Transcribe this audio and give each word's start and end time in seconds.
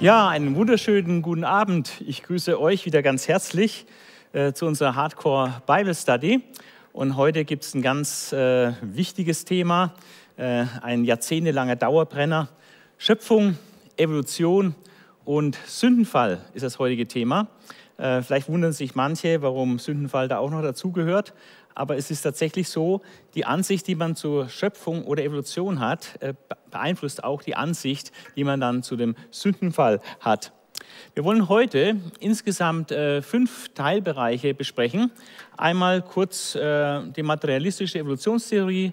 Ja, 0.00 0.28
einen 0.28 0.54
wunderschönen 0.54 1.22
guten 1.22 1.42
Abend. 1.42 2.00
Ich 2.06 2.22
grüße 2.22 2.60
euch 2.60 2.86
wieder 2.86 3.02
ganz 3.02 3.26
herzlich 3.26 3.84
äh, 4.32 4.52
zu 4.52 4.64
unserer 4.64 4.94
Hardcore 4.94 5.60
Bible 5.66 5.92
Study. 5.92 6.40
Und 6.92 7.16
heute 7.16 7.44
gibt 7.44 7.64
es 7.64 7.74
ein 7.74 7.82
ganz 7.82 8.32
äh, 8.32 8.74
wichtiges 8.80 9.44
Thema, 9.44 9.94
äh, 10.36 10.66
ein 10.82 11.02
jahrzehntelanger 11.02 11.74
Dauerbrenner. 11.74 12.48
Schöpfung, 12.96 13.58
Evolution 13.96 14.76
und 15.24 15.58
Sündenfall 15.66 16.42
ist 16.54 16.62
das 16.62 16.78
heutige 16.78 17.08
Thema. 17.08 17.48
Äh, 17.96 18.22
vielleicht 18.22 18.48
wundern 18.48 18.72
sich 18.72 18.94
manche, 18.94 19.42
warum 19.42 19.80
Sündenfall 19.80 20.28
da 20.28 20.38
auch 20.38 20.50
noch 20.52 20.62
dazugehört 20.62 21.34
aber 21.78 21.96
es 21.96 22.10
ist 22.10 22.22
tatsächlich 22.22 22.68
so, 22.68 23.02
die 23.34 23.44
Ansicht, 23.44 23.86
die 23.86 23.94
man 23.94 24.16
zur 24.16 24.48
Schöpfung 24.48 25.04
oder 25.04 25.22
Evolution 25.22 25.78
hat, 25.78 26.20
äh, 26.20 26.34
beeinflusst 26.70 27.22
auch 27.22 27.40
die 27.42 27.54
Ansicht, 27.54 28.10
die 28.36 28.44
man 28.44 28.60
dann 28.60 28.82
zu 28.82 28.96
dem 28.96 29.14
Sündenfall 29.30 30.00
hat. 30.20 30.52
Wir 31.14 31.24
wollen 31.24 31.48
heute 31.48 31.96
insgesamt 32.18 32.90
äh, 32.90 33.22
fünf 33.22 33.68
Teilbereiche 33.74 34.54
besprechen. 34.54 35.12
Einmal 35.56 36.02
kurz 36.02 36.54
äh, 36.56 37.02
die 37.10 37.22
materialistische 37.22 38.00
Evolutionstheorie 38.00 38.92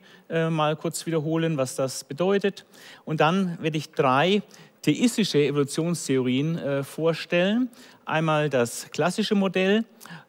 mal 0.50 0.76
kurz 0.76 1.06
wiederholen, 1.06 1.56
was 1.56 1.76
das 1.76 2.04
bedeutet. 2.04 2.66
Und 3.06 3.20
dann 3.20 3.60
werde 3.62 3.78
ich 3.78 3.92
drei 3.92 4.42
theistische 4.82 5.38
Evolutionstheorien 5.38 6.84
vorstellen. 6.84 7.70
Einmal 8.06 8.52
das 8.52 8.92
klassische 8.92 9.34
Modell, 9.34 9.84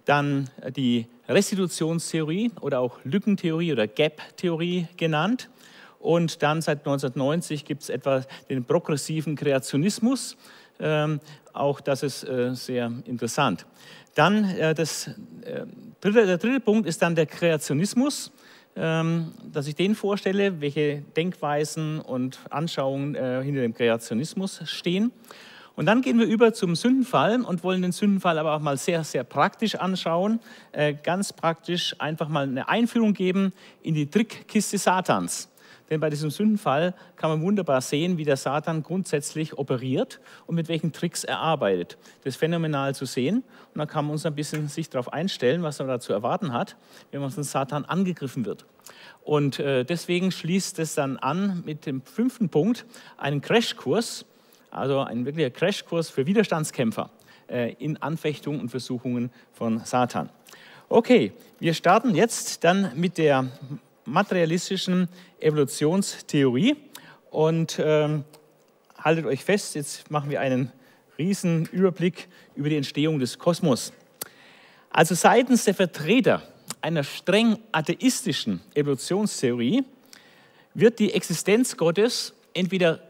dann 0.06 0.48
die 0.74 1.06
Restitutionstheorie 1.28 2.50
oder 2.62 2.80
auch 2.80 2.98
Lückentheorie 3.04 3.72
oder 3.72 3.86
Gap-Theorie 3.86 4.86
genannt. 4.96 5.50
Und 5.98 6.42
dann 6.42 6.62
seit 6.62 6.78
1990 6.78 7.66
gibt 7.66 7.82
es 7.82 7.90
etwa 7.90 8.22
den 8.48 8.64
progressiven 8.64 9.36
Kreationismus. 9.36 10.38
Ähm, 10.80 11.20
auch 11.52 11.80
das 11.80 12.02
ist 12.02 12.24
äh, 12.24 12.54
sehr 12.54 12.90
interessant. 13.04 13.66
Dann 14.14 14.44
äh, 14.56 14.74
das, 14.74 15.08
äh, 15.42 15.66
dritte, 16.00 16.24
der 16.24 16.38
dritte 16.38 16.60
Punkt 16.60 16.88
ist 16.88 17.02
dann 17.02 17.14
der 17.14 17.26
Kreationismus, 17.26 18.32
ähm, 18.74 19.32
dass 19.52 19.66
ich 19.66 19.74
den 19.74 19.94
vorstelle, 19.94 20.62
welche 20.62 21.02
Denkweisen 21.14 22.00
und 22.00 22.40
Anschauungen 22.48 23.14
äh, 23.14 23.42
hinter 23.42 23.60
dem 23.60 23.74
Kreationismus 23.74 24.62
stehen. 24.64 25.12
Und 25.76 25.84
dann 25.84 26.00
gehen 26.00 26.18
wir 26.18 26.26
über 26.26 26.54
zum 26.54 26.74
Sündenfall 26.74 27.42
und 27.42 27.62
wollen 27.62 27.82
den 27.82 27.92
Sündenfall 27.92 28.38
aber 28.38 28.54
auch 28.54 28.60
mal 28.60 28.78
sehr, 28.78 29.04
sehr 29.04 29.24
praktisch 29.24 29.74
anschauen. 29.74 30.40
Äh, 30.72 30.94
ganz 30.94 31.34
praktisch 31.34 31.94
einfach 31.98 32.28
mal 32.28 32.44
eine 32.44 32.68
Einführung 32.68 33.12
geben 33.12 33.52
in 33.82 33.94
die 33.94 34.06
Trickkiste 34.06 34.78
Satans. 34.78 35.50
Denn 35.90 36.00
bei 36.00 36.10
diesem 36.10 36.30
Sündenfall 36.30 36.94
kann 37.16 37.30
man 37.30 37.42
wunderbar 37.42 37.80
sehen, 37.80 38.16
wie 38.16 38.24
der 38.24 38.38
Satan 38.38 38.82
grundsätzlich 38.82 39.56
operiert 39.56 40.18
und 40.46 40.56
mit 40.56 40.68
welchen 40.68 40.92
Tricks 40.92 41.24
er 41.24 41.38
arbeitet. 41.38 41.98
Das 42.24 42.34
ist 42.34 42.40
phänomenal 42.40 42.94
zu 42.94 43.04
sehen. 43.04 43.44
Und 43.72 43.78
dann 43.78 43.86
kann 43.86 44.06
man 44.06 44.12
uns 44.12 44.26
ein 44.26 44.34
bisschen 44.34 44.68
sich 44.68 44.88
darauf 44.88 45.12
einstellen, 45.12 45.62
was 45.62 45.78
man 45.78 45.88
da 45.88 46.00
zu 46.00 46.12
erwarten 46.12 46.52
hat, 46.52 46.76
wenn 47.12 47.20
man 47.20 47.30
von 47.30 47.44
Satan 47.44 47.84
angegriffen 47.84 48.46
wird. 48.46 48.64
Und 49.22 49.58
äh, 49.58 49.84
deswegen 49.84 50.32
schließt 50.32 50.78
es 50.78 50.94
dann 50.94 51.18
an 51.18 51.62
mit 51.66 51.84
dem 51.86 52.02
fünften 52.02 52.48
Punkt, 52.48 52.86
einen 53.18 53.40
Crashkurs 53.40 54.24
also 54.76 55.00
ein 55.00 55.24
wirklicher 55.24 55.50
Crashkurs 55.50 56.10
für 56.10 56.26
Widerstandskämpfer 56.26 57.10
äh, 57.48 57.74
in 57.74 57.96
Anfechtungen 58.02 58.60
und 58.60 58.68
Versuchungen 58.68 59.30
von 59.52 59.80
Satan. 59.84 60.30
Okay, 60.88 61.32
wir 61.58 61.74
starten 61.74 62.14
jetzt 62.14 62.62
dann 62.62 62.92
mit 62.94 63.18
der 63.18 63.48
materialistischen 64.04 65.08
Evolutionstheorie 65.40 66.76
und 67.30 67.80
ähm, 67.82 68.24
haltet 68.98 69.26
euch 69.26 69.44
fest, 69.44 69.74
jetzt 69.74 70.10
machen 70.10 70.30
wir 70.30 70.40
einen 70.40 70.70
riesen 71.18 71.66
Überblick 71.66 72.28
über 72.54 72.68
die 72.68 72.76
Entstehung 72.76 73.18
des 73.18 73.38
Kosmos. 73.38 73.92
Also 74.90 75.14
seitens 75.14 75.64
der 75.64 75.74
Vertreter 75.74 76.42
einer 76.80 77.02
streng 77.02 77.58
atheistischen 77.72 78.60
Evolutionstheorie 78.74 79.84
wird 80.74 80.98
die 80.98 81.12
Existenz 81.12 81.76
Gottes 81.76 82.34
entweder 82.54 83.00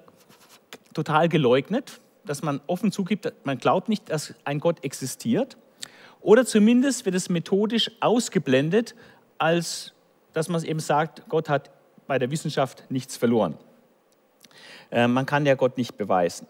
total 0.96 1.28
geleugnet, 1.28 2.00
dass 2.24 2.42
man 2.42 2.60
offen 2.66 2.90
zugibt, 2.90 3.32
man 3.44 3.58
glaubt 3.58 3.88
nicht, 3.88 4.10
dass 4.10 4.34
ein 4.44 4.58
Gott 4.58 4.82
existiert. 4.82 5.56
Oder 6.20 6.44
zumindest 6.44 7.04
wird 7.04 7.14
es 7.14 7.28
methodisch 7.28 7.90
ausgeblendet, 8.00 8.94
als 9.38 9.92
dass 10.32 10.48
man 10.48 10.62
eben 10.64 10.80
sagt, 10.80 11.28
Gott 11.28 11.48
hat 11.48 11.70
bei 12.06 12.18
der 12.18 12.30
Wissenschaft 12.30 12.90
nichts 12.90 13.16
verloren. 13.16 13.56
Äh, 14.90 15.06
man 15.06 15.26
kann 15.26 15.46
ja 15.46 15.54
Gott 15.54 15.76
nicht 15.76 15.96
beweisen. 15.96 16.46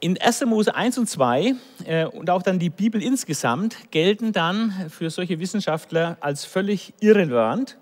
In 0.00 0.20
1. 0.20 0.46
Mose 0.46 0.74
1 0.74 0.98
und 0.98 1.08
2 1.08 1.54
äh, 1.84 2.06
und 2.06 2.30
auch 2.30 2.42
dann 2.42 2.58
die 2.58 2.70
Bibel 2.70 3.02
insgesamt 3.02 3.90
gelten 3.90 4.32
dann 4.32 4.90
für 4.90 5.10
solche 5.10 5.38
Wissenschaftler 5.38 6.16
als 6.20 6.44
völlig 6.44 6.94
irrelevant 7.00 7.76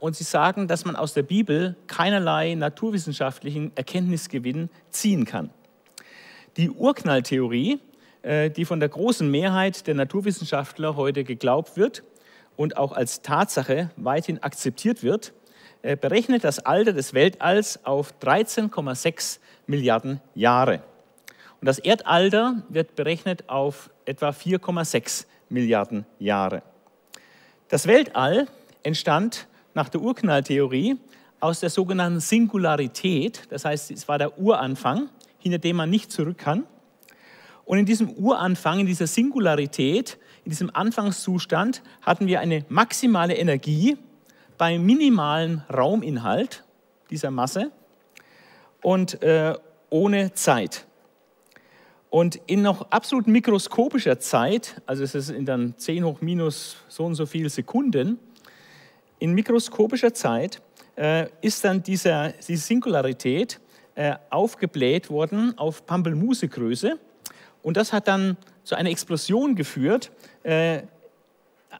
und 0.00 0.16
sie 0.16 0.24
sagen, 0.24 0.66
dass 0.66 0.86
man 0.86 0.96
aus 0.96 1.12
der 1.12 1.24
Bibel 1.24 1.76
keinerlei 1.86 2.54
naturwissenschaftlichen 2.54 3.70
Erkenntnisgewinn 3.74 4.70
ziehen 4.88 5.26
kann. 5.26 5.50
Die 6.56 6.70
Urknalltheorie, 6.70 7.80
äh, 8.22 8.50
die 8.50 8.64
von 8.64 8.78
der 8.78 8.88
großen 8.88 9.30
Mehrheit 9.30 9.86
der 9.86 9.94
Naturwissenschaftler 9.94 10.96
heute 10.96 11.24
geglaubt 11.24 11.76
wird 11.76 12.02
und 12.56 12.76
auch 12.76 12.92
als 12.92 13.22
Tatsache 13.22 13.90
weithin 13.96 14.42
akzeptiert 14.42 15.02
wird, 15.02 15.32
äh, 15.82 15.96
berechnet 15.96 16.44
das 16.44 16.58
Alter 16.58 16.92
des 16.92 17.14
Weltalls 17.14 17.84
auf 17.84 18.14
13,6 18.20 19.40
Milliarden 19.66 20.20
Jahre. 20.34 20.82
Und 21.60 21.66
das 21.66 21.78
Erdalter 21.78 22.62
wird 22.68 22.96
berechnet 22.96 23.48
auf 23.48 23.90
etwa 24.04 24.30
4,6 24.30 25.26
Milliarden 25.48 26.06
Jahre. 26.18 26.62
Das 27.68 27.86
Weltall 27.86 28.46
entstand 28.82 29.48
nach 29.74 29.88
der 29.88 30.00
Urknalltheorie 30.00 30.96
aus 31.40 31.60
der 31.60 31.70
sogenannten 31.70 32.20
Singularität, 32.20 33.42
das 33.50 33.64
heißt, 33.64 33.90
es 33.90 34.06
war 34.06 34.18
der 34.18 34.38
Uranfang, 34.38 35.08
hinter 35.38 35.58
dem 35.58 35.76
man 35.76 35.90
nicht 35.90 36.12
zurück 36.12 36.38
kann. 36.38 36.64
Und 37.64 37.78
in 37.78 37.86
diesem 37.86 38.10
Uranfang, 38.10 38.80
in 38.80 38.86
dieser 38.86 39.06
Singularität, 39.06 40.18
in 40.44 40.50
diesem 40.50 40.70
Anfangszustand 40.74 41.82
hatten 42.00 42.26
wir 42.26 42.40
eine 42.40 42.64
maximale 42.68 43.36
Energie 43.36 43.96
bei 44.58 44.78
minimalem 44.78 45.62
Rauminhalt 45.72 46.64
dieser 47.10 47.30
Masse 47.30 47.70
und 48.82 49.22
äh, 49.22 49.54
ohne 49.90 50.34
Zeit. 50.34 50.86
Und 52.10 52.36
in 52.46 52.62
noch 52.62 52.90
absolut 52.90 53.26
mikroskopischer 53.26 54.18
Zeit, 54.18 54.82
also 54.86 55.02
es 55.02 55.14
ist 55.14 55.30
in 55.30 55.46
dann 55.46 55.74
10 55.78 56.04
hoch 56.04 56.20
minus 56.20 56.76
so 56.88 57.04
und 57.04 57.14
so 57.14 57.24
viele 57.24 57.48
Sekunden, 57.48 58.18
in 59.22 59.34
mikroskopischer 59.34 60.12
Zeit 60.12 60.60
äh, 60.96 61.28
ist 61.42 61.64
dann 61.64 61.80
dieser, 61.80 62.32
diese 62.32 62.66
Singularität 62.66 63.60
äh, 63.94 64.16
aufgebläht 64.30 65.10
worden 65.10 65.56
auf 65.56 65.86
Pampelmusegröße. 65.86 66.98
Und 67.62 67.76
das 67.76 67.92
hat 67.92 68.08
dann 68.08 68.36
zu 68.64 68.74
einer 68.74 68.90
Explosion 68.90 69.54
geführt 69.54 70.10
äh, 70.42 70.82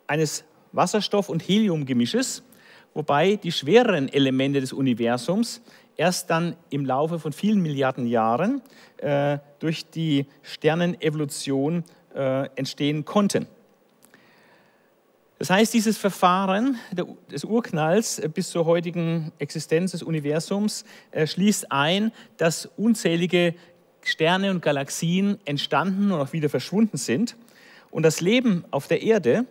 eines 0.07 0.45
Wasserstoff- 0.73 1.29
und 1.29 1.43
Heliumgemisches, 1.43 2.45
wobei 2.95 3.35
die 3.35 3.51
schwereren 3.51 4.09
Elemente 4.09 4.61
des 4.61 4.73
Universums 4.73 5.63
erst 5.97 6.31
dann 6.31 6.55
im 6.71 6.87
Laufe 6.87 7.19
von 7.19 7.33
vielen 7.33 7.61
Milliarden 7.61 8.07
Jahren 8.07 8.63
äh, 8.99 9.39
durch 9.59 9.91
die 9.91 10.27
Sternenevolution 10.43 11.83
äh, 12.15 12.49
entstehen 12.55 13.05
konnten. 13.05 13.49
Das 15.43 15.51
heißt, 15.51 15.75
dieses 15.75 15.99
Verfahren 15.99 16.79
des 17.29 17.43
Urknalls 17.43 18.21
äh, 18.21 18.29
bis 18.33 18.51
zur 18.51 18.65
heutigen 18.65 19.33
Existenz 19.41 19.91
des 19.91 20.05
Universums 20.05 20.85
äh, 21.11 21.27
schließt 21.27 21.73
ein, 21.73 22.13
dass 22.37 22.67
unzählige 22.77 23.57
Sterne 24.03 24.53
und 24.53 24.63
Galaxien 24.63 25.41
entstanden 25.45 26.13
und 26.13 26.21
auch 26.21 26.33
wieder 26.33 26.49
verschwunden 26.49 26.97
sind. 26.97 27.35
Und 27.91 28.05
das 28.05 28.21
Leben 28.21 28.65
auf 28.71 28.87
der 28.87 29.03
Erde 29.03 29.45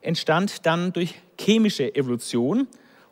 entstand 0.00 0.64
dann 0.64 0.94
durch 0.94 1.14
chemische 1.38 1.94
Evolution. 1.94 2.66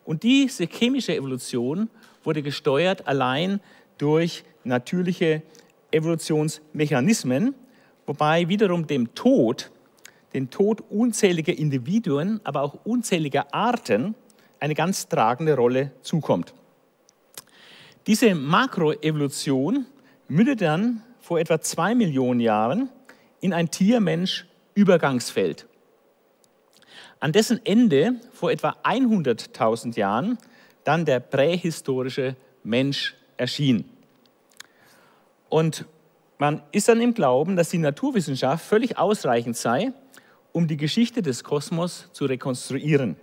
Und 0.07 0.23
diese 0.23 0.65
chemische 0.65 1.15
Evolution 1.15 1.91
wurde 2.25 2.41
gesteuert 2.41 3.07
allein 3.07 3.61
durch 3.99 4.43
natürliche 4.65 5.43
Evolutionsmechanismen, 5.91 7.55
wobei 8.07 8.49
wiederum 8.49 8.87
dem 8.87 9.15
Tod 9.15 9.71
den 10.35 10.51
Tod 10.51 10.83
unzähliger 10.91 11.57
Individuen, 11.57 12.41
aber 12.45 12.63
auch 12.63 12.85
unzähliger 12.85 13.53
Arten 13.55 14.15
eine 14.61 14.75
ganz 14.75 15.09
tragende 15.09 15.57
Rolle 15.57 15.93
zukommt. 16.03 16.55
Diese 18.07 18.35
Makroevolution 18.35 19.87
mündet 20.29 20.61
dann 20.61 21.03
vor 21.21 21.39
etwa 21.39 21.61
zwei 21.61 21.95
Millionen 21.95 22.41
Jahren 22.41 22.89
in 23.41 23.53
ein 23.53 23.71
Tier-Mensch-Übergangsfeld, 23.71 25.67
an 27.21 27.33
dessen 27.33 27.65
Ende 27.65 28.17
vor 28.33 28.51
etwa 28.51 28.77
100.000 28.83 29.97
Jahren 29.97 30.39
dann 30.85 31.05
der 31.05 31.21
prähistorische 31.21 32.37
Mensch 32.65 33.15
erschien. 33.37 33.85
Und 35.49 35.85
man 36.39 36.63
ist 36.73 36.89
dann 36.89 37.01
im 37.01 37.15
Glauben, 37.15 37.55
dass 37.57 37.69
die 37.69 37.79
Naturwissenschaft 37.79 38.65
völlig 38.65 38.99
ausreichend 38.99 39.57
sei, 39.57 39.93
um 40.53 40.69
die 40.69 40.77
Geschichte 40.77 41.23
des 41.23 41.45
Kosmos 41.45 42.09
zu 42.13 42.27
rekonstruieren. 42.27 43.17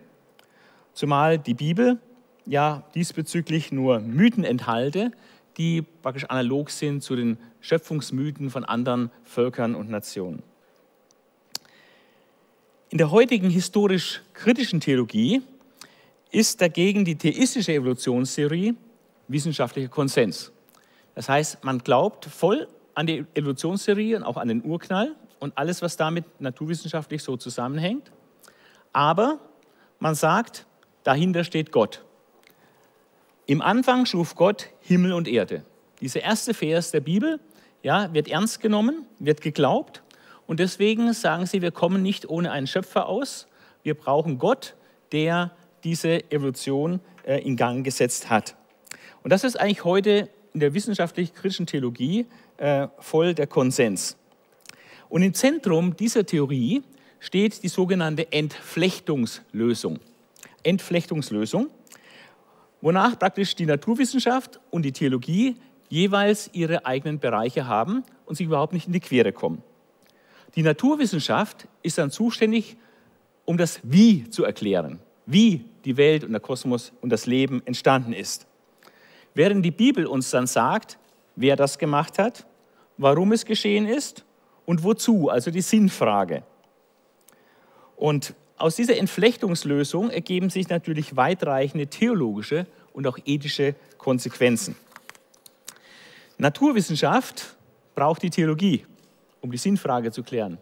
Zumal 0.93 1.37
die 1.37 1.53
Bibel 1.53 1.99
ja 2.45 2.83
diesbezüglich 2.95 3.71
nur 3.71 3.99
Mythen 3.99 4.43
enthalte, 4.43 5.11
die 5.57 5.81
praktisch 5.81 6.25
analog 6.25 6.69
sind 6.69 7.03
zu 7.03 7.15
den 7.15 7.37
Schöpfungsmythen 7.61 8.49
von 8.49 8.63
anderen 8.63 9.11
Völkern 9.23 9.75
und 9.75 9.89
Nationen. 9.89 10.41
In 12.89 12.97
der 12.97 13.11
heutigen 13.11 13.49
historisch-kritischen 13.49 14.79
Theologie 14.79 15.41
ist 16.31 16.61
dagegen 16.61 17.05
die 17.05 17.15
theistische 17.15 17.73
Evolutionstheorie 17.73 18.75
wissenschaftlicher 19.27 19.89
Konsens. 19.89 20.51
Das 21.13 21.29
heißt, 21.29 21.63
man 21.63 21.79
glaubt 21.79 22.25
voll 22.25 22.67
an 22.95 23.05
die 23.05 23.25
Evolutionstheorie 23.35 24.15
und 24.15 24.23
auch 24.23 24.37
an 24.37 24.47
den 24.47 24.63
Urknall 24.63 25.15
und 25.39 25.57
alles, 25.57 25.81
was 25.81 25.97
damit 25.97 26.41
naturwissenschaftlich 26.41 27.23
so 27.23 27.37
zusammenhängt. 27.37 28.11
Aber 28.93 29.39
man 29.99 30.15
sagt, 30.15 30.65
dahinter 31.03 31.43
steht 31.43 31.71
Gott. 31.71 32.03
Im 33.45 33.61
Anfang 33.61 34.05
schuf 34.05 34.35
Gott 34.35 34.69
Himmel 34.81 35.13
und 35.13 35.27
Erde. 35.27 35.63
Dieser 36.01 36.21
erste 36.21 36.53
Vers 36.53 36.91
der 36.91 37.01
Bibel 37.01 37.39
ja, 37.81 38.13
wird 38.13 38.27
ernst 38.27 38.61
genommen, 38.61 39.05
wird 39.19 39.41
geglaubt. 39.41 40.03
Und 40.47 40.59
deswegen 40.59 41.13
sagen 41.13 41.45
sie, 41.45 41.61
wir 41.61 41.71
kommen 41.71 42.01
nicht 42.01 42.29
ohne 42.29 42.51
einen 42.51 42.67
Schöpfer 42.67 43.07
aus. 43.07 43.47
Wir 43.83 43.95
brauchen 43.95 44.37
Gott, 44.37 44.75
der 45.11 45.51
diese 45.83 46.31
Evolution 46.31 46.99
äh, 47.23 47.41
in 47.41 47.55
Gang 47.55 47.83
gesetzt 47.83 48.29
hat. 48.29 48.55
Und 49.23 49.31
das 49.31 49.43
ist 49.43 49.59
eigentlich 49.59 49.83
heute 49.83 50.29
in 50.53 50.59
der 50.59 50.73
wissenschaftlich-kritischen 50.73 51.65
Theologie 51.65 52.25
äh, 52.57 52.87
voll 52.99 53.33
der 53.33 53.47
Konsens. 53.47 54.17
Und 55.09 55.23
im 55.23 55.33
Zentrum 55.33 55.95
dieser 55.95 56.25
Theorie 56.25 56.83
steht 57.19 57.63
die 57.63 57.67
sogenannte 57.67 58.31
Entflechtungslösung. 58.31 59.99
Entflechtungslösung, 60.63 61.69
wonach 62.81 63.17
praktisch 63.17 63.55
die 63.55 63.65
Naturwissenschaft 63.65 64.59
und 64.69 64.83
die 64.83 64.91
Theologie 64.91 65.55
jeweils 65.89 66.49
ihre 66.53 66.85
eigenen 66.85 67.19
Bereiche 67.19 67.65
haben 67.65 68.03
und 68.25 68.35
sich 68.35 68.45
überhaupt 68.45 68.73
nicht 68.73 68.87
in 68.87 68.93
die 68.93 68.99
Quere 68.99 69.33
kommen. 69.33 69.63
Die 70.55 70.63
Naturwissenschaft 70.63 71.67
ist 71.81 71.97
dann 71.97 72.11
zuständig, 72.11 72.77
um 73.45 73.57
das 73.57 73.79
Wie 73.83 74.29
zu 74.29 74.43
erklären, 74.43 74.99
wie 75.25 75.65
die 75.85 75.97
Welt 75.97 76.23
und 76.23 76.31
der 76.31 76.39
Kosmos 76.39 76.91
und 77.01 77.09
das 77.09 77.25
Leben 77.25 77.65
entstanden 77.65 78.13
ist. 78.13 78.45
Während 79.33 79.65
die 79.65 79.71
Bibel 79.71 80.05
uns 80.05 80.29
dann 80.29 80.45
sagt, 80.45 80.99
wer 81.35 81.55
das 81.55 81.79
gemacht 81.79 82.19
hat, 82.19 82.45
warum 82.97 83.31
es 83.31 83.45
geschehen 83.45 83.87
ist 83.87 84.25
und 84.69 84.83
wozu, 84.83 85.29
also 85.29 85.49
die 85.49 85.61
Sinnfrage. 85.61 86.43
Und 87.95 88.35
aus 88.55 88.75
dieser 88.75 88.97
Entflechtungslösung 88.97 90.11
ergeben 90.11 90.51
sich 90.51 90.69
natürlich 90.69 91.15
weitreichende 91.15 91.87
theologische 91.87 92.67
und 92.93 93.07
auch 93.07 93.17
ethische 93.25 93.73
Konsequenzen. 93.97 94.75
Naturwissenschaft 96.37 97.55
braucht 97.95 98.21
die 98.21 98.29
Theologie, 98.29 98.85
um 99.41 99.49
die 99.51 99.57
Sinnfrage 99.57 100.11
zu 100.11 100.21
klären. 100.21 100.59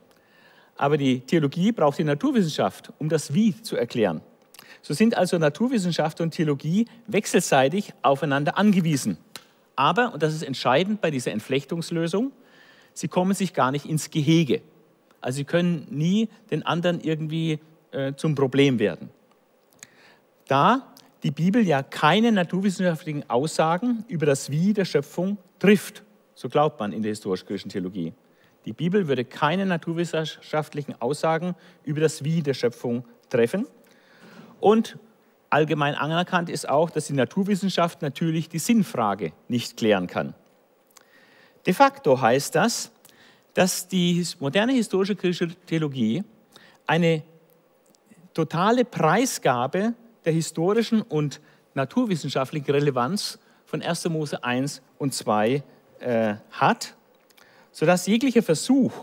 Aber 0.77 0.95
die 0.95 1.19
Theologie 1.19 1.73
braucht 1.73 1.97
die 1.97 2.05
Naturwissenschaft, 2.05 2.93
um 2.99 3.09
das 3.09 3.33
Wie 3.33 3.61
zu 3.61 3.75
erklären. 3.75 4.21
So 4.81 4.93
sind 4.93 5.17
also 5.17 5.37
Naturwissenschaft 5.37 6.21
und 6.21 6.31
Theologie 6.31 6.87
wechselseitig 7.07 7.93
aufeinander 8.03 8.57
angewiesen. 8.57 9.17
Aber, 9.75 10.13
und 10.13 10.23
das 10.23 10.33
ist 10.33 10.43
entscheidend 10.43 11.01
bei 11.01 11.11
dieser 11.11 11.33
Entflechtungslösung, 11.33 12.31
sie 12.99 13.07
kommen 13.07 13.33
sich 13.33 13.53
gar 13.53 13.71
nicht 13.71 13.85
ins 13.85 14.09
Gehege. 14.09 14.61
Also 15.21 15.37
sie 15.37 15.45
können 15.45 15.87
nie 15.89 16.29
den 16.51 16.65
anderen 16.65 17.01
irgendwie 17.01 17.59
äh, 17.91 18.13
zum 18.15 18.35
Problem 18.35 18.79
werden. 18.79 19.09
Da 20.47 20.93
die 21.23 21.31
Bibel 21.31 21.65
ja 21.65 21.83
keine 21.83 22.31
naturwissenschaftlichen 22.31 23.29
Aussagen 23.29 24.05
über 24.07 24.25
das 24.25 24.49
Wie 24.49 24.73
der 24.73 24.85
Schöpfung 24.85 25.37
trifft, 25.59 26.03
so 26.35 26.47
glaubt 26.49 26.79
man 26.79 26.93
in 26.93 27.01
der 27.01 27.09
historisch-griechischen 27.09 27.71
Theologie. 27.71 28.13
Die 28.65 28.73
Bibel 28.73 29.07
würde 29.07 29.25
keine 29.25 29.65
naturwissenschaftlichen 29.65 31.01
Aussagen 31.01 31.55
über 31.83 32.01
das 32.01 32.23
Wie 32.23 32.41
der 32.41 32.53
Schöpfung 32.53 33.05
treffen. 33.29 33.65
Und 34.59 34.97
allgemein 35.49 35.95
anerkannt 35.95 36.49
ist 36.49 36.67
auch, 36.67 36.89
dass 36.89 37.07
die 37.07 37.13
Naturwissenschaft 37.13 38.01
natürlich 38.01 38.49
die 38.49 38.59
Sinnfrage 38.59 39.31
nicht 39.47 39.77
klären 39.77 40.07
kann. 40.07 40.33
De 41.67 41.73
facto 41.73 42.19
heißt 42.19 42.55
das, 42.55 42.91
dass 43.53 43.89
die 43.89 44.25
moderne 44.39 44.71
historische 44.71 45.17
griechische 45.17 45.53
Theologie 45.65 46.23
eine 46.85 47.23
totale 48.33 48.85
Preisgabe 48.85 49.93
der 50.23 50.31
historischen 50.31 51.01
und 51.01 51.41
naturwissenschaftlichen 51.73 52.71
Relevanz 52.71 53.37
von 53.65 53.81
1. 53.81 54.07
Mose 54.07 54.41
1 54.41 54.81
und 54.97 55.13
2 55.13 55.61
äh, 55.99 56.35
hat, 56.51 56.95
sodass 57.73 58.07
jeglicher 58.07 58.43
Versuch, 58.43 58.93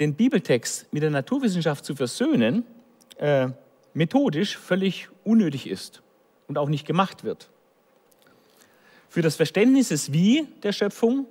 den 0.00 0.14
Bibeltext 0.14 0.92
mit 0.92 1.04
der 1.04 1.10
Naturwissenschaft 1.10 1.84
zu 1.84 1.94
versöhnen, 1.94 2.64
äh, 3.18 3.50
methodisch 3.92 4.56
völlig 4.58 5.08
unnötig 5.22 5.68
ist 5.68 6.02
und 6.48 6.58
auch 6.58 6.68
nicht 6.68 6.84
gemacht 6.84 7.22
wird. 7.22 7.50
Für 9.14 9.22
das 9.22 9.36
Verständnis 9.36 9.90
des 9.90 10.12
Wie 10.12 10.48
der 10.64 10.72
Schöpfung 10.72 11.26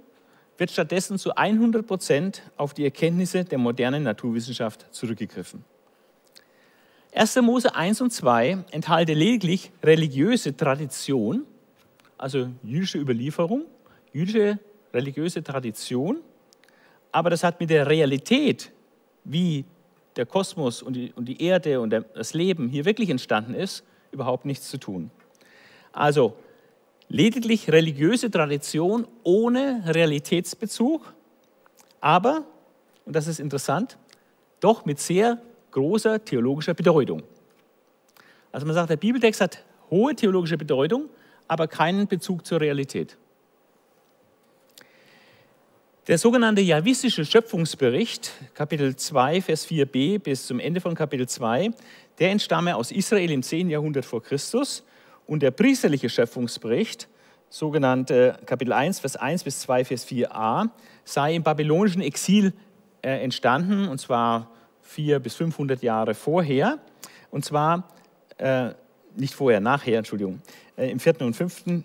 wird 0.57 0.71
stattdessen 0.71 1.17
zu 1.17 1.35
100 1.35 1.85
Prozent 1.85 2.41
auf 2.55 2.73
die 2.73 2.85
Erkenntnisse 2.85 3.43
der 3.43 3.57
modernen 3.57 4.03
Naturwissenschaft 4.03 4.85
zurückgegriffen. 4.91 5.65
1. 7.13 7.35
Mose 7.41 7.75
1 7.75 7.99
und 7.99 8.11
2 8.13 8.63
enthalten 8.71 9.17
lediglich 9.17 9.69
religiöse 9.83 10.55
Tradition, 10.55 11.43
also 12.17 12.47
jüdische 12.63 12.99
Überlieferung, 12.99 13.65
jüdische 14.13 14.59
religiöse 14.93 15.43
Tradition, 15.43 16.21
aber 17.11 17.31
das 17.31 17.43
hat 17.43 17.59
mit 17.59 17.69
der 17.69 17.87
Realität, 17.87 18.71
wie 19.25 19.65
der 20.15 20.25
Kosmos 20.25 20.81
und 20.81 20.93
die, 20.93 21.11
und 21.17 21.25
die 21.25 21.43
Erde 21.43 21.81
und 21.81 21.89
der, 21.89 22.03
das 22.03 22.33
Leben 22.33 22.69
hier 22.69 22.85
wirklich 22.85 23.09
entstanden 23.09 23.53
ist, 23.53 23.83
überhaupt 24.13 24.45
nichts 24.45 24.69
zu 24.69 24.77
tun. 24.77 25.11
Also 25.91 26.37
lediglich 27.09 27.71
religiöse 27.71 28.31
Tradition 28.31 29.07
ohne 29.23 29.83
Realitätsbezug, 29.85 31.13
aber, 32.01 32.43
und 33.05 33.15
das 33.15 33.27
ist 33.27 33.39
interessant, 33.39 33.97
doch 34.59 34.85
mit 34.85 34.99
sehr 34.99 35.41
großer 35.71 36.23
theologischer 36.23 36.73
Bedeutung. 36.73 37.23
Also 38.51 38.65
man 38.65 38.75
sagt, 38.75 38.89
der 38.89 38.97
Bibeltext 38.97 39.41
hat 39.41 39.63
hohe 39.89 40.15
theologische 40.15 40.57
Bedeutung, 40.57 41.09
aber 41.47 41.67
keinen 41.67 42.07
Bezug 42.07 42.45
zur 42.45 42.61
Realität. 42.61 43.17
Der 46.07 46.17
sogenannte 46.17 46.61
javistische 46.61 47.23
Schöpfungsbericht, 47.23 48.31
Kapitel 48.53 48.95
2, 48.95 49.41
Vers 49.41 49.67
4b 49.67 50.19
bis 50.19 50.45
zum 50.45 50.59
Ende 50.59 50.81
von 50.81 50.95
Kapitel 50.95 51.29
2, 51.29 51.71
der 52.19 52.31
entstamme 52.31 52.75
aus 52.75 52.91
Israel 52.91 53.31
im 53.31 53.41
10. 53.41 53.69
Jahrhundert 53.69 54.03
vor 54.03 54.21
Christus 54.21 54.83
und 55.25 55.41
der 55.41 55.51
priesterliche 55.51 56.09
Schöpfungsbericht, 56.09 57.07
sogenannte 57.49 58.39
Kapitel 58.45 58.73
1, 58.73 58.99
Vers 58.99 59.15
1 59.15 59.43
bis 59.43 59.59
2, 59.61 59.85
Vers 59.85 60.07
4a, 60.07 60.69
sei 61.05 61.35
im 61.35 61.43
babylonischen 61.43 62.01
Exil 62.01 62.53
äh, 63.01 63.23
entstanden, 63.23 63.87
und 63.87 63.99
zwar 63.99 64.49
400 64.81 65.23
bis 65.23 65.35
500 65.35 65.81
Jahre 65.83 66.13
vorher. 66.13 66.79
Und 67.31 67.45
zwar, 67.45 67.89
äh, 68.37 68.71
nicht 69.15 69.35
vorher, 69.35 69.59
nachher, 69.59 69.99
Entschuldigung, 69.99 70.41
äh, 70.77 70.89
im 70.89 70.99
4. 70.99 71.21
und 71.21 71.35
5., 71.35 71.83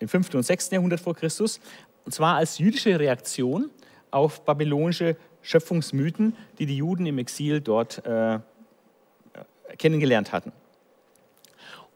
im 0.00 0.08
5. 0.08 0.34
und 0.34 0.42
6. 0.42 0.70
Jahrhundert 0.70 1.00
vor 1.00 1.14
Christus. 1.14 1.60
Und 2.04 2.12
zwar 2.12 2.36
als 2.36 2.58
jüdische 2.58 2.98
Reaktion 2.98 3.70
auf 4.10 4.44
babylonische 4.44 5.16
Schöpfungsmythen, 5.42 6.36
die 6.58 6.66
die 6.66 6.76
Juden 6.76 7.06
im 7.06 7.18
Exil 7.18 7.60
dort 7.60 8.04
äh, 8.06 8.38
kennengelernt 9.78 10.32
hatten. 10.32 10.52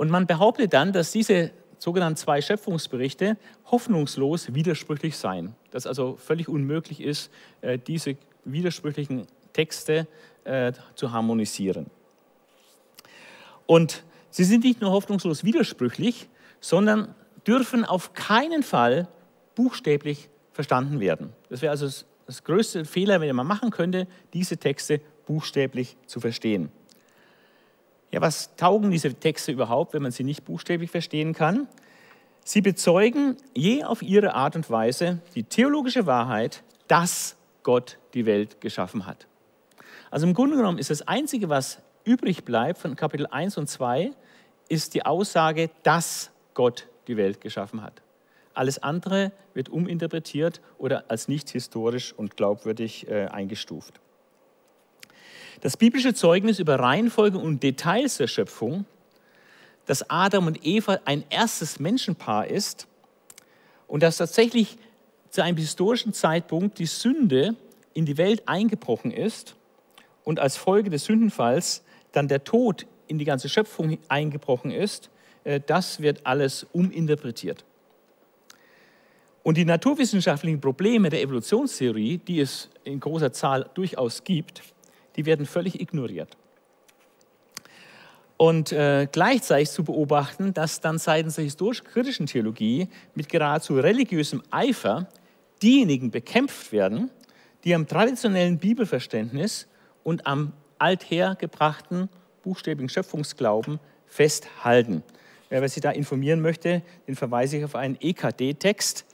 Und 0.03 0.11
man 0.11 0.27
behauptet 0.27 0.73
dann, 0.73 0.93
dass 0.93 1.13
diese 1.13 1.53
sogenannten 1.79 2.17
zwei 2.17 2.41
Schöpfungsberichte 2.41 3.37
hoffnungslos 3.71 4.53
widersprüchlich 4.53 5.17
seien. 5.17 5.55
Dass 5.71 5.87
also 5.87 6.17
völlig 6.17 6.49
unmöglich 6.49 7.01
ist, 7.01 7.31
äh, 7.61 7.79
diese 7.79 8.17
widersprüchlichen 8.45 9.29
Texte 9.53 10.09
äh, 10.43 10.73
zu 10.97 11.13
harmonisieren. 11.13 11.87
Und 13.67 14.03
sie 14.31 14.43
sind 14.43 14.65
nicht 14.65 14.81
nur 14.81 14.91
hoffnungslos 14.91 15.45
widersprüchlich, 15.45 16.29
sondern 16.61 17.15
dürfen 17.47 17.85
auf 17.85 18.13
keinen 18.13 18.65
Fall 18.65 19.07
buchstäblich 19.55 20.31
verstanden 20.51 20.99
werden. 20.99 21.33
Das 21.49 21.63
wäre 21.63 21.71
also 21.71 21.87
das, 22.27 22.43
größte 22.43 22.87
Fehler, 22.87 23.21
den 23.21 23.37
man 23.37 23.47
machen 23.47 23.71
könnte, 23.71 24.09
diese 24.33 24.57
Texte 24.57 25.01
buchstäblich 25.27 25.97
zu 26.07 26.19
verstehen. 26.19 26.73
Ja, 28.13 28.21
was 28.21 28.55
taugen 28.57 28.91
diese 28.91 29.15
Texte 29.15 29.53
überhaupt, 29.53 29.95
wenn 29.95 30.03
man 30.03 30.13
sie 30.13 30.23
nicht 30.23 30.45
buchstäblich 30.45 30.91
verstehen 30.91 31.33
kann? 31.33 31.67
Sie 32.45 32.61
bezeugen 32.61 33.37
je 33.55 33.85
auf 33.85 34.03
ihre 34.03 34.35
Art 34.35 34.55
und 34.55 34.69
Weise 34.69 35.21
die 35.35 35.45
theologische 35.45 36.07
Wahrheit, 36.07 36.63
dass 36.89 37.37
Gott 37.63 37.99
die 38.13 38.27
Welt 38.27 38.61
geschaffen 38.61 39.07
hat. 39.07 39.27
Also 40.11 40.27
im 40.27 40.35
Grunde 40.35 40.57
genommen 40.57 40.79
ist 40.79 40.91
das 40.91 41.09
Einzige, 41.09 41.49
was 41.49 41.81
übrig 42.05 42.45
bleibt 42.45 42.79
von 42.79 42.97
Kapitel 42.97 43.27
1 43.27 43.57
und 43.57 43.69
2, 43.69 44.11
ist 44.69 44.93
die 44.93 45.07
Aussage, 45.07 45.71
dass 45.83 46.31
Gott 46.53 46.89
die 47.07 47.17
Welt 47.17 47.41
geschaffen 47.41 47.83
hat. 47.83 48.03
Alles 48.53 48.83
andere 48.83 49.33
wird 49.55 49.71
uminterpretiert 49.71 50.61
oder 50.77 51.05
als 51.09 51.29
nicht 51.29 51.49
historisch 51.49 52.13
und 52.13 52.37
glaubwürdig 52.37 53.09
äh, 53.09 53.27
eingestuft. 53.27 54.01
Das 55.63 55.77
biblische 55.77 56.13
Zeugnis 56.13 56.59
über 56.59 56.81
Reihenfolge 56.81 57.39
und 57.39 57.63
Details 57.63 58.17
der 58.17 58.27
Schöpfung, 58.27 58.85
dass 59.87 60.11
Adam 60.11 60.49
und 60.49 60.67
Eva 60.67 60.99
ein 61.05 61.23
erstes 61.31 61.79
Menschenpaar 61.79 62.49
ist 62.49 62.89
und 63.87 64.03
dass 64.03 64.17
tatsächlich 64.17 64.77
zu 65.31 65.41
einem 65.41 65.57
historischen 65.57 66.13
Zeitpunkt 66.13 66.81
die 66.81 66.87
Sünde 66.87 67.55
in 67.95 68.07
die 68.07 68.19
Welt 68.19 68.43
eingebrochen 68.47 69.13
ist 69.13 69.55
und 70.25 70.41
als 70.41 70.57
Folge 70.57 70.91
des 70.91 71.05
Sündenfalls 71.05 71.85
dann 72.11 72.27
der 72.27 72.43
Tod 72.43 72.87
in 73.07 73.19
die 73.19 73.25
ganze 73.25 73.49
Schöpfung 73.49 73.99
eingebrochen 74.09 74.73
ist, 74.73 75.11
äh, 75.45 75.61
das 75.65 76.01
wird 76.01 76.27
alles 76.27 76.67
uminterpretiert. 76.73 77.65
Und 79.45 79.57
die 79.57 79.65
naturwissenschaftlichen 79.65 80.61
Probleme 80.61 81.09
der 81.09 81.23
Evolutionstheorie, 81.23 82.19
die 82.19 82.41
es 82.41 82.69
in 82.83 82.99
großer 82.99 83.33
Zahl 83.33 83.71
durchaus 83.75 84.25
gibt, 84.25 84.63
die 85.17 85.27
werden 85.27 85.47
völlig 85.47 85.81
ignoriert. 85.81 86.37
Und 88.37 88.73
äh, 88.73 89.07
gleichzeitig 89.11 89.71
zu 89.71 89.85
beobachten, 89.85 90.53
dass 90.53 90.81
dann 90.81 90.99
seitens 90.99 91.37
der 91.37 91.45
historisch-kritischen 91.45 92.27
Theologie 92.27 92.89
mit 93.15 93.29
geradezu 93.29 93.75
religiösem 93.77 94.43
Eifer 94.51 95.09
diejenigen 95.63 96.11
bekämpft 96.11 96.73
werden, 96.73 97.11
die 97.63 97.75
am 97.75 97.87
traditionellen 97.87 98.59
Bibelverständnis 98.59 99.69
und 100.03 100.27
am 100.27 100.55
althergebrachten 100.79 102.09
buchstäblichen 102.43 102.89
Schöpfungsglauben 102.89 103.79
festhalten. 104.07 105.05
Wer 105.49 105.69
sich 105.69 105.83
da 105.83 105.91
informieren 105.91 106.41
möchte, 106.41 106.83
den 107.07 107.15
verweise 107.15 107.59
ich 107.59 107.65
auf 107.65 107.77
einen 107.77 107.97
EKD-Text. 108.01 109.05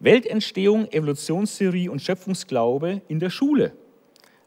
Weltentstehung, 0.00 0.90
Evolutionstheorie 0.90 1.88
und 1.88 2.02
Schöpfungsglaube 2.02 3.02
in 3.08 3.20
der 3.20 3.30
Schule. 3.30 3.72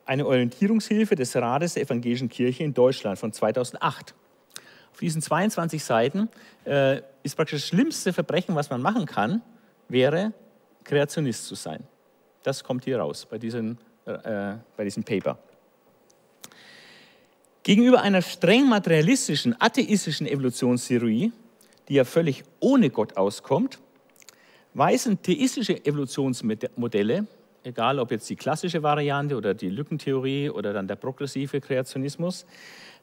Eine 0.10 0.26
Orientierungshilfe 0.26 1.14
des 1.14 1.36
Rates 1.36 1.76
der 1.76 1.84
Evangelischen 1.84 2.30
Kirche 2.30 2.64
in 2.64 2.74
Deutschland 2.74 3.20
von 3.20 3.32
2008. 3.32 4.16
Auf 4.92 5.00
diesen 5.00 5.22
22 5.22 5.84
Seiten 5.84 6.30
äh, 6.66 7.02
ist 7.22 7.36
praktisch 7.36 7.62
das 7.62 7.68
schlimmste 7.68 8.12
Verbrechen, 8.12 8.56
was 8.56 8.72
man 8.72 8.82
machen 8.82 9.06
kann, 9.06 9.44
wäre 9.88 10.34
Kreationist 10.84 11.46
zu 11.46 11.54
sein. 11.54 11.84
Das 12.42 12.64
kommt 12.64 12.86
hier 12.86 13.00
raus 13.00 13.28
bei, 13.30 13.38
diesen, 13.38 13.78
äh, 14.06 14.56
bei 14.76 14.84
diesem 14.84 15.04
Paper. 15.04 15.38
Gegenüber 17.62 18.02
einer 18.02 18.24
streng 18.24 18.68
materialistischen, 18.68 19.56
atheistischen 19.62 20.26
Evolutionstheorie, 20.26 21.32
die 21.88 21.94
ja 21.94 22.04
völlig 22.04 22.44
ohne 22.60 22.90
Gott 22.90 23.16
auskommt, 23.16 23.78
weisen 24.74 25.22
theistische 25.22 25.86
Evolutionsmodelle, 25.86 27.28
egal 27.64 28.00
ob 28.00 28.12
jetzt 28.12 28.30
die 28.30 28.36
klassische 28.36 28.84
Variante 28.84 29.36
oder 29.36 29.54
die 29.54 29.70
Lückentheorie 29.70 30.50
oder 30.50 30.74
dann 30.74 30.88
der 30.88 30.96
progressive 30.96 31.62
Kreationismus, 31.62 32.46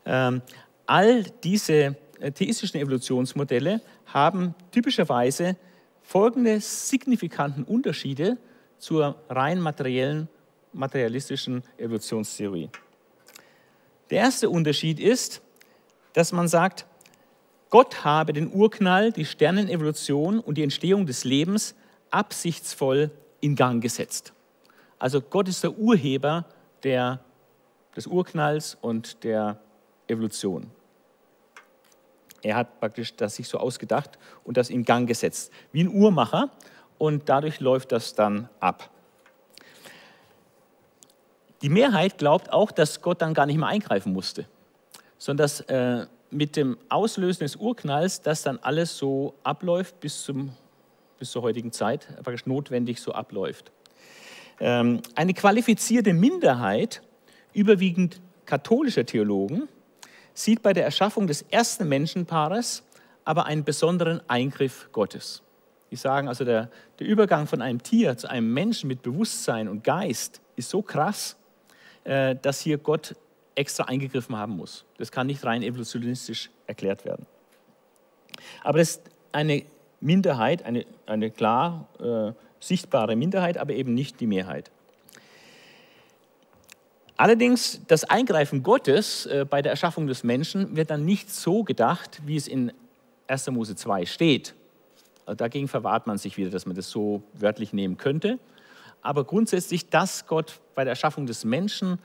ähm, 0.05 0.43
all 0.87 1.25
diese 1.45 1.97
äh, 2.21 2.33
theistischen 2.33 2.81
Evolutionsmodelle 2.81 3.81
haben 4.07 4.55
typischerweise 4.71 5.57
folgende 6.03 6.61
signifikanten 6.61 7.65
Unterschiede 7.65 8.39
zur 8.79 9.17
rein 9.29 9.61
materiellen, 9.61 10.29
materialistischen 10.73 11.63
Evolutionstheorie. 11.79 12.71
Der 14.11 14.19
erste 14.19 14.49
Unterschied 14.49 15.01
ist, 15.01 15.43
dass 16.13 16.33
man 16.33 16.49
sagt, 16.49 16.87
Gott 17.71 18.05
habe 18.05 18.33
den 18.33 18.53
Urknall, 18.53 19.11
die 19.11 19.25
Sternenevolution 19.25 20.39
und 20.39 20.57
die 20.57 20.63
Entstehung 20.63 21.07
des 21.07 21.25
Lebens 21.25 21.75
absichtsvoll 22.11 23.11
in 23.41 23.57
Gang 23.57 23.83
gesetzt. 23.83 24.33
Also 24.99 25.21
Gott 25.21 25.49
ist 25.49 25.62
der 25.62 25.76
Urheber 25.76 26.47
der, 26.83 27.21
des 27.95 28.07
Urknalls 28.07 28.76
und 28.81 29.25
der 29.25 29.59
Evolution. 30.09 30.71
Er 32.43 32.57
hat 32.57 32.81
praktisch 32.81 33.15
das 33.17 33.37
sich 33.37 33.49
so 33.49 33.59
ausgedacht 33.59 34.19
und 34.45 34.57
das 34.57 34.71
in 34.71 34.85
Gang 34.85 35.09
gesetzt, 35.09 35.53
wie 35.73 35.83
ein 35.83 35.88
Uhrmacher, 35.88 36.50
und 36.99 37.29
dadurch 37.29 37.61
läuft 37.61 37.93
das 37.93 38.15
dann 38.15 38.49
ab. 38.59 38.91
Die 41.62 41.69
Mehrheit 41.69 42.19
glaubt 42.19 42.53
auch, 42.53 42.71
dass 42.71 43.03
Gott 43.03 43.21
dann 43.21 43.35
gar 43.35 43.47
nicht 43.47 43.59
mehr 43.59 43.69
eingreifen 43.69 44.12
musste, 44.12 44.47
sondern 45.19 45.45
dass 45.45 45.61
äh, 45.62 46.07
mit 46.31 46.57
dem 46.57 46.79
Auslösen 46.88 47.41
des 47.41 47.57
Urknalls 47.57 48.23
das 48.23 48.43
dann 48.43 48.59
alles 48.61 48.97
so 48.97 49.35
abläuft 49.43 50.00
bis, 50.00 50.23
zum, 50.23 50.53
bis 51.19 51.31
zur 51.31 51.43
heutigen 51.43 51.73
Zeit, 51.73 52.07
praktisch 52.23 52.47
notwendig 52.47 53.00
so 53.00 53.12
abläuft. 53.12 53.73
Ähm, 54.61 55.03
eine 55.15 55.35
qualifizierte 55.35 56.13
Minderheit, 56.13 57.03
überwiegend 57.53 58.21
katholischer 58.45 59.05
Theologen, 59.05 59.69
sieht 60.35 60.63
bei 60.63 60.73
der 60.73 60.85
Erschaffung 60.85 61.27
des 61.27 61.43
ersten 61.43 61.89
Menschenpaares 61.89 62.83
aber 63.25 63.47
einen 63.47 63.65
besonderen 63.65 64.21
Eingriff 64.29 64.89
Gottes. 64.93 65.43
Die 65.91 65.97
sagen 65.97 66.29
also, 66.29 66.45
der, 66.45 66.71
der 66.99 67.07
Übergang 67.07 67.47
von 67.47 67.61
einem 67.61 67.83
Tier 67.83 68.17
zu 68.17 68.31
einem 68.31 68.53
Menschen 68.53 68.89
mit 68.89 69.03
Bewusstsein 69.03 69.69
und 69.69 69.85
Geist 69.85 70.41
ist 70.55 70.71
so 70.71 70.81
krass, 70.81 71.37
äh, 72.05 72.37
dass 72.41 72.61
hier 72.61 72.79
Gott 72.79 73.15
extra 73.55 73.85
eingegriffen 73.85 74.37
haben 74.37 74.57
muss. 74.57 74.85
Das 74.99 75.11
kann 75.11 75.27
nicht 75.27 75.45
rein 75.45 75.63
evolutionistisch 75.63 76.51
erklärt 76.67 77.05
werden. 77.05 77.27
Aber 78.63 78.79
das 78.79 78.91
ist 78.91 79.03
eine 79.33 79.65
Minderheit, 80.01 80.65
eine, 80.65 80.87
eine 81.07 81.31
klar 81.31 81.89
äh, 81.99 82.33
sichtbare 82.61 83.17
Minderheit, 83.17 83.59
aber 83.59 83.75
eben 83.75 83.95
nicht 83.95 84.21
die 84.21 84.27
Mehrheit. 84.27 84.71
Allerdings, 87.17 87.81
das 87.87 88.05
Eingreifen 88.05 88.63
Gottes 88.63 89.27
äh, 89.27 89.47
bei 89.49 89.63
der 89.63 89.73
Erschaffung 89.73 90.07
des 90.07 90.23
Menschen 90.23 90.77
wird 90.77 90.91
dann 90.91 91.05
nicht 91.05 91.31
so 91.31 91.65
gedacht, 91.65 92.21
wie 92.27 92.37
es 92.37 92.47
in 92.47 92.73
1. 93.29 93.51
Mose 93.51 93.75
2 93.75 94.05
steht. 94.05 94.55
Also 95.25 95.37
dagegen 95.37 95.67
verwahrt 95.67 96.07
man 96.07 96.19
sich 96.19 96.37
wieder, 96.37 96.51
dass 96.51 96.67
man 96.67 96.77
das 96.77 96.91
so 96.91 97.23
wörtlich 97.33 97.73
nehmen 97.73 97.97
könnte 97.97 98.39
aber 99.07 99.23
grundsätzlich, 99.25 99.89
dass 99.89 100.27
Gott 100.27 100.59
bei 100.75 100.83
der 100.83 100.91
Erschaffung 100.91 101.27
des 101.27 101.45
Menschen 101.45 102.01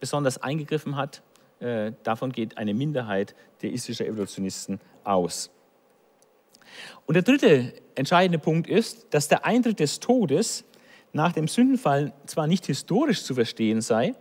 besonders 0.00 0.42
eingegriffen 0.42 0.96
hat, 0.96 1.22
äh, 1.60 1.92
davon 2.02 2.30
geht 2.30 2.58
eine 2.58 2.74
Minderheit 2.74 3.34
theistischer 3.58 4.06
Evolutionisten 4.06 4.78
aus. 5.02 5.50
Und 7.06 7.14
der 7.14 7.22
dritte 7.22 7.74
entscheidende 7.94 8.38
Punkt 8.38 8.68
ist, 8.68 9.06
dass 9.10 9.28
der 9.28 9.44
Eintritt 9.44 9.80
des 9.80 10.00
Todes 10.00 10.64
nach 11.12 11.32
dem 11.32 11.48
Sündenfall 11.48 12.12
zwar 12.26 12.46
nicht 12.46 12.66
historisch 12.66 13.24
zu 13.24 13.34
verstehen 13.34 13.80
sei, 13.80 14.14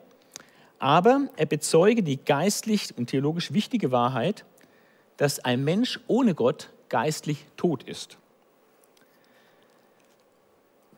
aber 0.80 1.30
er 1.38 1.46
bezeuge 1.46 2.04
die 2.04 2.18
geistlich 2.18 2.98
und 2.98 3.08
theologisch 3.08 3.54
wichtige 3.54 3.92
Wahrheit, 3.92 4.46
dass 5.18 5.40
ein 5.40 5.64
Mensch 5.64 6.00
ohne 6.08 6.34
Gott 6.34 6.72
geistlich 6.90 7.46
tot 7.56 7.84
ist. 7.84 8.18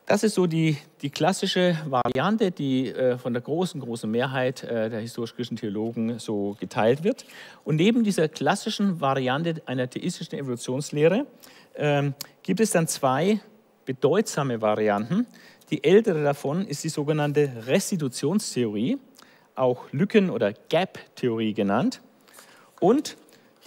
Das 0.06 0.22
ist 0.22 0.34
so 0.34 0.46
die, 0.46 0.76
die 1.00 1.08
klassische 1.08 1.78
Variante, 1.86 2.50
die 2.50 2.90
äh, 2.90 3.16
von 3.16 3.32
der 3.32 3.40
großen, 3.40 3.80
großen 3.80 4.10
Mehrheit 4.10 4.62
äh, 4.62 4.90
der 4.90 5.00
historisch-christlichen 5.00 5.56
Theologen 5.56 6.18
so 6.18 6.56
geteilt 6.60 7.04
wird. 7.04 7.24
Und 7.64 7.76
neben 7.76 8.04
dieser 8.04 8.28
klassischen 8.28 9.00
Variante 9.00 9.62
einer 9.64 9.88
theistischen 9.88 10.38
Evolutionslehre 10.38 11.26
äh, 11.72 12.10
gibt 12.42 12.60
es 12.60 12.72
dann 12.72 12.86
zwei 12.86 13.40
bedeutsame 13.86 14.60
Varianten. 14.60 15.26
Die 15.70 15.82
ältere 15.82 16.22
davon 16.22 16.66
ist 16.66 16.84
die 16.84 16.90
sogenannte 16.90 17.50
Restitutionstheorie, 17.66 18.98
auch 19.54 19.90
Lücken- 19.90 20.28
oder 20.28 20.52
Gap-Theorie 20.52 21.54
genannt. 21.54 22.02
Und 22.78 23.16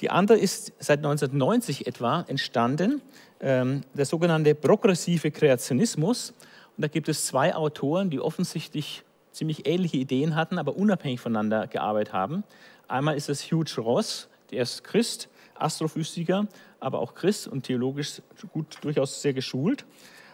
die 0.02 0.12
andere 0.12 0.38
ist 0.38 0.74
seit 0.78 1.00
1990 1.00 1.88
etwa 1.88 2.24
entstanden 2.28 3.02
ähm, 3.40 3.82
der 3.94 4.06
sogenannte 4.06 4.56
progressive 4.56 5.32
Kreationismus. 5.32 6.32
Und 6.76 6.84
da 6.84 6.88
gibt 6.88 7.10
es 7.10 7.26
zwei 7.26 7.56
Autoren, 7.56 8.10
die 8.10 8.20
offensichtlich 8.20 9.04
ziemlich 9.32 9.68
ähnliche 9.68 9.98
Ideen 9.98 10.36
hatten, 10.36 10.58
aber 10.58 10.76
unabhängig 10.76 11.20
voneinander 11.20 11.68
gearbeitet 11.68 12.14
haben. 12.14 12.44
Einmal 12.88 13.16
ist 13.16 13.30
es 13.30 13.52
Hugh 13.52 13.82
Ross, 13.82 14.30
der 14.52 14.64
ist 14.64 14.84
Christ, 14.84 15.30
Astrophysiker, 15.56 16.48
aber 16.80 17.00
auch 17.00 17.16
Christ 17.16 17.48
und 17.48 17.64
theologisch 17.64 18.22
gut, 18.52 18.78
durchaus 18.82 19.22
sehr 19.22 19.34
geschult. 19.34 19.86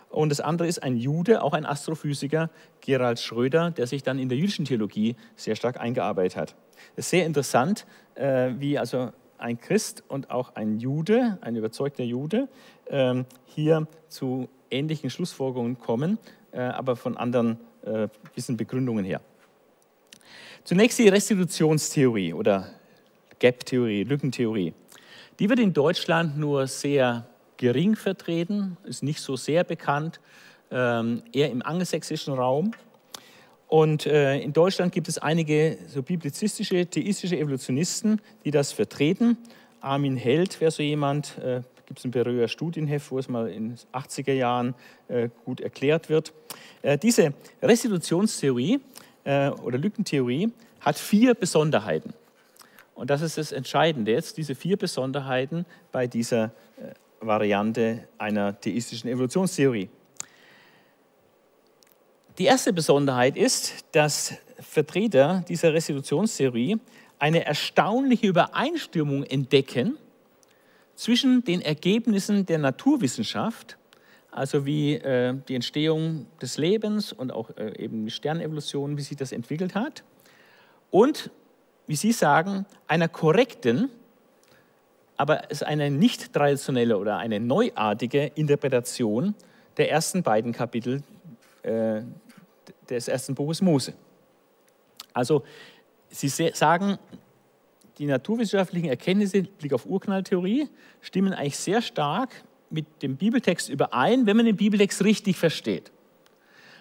Und 0.09 0.29
das 0.29 0.41
andere 0.41 0.67
ist 0.67 0.83
ein 0.83 0.95
Jude, 0.95 1.41
auch 1.41 1.53
ein 1.53 1.65
Astrophysiker, 1.65 2.49
Gerald 2.81 3.19
Schröder, 3.19 3.71
der 3.71 3.87
sich 3.87 4.03
dann 4.03 4.19
in 4.19 4.29
der 4.29 4.37
jüdischen 4.37 4.65
Theologie 4.65 5.15
sehr 5.35 5.55
stark 5.55 5.79
eingearbeitet 5.79 6.37
hat. 6.37 6.55
Es 6.95 7.05
ist 7.05 7.09
sehr 7.09 7.25
interessant, 7.25 7.87
äh, 8.15 8.51
wie 8.59 8.77
also 8.77 9.11
ein 9.43 9.59
Christ 9.59 10.03
und 10.07 10.31
auch 10.31 10.55
ein 10.55 10.79
Jude, 10.79 11.37
ein 11.41 11.55
überzeugter 11.55 12.03
Jude, 12.03 12.47
ähm, 12.89 13.25
hier 13.45 13.87
zu 14.07 14.49
ähnlichen 14.71 15.09
Schlussfolgerungen 15.09 15.77
kommen, 15.77 16.17
äh, 16.51 16.61
aber 16.61 16.95
von 16.95 17.17
anderen 17.17 17.59
äh, 17.85 18.07
gewissen 18.29 18.57
Begründungen 18.57 19.03
her. 19.05 19.21
Zunächst 20.63 20.97
die 20.97 21.09
Restitutionstheorie 21.09 22.33
oder 22.33 22.69
Gap-Theorie, 23.39 24.03
Lückentheorie. 24.03 24.73
Die 25.39 25.49
wird 25.49 25.59
in 25.59 25.73
Deutschland 25.73 26.37
nur 26.37 26.67
sehr 26.67 27.27
gering 27.57 27.97
vertreten, 27.97 28.77
ist 28.85 29.03
nicht 29.03 29.19
so 29.19 29.35
sehr 29.35 29.65
bekannt, 29.65 30.21
ähm, 30.71 31.21
eher 31.33 31.51
im 31.51 31.61
angelsächsischen 31.61 32.33
Raum. 32.33 32.71
Und 33.73 34.05
äh, 34.05 34.37
in 34.37 34.53
Deutschland 34.53 34.91
gibt 34.93 35.07
es 35.07 35.17
einige 35.17 35.79
so 35.87 36.03
biblizistische, 36.03 36.85
theistische 36.85 37.39
Evolutionisten, 37.39 38.21
die 38.45 38.51
das 38.51 38.71
vertreten. 38.71 39.35
Armin 39.81 40.15
Held 40.15 40.61
wäre 40.61 40.69
so 40.69 40.83
jemand, 40.83 41.39
äh, 41.39 41.63
gibt 41.87 41.97
es 41.97 42.05
ein 42.05 42.11
Berührer 42.11 42.47
Studienheft, 42.47 43.09
wo 43.09 43.17
es 43.17 43.29
mal 43.29 43.49
in 43.49 43.69
den 43.69 43.77
80er 43.91 44.33
Jahren 44.33 44.75
äh, 45.07 45.29
gut 45.43 45.59
erklärt 45.59 46.07
wird. 46.09 46.33
Äh, 46.83 46.99
diese 46.99 47.33
Restitutionstheorie 47.63 48.79
äh, 49.23 49.49
oder 49.49 49.79
Lückentheorie 49.79 50.51
hat 50.79 50.99
vier 50.99 51.33
Besonderheiten. 51.33 52.13
Und 52.93 53.09
das 53.09 53.23
ist 53.23 53.39
das 53.39 53.51
Entscheidende 53.51 54.11
jetzt, 54.11 54.37
diese 54.37 54.53
vier 54.53 54.77
Besonderheiten 54.77 55.65
bei 55.91 56.05
dieser 56.05 56.51
äh, 56.77 56.93
Variante 57.21 58.07
einer 58.19 58.61
theistischen 58.61 59.09
Evolutionstheorie. 59.09 59.89
Die 62.39 62.45
erste 62.45 62.73
Besonderheit 62.73 63.37
ist, 63.37 63.85
dass 63.91 64.33
Vertreter 64.59 65.45
dieser 65.47 65.71
Restitutionstheorie 65.71 66.79
eine 67.19 67.45
erstaunliche 67.45 68.25
Übereinstimmung 68.25 69.23
entdecken 69.23 69.99
zwischen 70.95 71.43
den 71.43 71.61
Ergebnissen 71.61 72.47
der 72.47 72.57
Naturwissenschaft, 72.57 73.77
also 74.31 74.65
wie 74.65 74.95
äh, 74.95 75.35
die 75.47 75.53
Entstehung 75.53 76.25
des 76.41 76.57
Lebens 76.57 77.13
und 77.13 77.31
auch 77.31 77.51
äh, 77.55 77.77
eben 77.77 78.05
die 78.05 78.11
Sternevolution, 78.11 78.97
wie 78.97 79.03
sich 79.03 79.15
das 79.15 79.31
entwickelt 79.31 79.75
hat, 79.75 80.03
und 80.89 81.29
wie 81.85 81.95
Sie 81.95 82.13
sagen, 82.13 82.65
einer 82.87 83.09
korrekten, 83.09 83.89
aber 85.17 85.51
es 85.51 85.61
ist 85.61 85.67
eine 85.67 85.91
nicht 85.91 86.33
traditionelle 86.33 86.97
oder 86.97 87.17
eine 87.17 87.39
neuartige 87.39 88.31
Interpretation 88.33 89.35
der 89.77 89.91
ersten 89.91 90.23
beiden 90.23 90.51
Kapitel 90.51 91.03
äh, 91.63 92.01
des 92.89 93.07
ersten 93.07 93.35
Buches 93.35 93.61
Mose. 93.61 93.93
Also 95.13 95.43
Sie 96.09 96.27
sagen, 96.27 96.99
die 97.97 98.05
naturwissenschaftlichen 98.05 98.89
Erkenntnisse, 98.89 99.43
Blick 99.43 99.73
auf 99.73 99.85
Urknalltheorie, 99.85 100.69
stimmen 101.01 101.33
eigentlich 101.33 101.57
sehr 101.57 101.81
stark 101.81 102.29
mit 102.69 103.01
dem 103.01 103.17
Bibeltext 103.17 103.69
überein, 103.69 104.25
wenn 104.25 104.37
man 104.37 104.45
den 104.45 104.57
Bibeltext 104.57 105.03
richtig 105.03 105.37
versteht. 105.37 105.91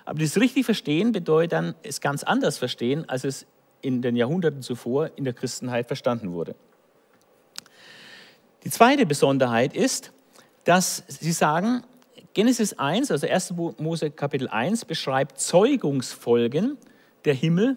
Aber 0.05 0.21
das 0.21 0.39
richtig 0.39 0.65
verstehen 0.65 1.13
bedeutet 1.13 1.53
dann, 1.53 1.75
es 1.83 2.01
ganz 2.01 2.25
anders 2.25 2.59
verstehen, 2.59 3.09
als 3.09 3.25
es 3.25 3.47
in 3.81 4.03
den 4.03 4.17
Jahrhunderten 4.17 4.63
zuvor 4.63 5.11
in 5.17 5.25
der 5.25 5.33
Christenheit 5.33 5.87
verstanden 5.87 6.33
wurde. 6.33 6.55
Die 8.65 8.71
zweite 8.71 9.07
Besonderheit 9.07 9.75
ist, 9.75 10.13
dass 10.65 11.05
sie 11.09 11.33
sagen, 11.33 11.83
Genesis 12.35 12.79
1, 12.79 13.11
also 13.11 13.27
1. 13.27 13.55
Mose 13.79 14.11
Kapitel 14.11 14.49
1, 14.49 14.87
beschreibt 14.87 15.39
Zeugungsfolgen 15.39 16.79
der 17.25 17.35
Himmel 17.35 17.77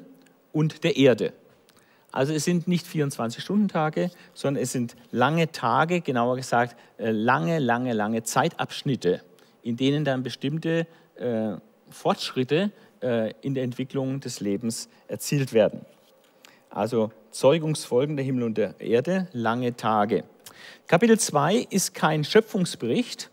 und 0.54 0.84
der 0.84 0.96
Erde. 0.96 1.34
Also 2.14 2.32
es 2.32 2.46
sind 2.46 2.66
nicht 2.66 2.88
24-Stunden-Tage, 2.88 4.10
sondern 4.34 4.64
es 4.64 4.72
sind 4.72 4.96
lange 5.12 5.52
Tage, 5.52 6.00
genauer 6.00 6.38
gesagt 6.38 6.78
äh, 6.98 7.12
lange, 7.12 7.60
lange, 7.60 7.92
lange 7.92 8.24
Zeitabschnitte, 8.24 9.22
in 9.62 9.76
denen 9.76 10.06
dann 10.06 10.24
bestimmte 10.24 10.88
äh, 11.16 11.56
Fortschritte 11.90 12.72
äh, 13.02 13.34
in 13.42 13.54
der 13.54 13.66
Entwicklung 13.66 14.22
des 14.22 14.40
Lebens 14.40 14.88
erzielt 15.10 15.52
werden. 15.52 15.86
Also 16.70 17.12
Zeugungsfolgen 17.32 18.16
der 18.16 18.24
Himmel 18.24 18.44
und 18.44 18.58
der 18.58 18.80
Erde, 18.80 19.28
lange 19.34 19.76
Tage. 19.76 20.24
Kapitel 20.88 21.20
2 21.20 21.68
ist 21.70 21.94
kein 21.94 22.24
Schöpfungsbericht, 22.24 23.30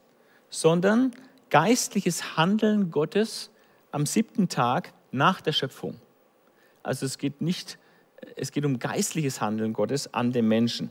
sondern 0.53 1.13
geistliches 1.51 2.37
Handeln 2.37 2.91
Gottes 2.91 3.51
am 3.91 4.07
siebten 4.07 4.49
Tag 4.49 4.93
nach 5.11 5.41
der 5.41 5.53
Schöpfung. 5.53 5.97
Also 6.83 7.07
es 7.07 7.19
geht 7.19 7.41
nicht, 7.41 7.79
es 8.37 8.53
geht 8.53 8.65
um 8.65 8.79
geistliches 8.79 9.41
Handeln 9.41 9.73
Gottes 9.73 10.13
an 10.13 10.31
dem 10.31 10.49
Menschen. 10.49 10.91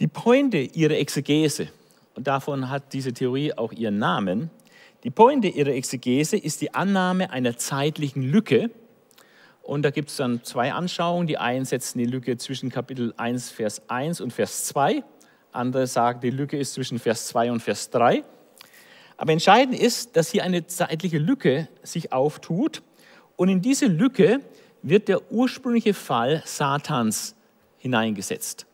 Die 0.00 0.08
Pointe 0.08 0.58
ihrer 0.58 0.94
Exegese, 0.94 1.68
und 2.14 2.26
davon 2.26 2.68
hat 2.68 2.92
diese 2.92 3.12
Theorie 3.12 3.54
auch 3.54 3.72
ihren 3.72 3.98
Namen, 3.98 4.50
die 5.04 5.10
Pointe 5.10 5.48
ihrer 5.48 5.70
Exegese 5.70 6.36
ist 6.36 6.60
die 6.60 6.74
Annahme 6.74 7.30
einer 7.30 7.56
zeitlichen 7.56 8.22
Lücke 8.22 8.70
und 9.62 9.82
da 9.82 9.90
gibt 9.90 10.10
es 10.10 10.16
dann 10.16 10.42
zwei 10.42 10.72
Anschauungen. 10.72 11.28
Die 11.28 11.38
einen 11.38 11.64
setzen 11.64 11.98
die 11.98 12.06
Lücke 12.06 12.36
zwischen 12.36 12.70
Kapitel 12.70 13.14
1, 13.16 13.50
Vers 13.50 13.88
1 13.88 14.20
und 14.20 14.32
Vers 14.32 14.64
2. 14.64 15.04
Andere 15.52 15.86
sagen, 15.86 16.20
die 16.20 16.30
Lücke 16.30 16.58
ist 16.58 16.74
zwischen 16.74 16.98
Vers 16.98 17.26
2 17.28 17.52
und 17.52 17.60
Vers 17.60 17.90
3. 17.90 18.24
Aber 19.16 19.32
entscheidend 19.32 19.78
ist, 19.78 20.16
dass 20.16 20.30
hier 20.30 20.44
eine 20.44 20.66
zeitliche 20.66 21.18
Lücke 21.18 21.68
sich 21.82 22.12
auftut. 22.12 22.82
Und 23.36 23.48
in 23.48 23.60
diese 23.60 23.86
Lücke 23.86 24.40
wird 24.82 25.08
der 25.08 25.30
ursprüngliche 25.30 25.92
Fall 25.92 26.42
Satans 26.46 27.34
hineingesetzt. 27.78 28.66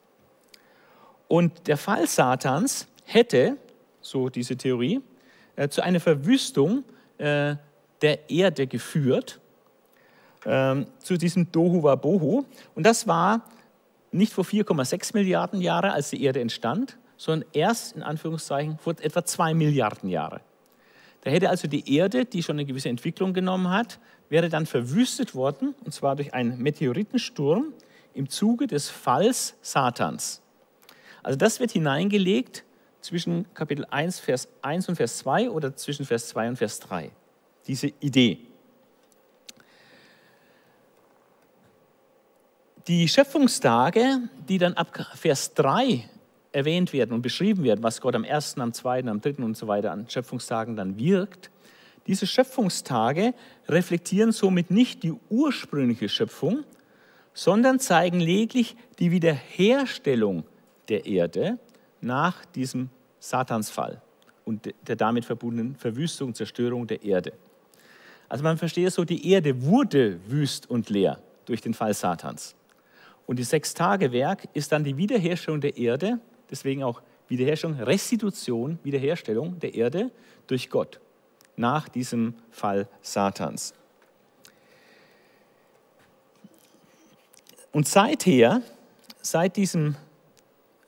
Und 1.29 1.67
der 1.67 1.77
Fall 1.77 2.07
Satans 2.07 2.87
hätte, 3.05 3.57
so 4.01 4.29
diese 4.29 4.57
Theorie, 4.57 5.01
äh, 5.57 5.69
zu 5.69 5.83
einer 5.83 6.01
Verwüstung 6.01 6.85
äh, 7.19 7.57
der 8.03 8.31
Erde 8.31 8.67
geführt 8.67 9.41
ähm, 10.45 10.87
zu 10.99 11.17
diesem 11.17 11.51
Dohu 11.51 11.83
Wabohu. 11.83 12.45
Und 12.75 12.87
das 12.87 13.07
war 13.07 13.43
nicht 14.17 14.33
vor 14.33 14.45
4,6 14.45 15.15
Milliarden 15.15 15.61
Jahren, 15.61 15.91
als 15.91 16.11
die 16.11 16.23
Erde 16.23 16.41
entstand, 16.41 16.99
sondern 17.17 17.49
erst 17.53 17.97
in 17.97 18.03
Anführungszeichen 18.03 18.79
vor 18.79 18.95
etwa 19.01 19.25
2 19.25 19.55
Milliarden 19.55 20.09
Jahren. 20.09 20.41
Da 21.23 21.31
hätte 21.31 21.51
also 21.51 21.67
die 21.67 21.97
Erde, 21.97 22.25
die 22.25 22.43
schon 22.43 22.57
eine 22.57 22.65
gewisse 22.65 22.89
Entwicklung 22.89 23.33
genommen 23.33 23.71
hat, 23.71 23.99
wäre 24.29 24.49
dann 24.49 24.67
verwüstet 24.67 25.35
worden, 25.35 25.75
und 25.85 25.93
zwar 25.93 26.17
durch 26.17 26.35
einen 26.35 26.59
Meteoritensturm 26.59 27.73
im 28.15 28.29
Zuge 28.29 28.67
des 28.67 28.89
Falls 28.89 29.57
Satans. 29.61 30.43
Also 31.23 31.37
das 31.37 31.59
wird 31.59 31.73
hineingelegt 31.73 32.65
zwischen 33.01 33.53
Kapitel 33.55 33.85
1, 33.91 34.21
Vers 34.21 34.49
1 34.63 34.89
und 34.89 34.97
Vers 34.97 35.19
2 35.19 35.51
oder 35.51 35.75
zwischen 35.75 36.05
Vers 36.05 36.29
2 36.29 36.51
und 36.51 36.57
Vers 36.57 36.81
3. 36.81 37.11
Diese 37.67 37.89
Idee. 38.01 38.39
Die 42.89 43.09
Schöpfungstage, 43.09 44.21
die 44.49 44.59
dann 44.59 44.75
ab 44.75 44.97
Vers 45.17 45.55
3 45.55 46.09
erwähnt 46.53 46.93
werden 46.93 47.13
und 47.15 47.23
beschrieben 47.23 47.65
werden, 47.65 47.83
was 47.83 48.01
Gott 48.01 48.15
am 48.15 48.23
ersten, 48.23 48.61
am 48.61 48.73
zweiten, 48.73 49.09
am 49.09 49.21
dritten 49.21 49.43
und 49.43 49.57
so 49.57 49.67
weiter 49.67 49.91
an 49.91 50.09
Schöpfungstagen 50.09 50.77
dann 50.77 50.97
wirkt, 50.97 51.51
diese 52.07 52.29
Schöpfungstage 52.29 53.35
reflektieren 53.69 54.31
somit 54.31 54.71
nicht 54.71 55.03
die 55.03 55.13
ursprüngliche 55.29 56.09
Schöpfung, 56.09 56.63
sondern 57.35 57.81
zeigen 57.81 58.21
lediglich 58.21 58.77
die 59.01 59.11
Wiederherstellung 59.11 60.45
der 60.89 61.07
Erde 61.07 61.59
nach 62.01 62.45
diesem 62.45 62.91
Satansfall 63.19 64.01
und 64.45 64.73
der 64.87 64.95
damit 64.95 65.25
verbundenen 65.25 65.75
Verwüstung 65.75 66.35
Zerstörung 66.35 66.87
der 66.87 67.03
Erde. 67.03 67.33
Also 68.29 68.45
man 68.45 68.59
versteht 68.59 68.87
es 68.87 68.95
so, 68.95 69.05
die 69.05 69.29
Erde 69.29 69.63
wurde 69.63 70.21
wüst 70.29 70.71
und 70.71 70.89
leer 70.89 71.19
durch 71.47 71.61
den 71.61 71.75
Fall 71.75 71.93
Satans. 71.93 72.55
Und 73.27 73.39
die 73.39 73.45
Sechs-Tage-Werk 73.45 74.49
ist 74.55 74.73
dann 74.73 74.85
die 74.85 74.97
Wiederherstellung 74.97 75.61
der 75.61 75.77
Erde, 75.77 76.21
deswegen 76.51 76.83
auch 76.83 77.03
Wiederherstellung, 77.29 77.79
Restitution, 77.81 78.79
Wiederherstellung 78.85 79.59
der 79.59 79.75
Erde 79.75 80.11
durch 80.47 80.71
Gott 80.71 81.01
nach 81.57 81.89
diesem 81.89 82.35
Fall 82.51 82.89
Satans. 83.01 83.75
Und 87.73 87.89
seither, 87.89 88.63
seit 89.21 89.57
diesem 89.57 89.97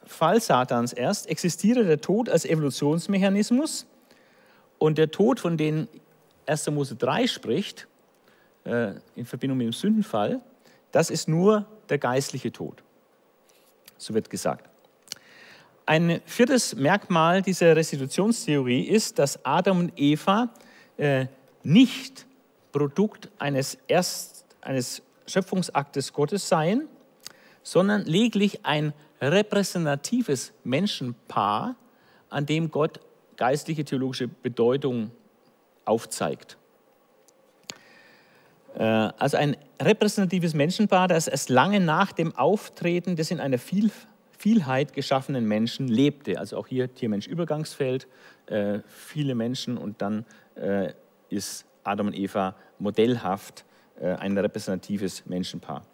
Fall 0.07 0.41
Satans 0.41 0.93
erst, 0.93 1.29
existiere 1.29 1.85
der 1.85 2.01
Tod 2.01 2.29
als 2.29 2.45
Evolutionsmechanismus 2.45 3.87
und 4.79 4.97
der 4.97 5.11
Tod, 5.11 5.41
von 5.41 5.57
dem 5.57 5.89
1. 6.47 6.71
Mose 6.71 6.95
3 6.97 7.27
spricht, 7.27 7.89
äh, 8.65 8.93
in 9.17 9.27
Verbindung 9.27 9.59
mit 9.59 9.67
dem 9.67 9.73
Sündenfall, 9.73 10.41
das 10.93 11.11
ist 11.11 11.29
nur 11.29 11.67
der 11.91 11.99
geistliche 11.99 12.53
Tod. 12.53 12.83
So 13.97 14.15
wird 14.15 14.31
gesagt. 14.31 14.69
Ein 15.87 16.21
viertes 16.27 16.77
Merkmal 16.77 17.43
dieser 17.43 17.75
Restitutionstheorie 17.75 18.83
ist, 18.83 19.19
dass 19.19 19.45
Adam 19.45 19.81
und 19.81 19.93
Eva 19.97 20.51
äh, 20.99 21.27
nicht 21.63 22.27
Produkt 22.73 23.31
eines, 23.39 23.79
Erst, 23.89 24.45
eines 24.61 25.03
Schöpfungsaktes 25.27 26.13
Gottes 26.13 26.49
seien, 26.49 26.89
sondern 27.63 28.05
lediglich 28.05 28.65
ein 28.65 28.93
repräsentatives 29.21 30.53
Menschenpaar, 30.65 31.77
an 32.29 32.47
dem 32.47 32.71
Gott 32.71 33.01
geistliche 33.37 33.85
theologische 33.85 34.29
Bedeutung 34.29 35.11
aufzeigt. 35.85 36.59
Also 38.79 39.37
ein 39.37 39.57
repräsentatives 39.81 40.55
Menschenpaar, 40.55 41.09
das 41.09 41.27
erst 41.27 41.49
lange 41.51 41.81
nach 41.81 42.13
dem 42.13 42.37
Auftreten 42.37 43.17
des 43.17 43.31
in 43.31 43.41
einer 43.41 43.59
Viel 43.59 43.91
Vielheit 44.39 44.93
geschaffenen 44.93 45.47
Menschen 45.47 45.89
lebte. 45.89 46.39
Also 46.39 46.59
auch 46.59 46.69
hier 46.69 46.95
Tier-Mensch-Übergangsfeld, 46.95 48.07
äh, 48.47 48.79
viele 48.87 49.35
Menschen 49.35 49.77
und 49.77 50.01
dann 50.01 50.25
äh, 50.55 50.93
ist 51.29 51.67
Adam 51.83 52.07
und 52.07 52.15
Eva 52.15 52.55
modellhaft 52.79 53.65
ein 54.01 54.39
repräsentatives 54.39 55.27
Menschenpaar. 55.27 55.85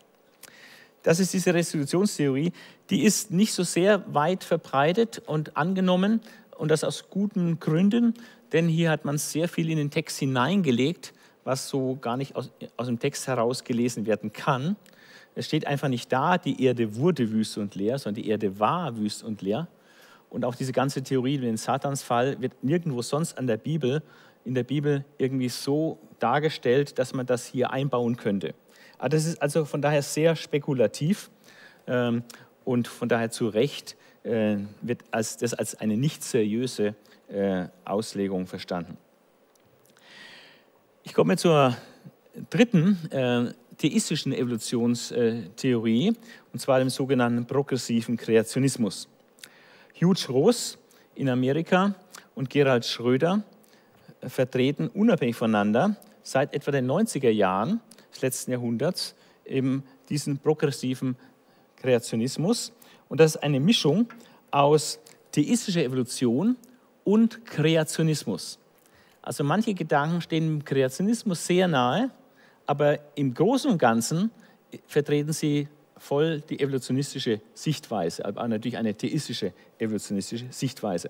Das 1.04 1.20
ist 1.20 1.32
diese 1.32 1.54
Restitutionstheorie, 1.54 2.52
die 2.90 3.02
ist 3.02 3.30
nicht 3.30 3.54
so 3.54 3.62
sehr 3.62 4.04
weit 4.12 4.44
verbreitet 4.44 5.22
und 5.26 5.56
angenommen 5.56 6.20
und 6.56 6.70
das 6.70 6.84
aus 6.84 7.08
guten 7.08 7.60
Gründen, 7.60 8.14
denn 8.52 8.68
hier 8.68 8.90
hat 8.90 9.04
man 9.04 9.18
sehr 9.18 9.48
viel 9.48 9.70
in 9.70 9.76
den 9.76 9.90
Text 9.90 10.18
hineingelegt, 10.18 11.14
was 11.44 11.68
so 11.68 11.96
gar 12.00 12.16
nicht 12.16 12.36
aus, 12.36 12.50
aus 12.76 12.86
dem 12.86 12.98
Text 12.98 13.26
heraus 13.26 13.64
gelesen 13.64 14.06
werden 14.06 14.32
kann. 14.32 14.76
Es 15.34 15.46
steht 15.46 15.66
einfach 15.66 15.88
nicht 15.88 16.12
da, 16.12 16.38
die 16.38 16.62
Erde 16.64 16.96
wurde 16.96 17.30
wüst 17.30 17.58
und 17.58 17.74
leer, 17.74 17.98
sondern 17.98 18.22
die 18.22 18.28
Erde 18.28 18.58
war 18.58 18.96
wüst 18.96 19.22
und 19.22 19.42
leer. 19.42 19.68
Und 20.30 20.44
auch 20.44 20.54
diese 20.54 20.72
ganze 20.72 21.02
Theorie 21.02 21.36
über 21.36 21.46
den 21.46 21.56
Satansfall 21.56 22.40
wird 22.40 22.62
nirgendwo 22.62 23.02
sonst 23.02 23.38
an 23.38 23.46
der 23.46 23.56
Bibel, 23.56 24.02
in 24.44 24.54
der 24.54 24.64
Bibel 24.64 25.04
irgendwie 25.18 25.48
so 25.48 25.98
dargestellt, 26.18 26.98
dass 26.98 27.14
man 27.14 27.26
das 27.26 27.46
hier 27.46 27.70
einbauen 27.70 28.16
könnte. 28.16 28.54
Aber 28.98 29.10
das 29.10 29.26
ist 29.26 29.40
also 29.40 29.64
von 29.64 29.82
daher 29.82 30.02
sehr 30.02 30.36
spekulativ 30.36 31.30
ähm, 31.86 32.22
und 32.64 32.88
von 32.88 33.08
daher 33.08 33.30
zu 33.30 33.48
Recht 33.48 33.96
äh, 34.22 34.56
wird 34.80 35.02
als, 35.10 35.36
das 35.36 35.54
als 35.54 35.74
eine 35.80 35.96
nicht 35.96 36.22
seriöse 36.22 36.94
äh, 37.28 37.66
Auslegung 37.84 38.46
verstanden. 38.46 38.96
Ich 41.06 41.12
komme 41.12 41.36
zur 41.36 41.76
dritten 42.48 42.98
äh, 43.10 43.52
theistischen 43.76 44.32
Evolutionstheorie, 44.32 46.16
und 46.50 46.58
zwar 46.58 46.78
dem 46.78 46.88
sogenannten 46.88 47.46
progressiven 47.46 48.16
Kreationismus. 48.16 49.06
Hugh 50.00 50.14
Ross 50.30 50.78
in 51.14 51.28
Amerika 51.28 51.94
und 52.34 52.48
Gerald 52.48 52.86
Schröder 52.86 53.44
vertreten 54.22 54.88
unabhängig 54.88 55.36
voneinander 55.36 55.94
seit 56.22 56.54
etwa 56.54 56.70
den 56.70 56.90
90er 56.90 57.28
Jahren 57.28 57.80
des 58.10 58.22
letzten 58.22 58.52
Jahrhunderts 58.52 59.14
eben 59.44 59.84
diesen 60.08 60.38
progressiven 60.38 61.16
Kreationismus. 61.76 62.72
Und 63.10 63.20
das 63.20 63.34
ist 63.34 63.42
eine 63.42 63.60
Mischung 63.60 64.08
aus 64.50 64.98
theistischer 65.32 65.84
Evolution 65.84 66.56
und 67.04 67.44
Kreationismus. 67.44 68.58
Also 69.24 69.42
manche 69.42 69.72
Gedanken 69.72 70.20
stehen 70.20 70.44
dem 70.44 70.64
Kreationismus 70.66 71.46
sehr 71.46 71.66
nahe, 71.66 72.10
aber 72.66 72.98
im 73.14 73.32
Großen 73.32 73.70
und 73.70 73.78
Ganzen 73.78 74.30
vertreten 74.86 75.32
sie 75.32 75.66
voll 75.96 76.42
die 76.42 76.60
evolutionistische 76.60 77.40
Sichtweise, 77.54 78.22
aber 78.26 78.46
natürlich 78.46 78.76
eine 78.76 78.94
theistische 78.94 79.54
evolutionistische 79.78 80.44
Sichtweise. 80.50 81.08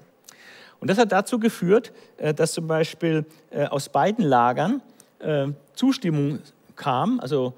Und 0.79 0.91
das 0.91 0.99
hat 0.99 1.11
dazu 1.11 1.41
geführt, 1.41 1.93
äh, 2.17 2.33
dass 2.33 2.53
zum 2.53 2.69
Beispiel 2.69 3.25
äh, 3.51 3.67
aus 3.67 3.89
beiden 3.89 4.25
Lagern 4.25 4.81
äh, 5.19 5.49
Zustimmung 5.75 6.39
kam. 6.77 7.19
Also 7.19 7.55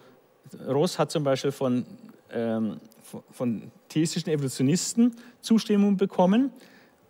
Ross 0.67 0.99
hat 0.99 1.11
zum 1.11 1.23
Beispiel 1.23 1.53
von, 1.53 1.85
ähm, 2.33 2.81
von 3.31 3.71
theistischen 3.91 4.31
Evolutionisten 4.31 5.15
Zustimmung 5.43 5.99
bekommen, 5.99 6.51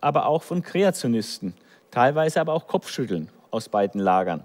aber 0.00 0.26
auch 0.26 0.42
von 0.42 0.62
Kreationisten, 0.62 1.54
teilweise 1.92 2.40
aber 2.40 2.52
auch 2.54 2.66
Kopfschütteln 2.66 3.28
aus 3.56 3.68
beiden 3.68 4.00
Lagern. 4.00 4.44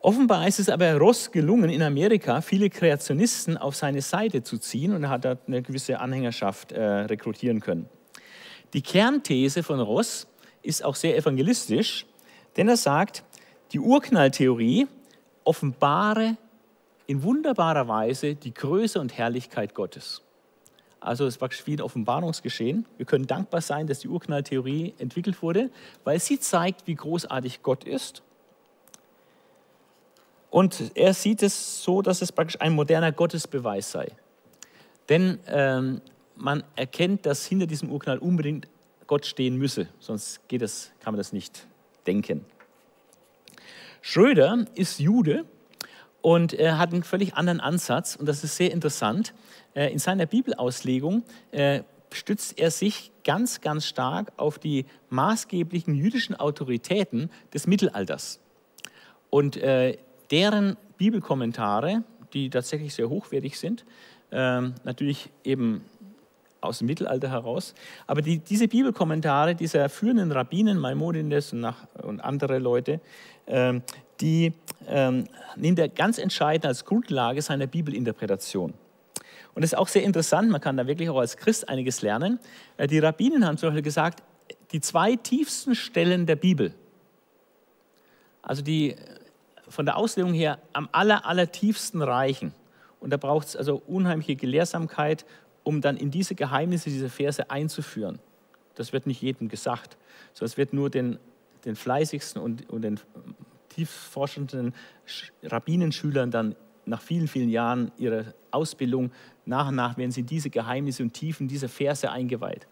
Offenbar 0.00 0.48
ist 0.48 0.58
es 0.58 0.68
aber 0.68 0.96
Ross 0.96 1.30
gelungen, 1.30 1.70
in 1.70 1.82
Amerika 1.82 2.40
viele 2.40 2.70
Kreationisten 2.70 3.56
auf 3.56 3.76
seine 3.76 4.00
Seite 4.00 4.42
zu 4.42 4.58
ziehen 4.58 4.94
und 4.94 5.04
er 5.04 5.10
hat 5.10 5.24
dort 5.24 5.46
eine 5.46 5.62
gewisse 5.62 6.00
Anhängerschaft 6.00 6.72
äh, 6.72 6.82
rekrutieren 6.82 7.60
können. 7.60 7.88
Die 8.72 8.82
Kernthese 8.82 9.62
von 9.62 9.80
Ross 9.80 10.26
ist 10.62 10.84
auch 10.84 10.96
sehr 10.96 11.16
evangelistisch, 11.16 12.06
denn 12.56 12.68
er 12.68 12.76
sagt, 12.76 13.22
die 13.72 13.78
Urknalltheorie 13.78 14.88
offenbare 15.44 16.36
in 17.06 17.22
wunderbarer 17.22 17.86
Weise 17.88 18.34
die 18.34 18.54
Größe 18.54 19.00
und 19.00 19.16
Herrlichkeit 19.16 19.74
Gottes. 19.74 20.22
Also 21.02 21.26
es 21.26 21.40
war 21.40 21.50
wie 21.64 21.74
ein 21.74 21.80
Offenbarungsgeschehen. 21.80 22.86
Wir 22.96 23.06
können 23.06 23.26
dankbar 23.26 23.60
sein, 23.60 23.86
dass 23.86 24.00
die 24.00 24.08
Urknalltheorie 24.08 24.94
entwickelt 24.98 25.42
wurde, 25.42 25.70
weil 26.04 26.20
sie 26.20 26.38
zeigt, 26.38 26.86
wie 26.86 26.94
großartig 26.94 27.62
Gott 27.62 27.84
ist. 27.84 28.22
Und 30.50 30.92
er 30.94 31.14
sieht 31.14 31.42
es 31.42 31.82
so, 31.82 32.02
dass 32.02 32.22
es 32.22 32.30
praktisch 32.30 32.60
ein 32.60 32.74
moderner 32.74 33.10
Gottesbeweis 33.10 33.90
sei. 33.90 34.12
Denn 35.08 35.40
ähm, 35.48 36.02
man 36.36 36.62
erkennt, 36.76 37.26
dass 37.26 37.46
hinter 37.46 37.66
diesem 37.66 37.90
Urknall 37.90 38.18
unbedingt 38.18 38.68
Gott 39.06 39.26
stehen 39.26 39.56
müsse, 39.56 39.88
sonst 39.98 40.46
geht 40.48 40.62
das, 40.62 40.92
kann 41.00 41.14
man 41.14 41.18
das 41.18 41.32
nicht 41.32 41.66
denken. 42.06 42.44
Schröder 44.00 44.66
ist 44.74 45.00
Jude 45.00 45.44
und 46.22 46.54
er 46.54 46.78
hat 46.78 46.92
einen 46.92 47.02
völlig 47.02 47.34
anderen 47.34 47.60
Ansatz 47.60 48.16
und 48.16 48.26
das 48.26 48.42
ist 48.44 48.56
sehr 48.56 48.70
interessant. 48.70 49.34
Äh, 49.74 49.92
in 49.92 49.98
seiner 49.98 50.26
Bibelauslegung 50.26 51.24
äh, 51.50 51.82
stützt 52.12 52.58
er 52.58 52.70
sich 52.70 53.10
ganz, 53.24 53.60
ganz 53.60 53.86
stark 53.86 54.32
auf 54.36 54.58
die 54.58 54.86
maßgeblichen 55.10 55.94
jüdischen 55.94 56.36
Autoritäten 56.36 57.30
des 57.52 57.66
Mittelalters. 57.66 58.40
Und 59.30 59.56
äh, 59.56 59.98
deren 60.30 60.76
Bibelkommentare, 60.96 62.04
die 62.32 62.50
tatsächlich 62.50 62.94
sehr 62.94 63.08
hochwertig 63.08 63.58
sind, 63.58 63.84
ähm, 64.30 64.74
natürlich 64.84 65.30
eben 65.44 65.84
aus 66.60 66.78
dem 66.78 66.86
Mittelalter 66.86 67.30
heraus. 67.30 67.74
Aber 68.06 68.22
die, 68.22 68.38
diese 68.38 68.68
Bibelkommentare 68.68 69.54
dieser 69.54 69.88
führenden 69.88 70.30
Rabbinen, 70.30 70.78
Maimonides 70.78 71.52
und, 71.52 71.60
nach, 71.60 71.86
und 72.02 72.20
andere 72.20 72.58
Leute, 72.58 73.00
ähm, 73.46 73.82
die 74.22 74.54
ähm, 74.86 75.26
nimmt 75.56 75.78
er 75.78 75.88
ganz 75.88 76.18
entscheidend 76.18 76.64
als 76.64 76.84
Grundlage 76.84 77.42
seiner 77.42 77.66
Bibelinterpretation. 77.66 78.72
Und 79.54 79.62
das 79.62 79.72
ist 79.72 79.78
auch 79.78 79.88
sehr 79.88 80.04
interessant, 80.04 80.50
man 80.50 80.60
kann 80.60 80.76
da 80.76 80.86
wirklich 80.86 81.10
auch 81.10 81.18
als 81.18 81.36
Christ 81.36 81.68
einiges 81.68 82.00
lernen. 82.00 82.38
Äh, 82.78 82.86
die 82.86 83.00
Rabbinen 83.00 83.44
haben 83.44 83.58
zum 83.58 83.68
Beispiel 83.68 83.82
gesagt, 83.82 84.22
die 84.70 84.80
zwei 84.80 85.16
tiefsten 85.16 85.74
Stellen 85.74 86.24
der 86.24 86.36
Bibel, 86.36 86.72
also 88.40 88.62
die 88.62 88.96
von 89.68 89.84
der 89.84 89.96
Auslegung 89.96 90.32
her 90.32 90.58
am 90.72 90.88
aller, 90.92 91.26
aller 91.26 91.50
tiefsten 91.50 92.00
reichen. 92.00 92.54
Und 93.00 93.10
da 93.10 93.16
braucht 93.16 93.48
es 93.48 93.56
also 93.56 93.82
unheimliche 93.86 94.36
Gelehrsamkeit, 94.36 95.26
um 95.64 95.80
dann 95.80 95.96
in 95.96 96.10
diese 96.10 96.34
Geheimnisse 96.34 96.90
dieser 96.90 97.08
Verse 97.08 97.50
einzuführen. 97.50 98.18
Das 98.74 98.92
wird 98.92 99.06
nicht 99.06 99.20
jedem 99.20 99.48
gesagt, 99.48 99.96
sondern 100.32 100.50
es 100.50 100.56
wird 100.56 100.72
nur 100.72 100.90
den, 100.90 101.18
den 101.64 101.76
fleißigsten 101.76 102.40
und, 102.40 102.68
und 102.70 102.82
den 102.82 103.00
tiefforschenden 103.74 104.74
Rabbinenschülern 105.42 106.30
dann 106.30 106.56
nach 106.84 107.00
vielen, 107.00 107.28
vielen 107.28 107.48
Jahren 107.48 107.92
ihrer 107.96 108.34
Ausbildung 108.50 109.12
nach 109.44 109.68
und 109.68 109.76
nach 109.76 109.96
werden 109.96 110.10
sie 110.10 110.20
in 110.20 110.26
diese 110.26 110.50
Geheimnisse 110.50 111.02
und 111.02 111.12
Tiefen 111.12 111.48
dieser 111.48 111.68
Verse 111.68 112.10
eingeweiht. 112.10 112.66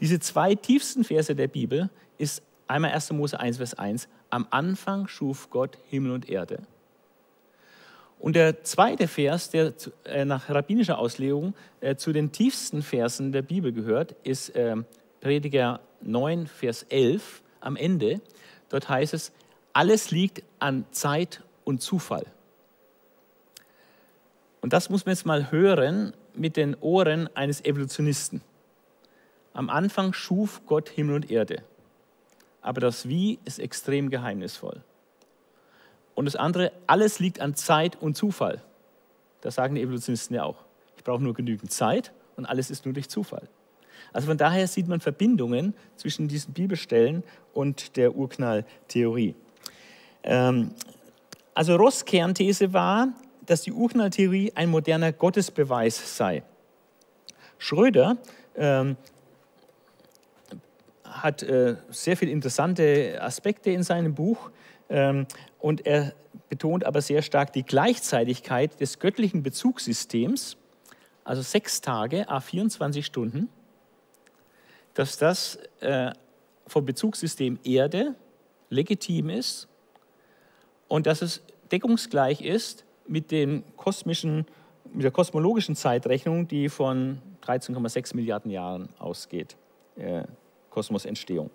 Diese 0.00 0.20
zwei 0.20 0.54
tiefsten 0.54 1.04
Verse 1.04 1.34
der 1.34 1.48
Bibel 1.48 1.90
ist 2.18 2.42
einmal 2.66 2.92
1. 2.92 3.12
Mose 3.12 3.38
1, 3.38 3.56
Vers 3.56 3.74
1. 3.74 4.08
Am 4.30 4.46
Anfang 4.50 5.08
schuf 5.08 5.50
Gott 5.50 5.78
Himmel 5.88 6.12
und 6.12 6.28
Erde. 6.28 6.62
Und 8.18 8.34
der 8.34 8.62
zweite 8.64 9.08
Vers, 9.08 9.50
der 9.50 9.74
äh, 10.04 10.24
nach 10.24 10.48
rabbinischer 10.48 10.98
Auslegung 10.98 11.54
äh, 11.80 11.96
zu 11.96 12.12
den 12.12 12.32
tiefsten 12.32 12.82
Versen 12.82 13.30
der 13.30 13.42
Bibel 13.42 13.72
gehört, 13.72 14.16
ist 14.24 14.50
äh, 14.56 14.76
Prediger 15.20 15.80
9, 16.02 16.46
Vers 16.46 16.84
11 16.84 17.42
am 17.60 17.76
Ende. 17.76 18.20
Dort 18.68 18.88
heißt 18.88 19.14
es, 19.14 19.32
alles 19.76 20.10
liegt 20.10 20.42
an 20.58 20.86
Zeit 20.90 21.42
und 21.64 21.82
Zufall. 21.82 22.24
Und 24.62 24.72
das 24.72 24.88
muss 24.88 25.04
man 25.04 25.14
jetzt 25.14 25.26
mal 25.26 25.50
hören 25.50 26.14
mit 26.32 26.56
den 26.56 26.74
Ohren 26.76 27.28
eines 27.36 27.62
Evolutionisten. 27.62 28.40
Am 29.52 29.68
Anfang 29.68 30.14
schuf 30.14 30.62
Gott 30.64 30.88
Himmel 30.88 31.16
und 31.16 31.30
Erde. 31.30 31.62
Aber 32.62 32.80
das 32.80 33.06
Wie 33.06 33.38
ist 33.44 33.58
extrem 33.58 34.08
geheimnisvoll. 34.08 34.80
Und 36.14 36.24
das 36.24 36.36
andere, 36.36 36.72
alles 36.86 37.18
liegt 37.18 37.40
an 37.40 37.54
Zeit 37.54 38.00
und 38.00 38.16
Zufall. 38.16 38.62
Das 39.42 39.56
sagen 39.56 39.74
die 39.74 39.82
Evolutionisten 39.82 40.36
ja 40.36 40.44
auch. 40.44 40.64
Ich 40.96 41.04
brauche 41.04 41.22
nur 41.22 41.34
genügend 41.34 41.70
Zeit 41.70 42.12
und 42.36 42.46
alles 42.46 42.70
ist 42.70 42.86
nur 42.86 42.94
durch 42.94 43.10
Zufall. 43.10 43.46
Also 44.14 44.28
von 44.28 44.38
daher 44.38 44.68
sieht 44.68 44.88
man 44.88 45.00
Verbindungen 45.00 45.74
zwischen 45.96 46.28
diesen 46.28 46.54
Bibelstellen 46.54 47.22
und 47.52 47.98
der 47.98 48.16
Urknalltheorie. 48.16 49.34
Ähm, 50.26 50.72
also 51.54 51.76
Ross 51.76 52.04
Kernthese 52.04 52.72
war, 52.72 53.08
dass 53.46 53.62
die 53.62 53.72
Urknalltheorie 53.72 54.52
ein 54.54 54.68
moderner 54.68 55.12
Gottesbeweis 55.12 56.16
sei. 56.16 56.42
Schröder 57.58 58.18
ähm, 58.56 58.96
hat 61.04 61.42
äh, 61.42 61.76
sehr 61.88 62.16
viele 62.16 62.32
interessante 62.32 63.18
Aspekte 63.22 63.70
in 63.70 63.82
seinem 63.82 64.14
Buch 64.14 64.50
ähm, 64.90 65.26
und 65.58 65.86
er 65.86 66.12
betont 66.48 66.84
aber 66.84 67.00
sehr 67.00 67.22
stark 67.22 67.52
die 67.52 67.62
Gleichzeitigkeit 67.62 68.78
des 68.80 68.98
göttlichen 68.98 69.42
Bezugssystems, 69.42 70.56
also 71.24 71.42
sechs 71.42 71.80
Tage, 71.80 72.28
a 72.28 72.40
24 72.40 73.06
Stunden, 73.06 73.48
dass 74.94 75.16
das 75.16 75.58
äh, 75.80 76.12
vom 76.66 76.84
Bezugssystem 76.84 77.58
Erde 77.64 78.14
legitim 78.68 79.30
ist 79.30 79.68
und 80.88 81.06
dass 81.06 81.22
es 81.22 81.42
deckungsgleich 81.72 82.40
ist 82.40 82.84
mit, 83.06 83.30
den 83.30 83.64
kosmischen, 83.76 84.46
mit 84.92 85.04
der 85.04 85.10
kosmologischen 85.10 85.76
Zeitrechnung, 85.76 86.48
die 86.48 86.68
von 86.68 87.20
13,6 87.44 88.16
Milliarden 88.16 88.50
Jahren 88.50 88.88
ausgeht, 88.98 89.56
äh, 89.96 90.24
Kosmosentstehung. 90.70 91.50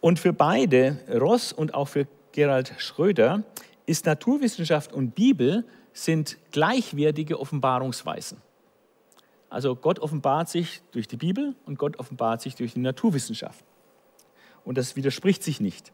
Und 0.00 0.18
für 0.18 0.32
beide, 0.32 0.98
Ross 1.12 1.52
und 1.52 1.74
auch 1.74 1.88
für 1.88 2.06
Gerald 2.32 2.72
Schröder, 2.78 3.42
ist 3.86 4.06
Naturwissenschaft 4.06 4.92
und 4.92 5.14
Bibel 5.14 5.64
sind 5.92 6.38
gleichwertige 6.52 7.40
Offenbarungsweisen. 7.40 8.40
Also 9.50 9.74
Gott 9.74 9.98
offenbart 9.98 10.48
sich 10.48 10.82
durch 10.92 11.08
die 11.08 11.16
Bibel 11.16 11.54
und 11.64 11.78
Gott 11.78 11.98
offenbart 11.98 12.42
sich 12.42 12.54
durch 12.54 12.74
die 12.74 12.80
Naturwissenschaft. 12.80 13.64
Und 14.64 14.76
das 14.76 14.94
widerspricht 14.94 15.42
sich 15.42 15.60
nicht. 15.60 15.92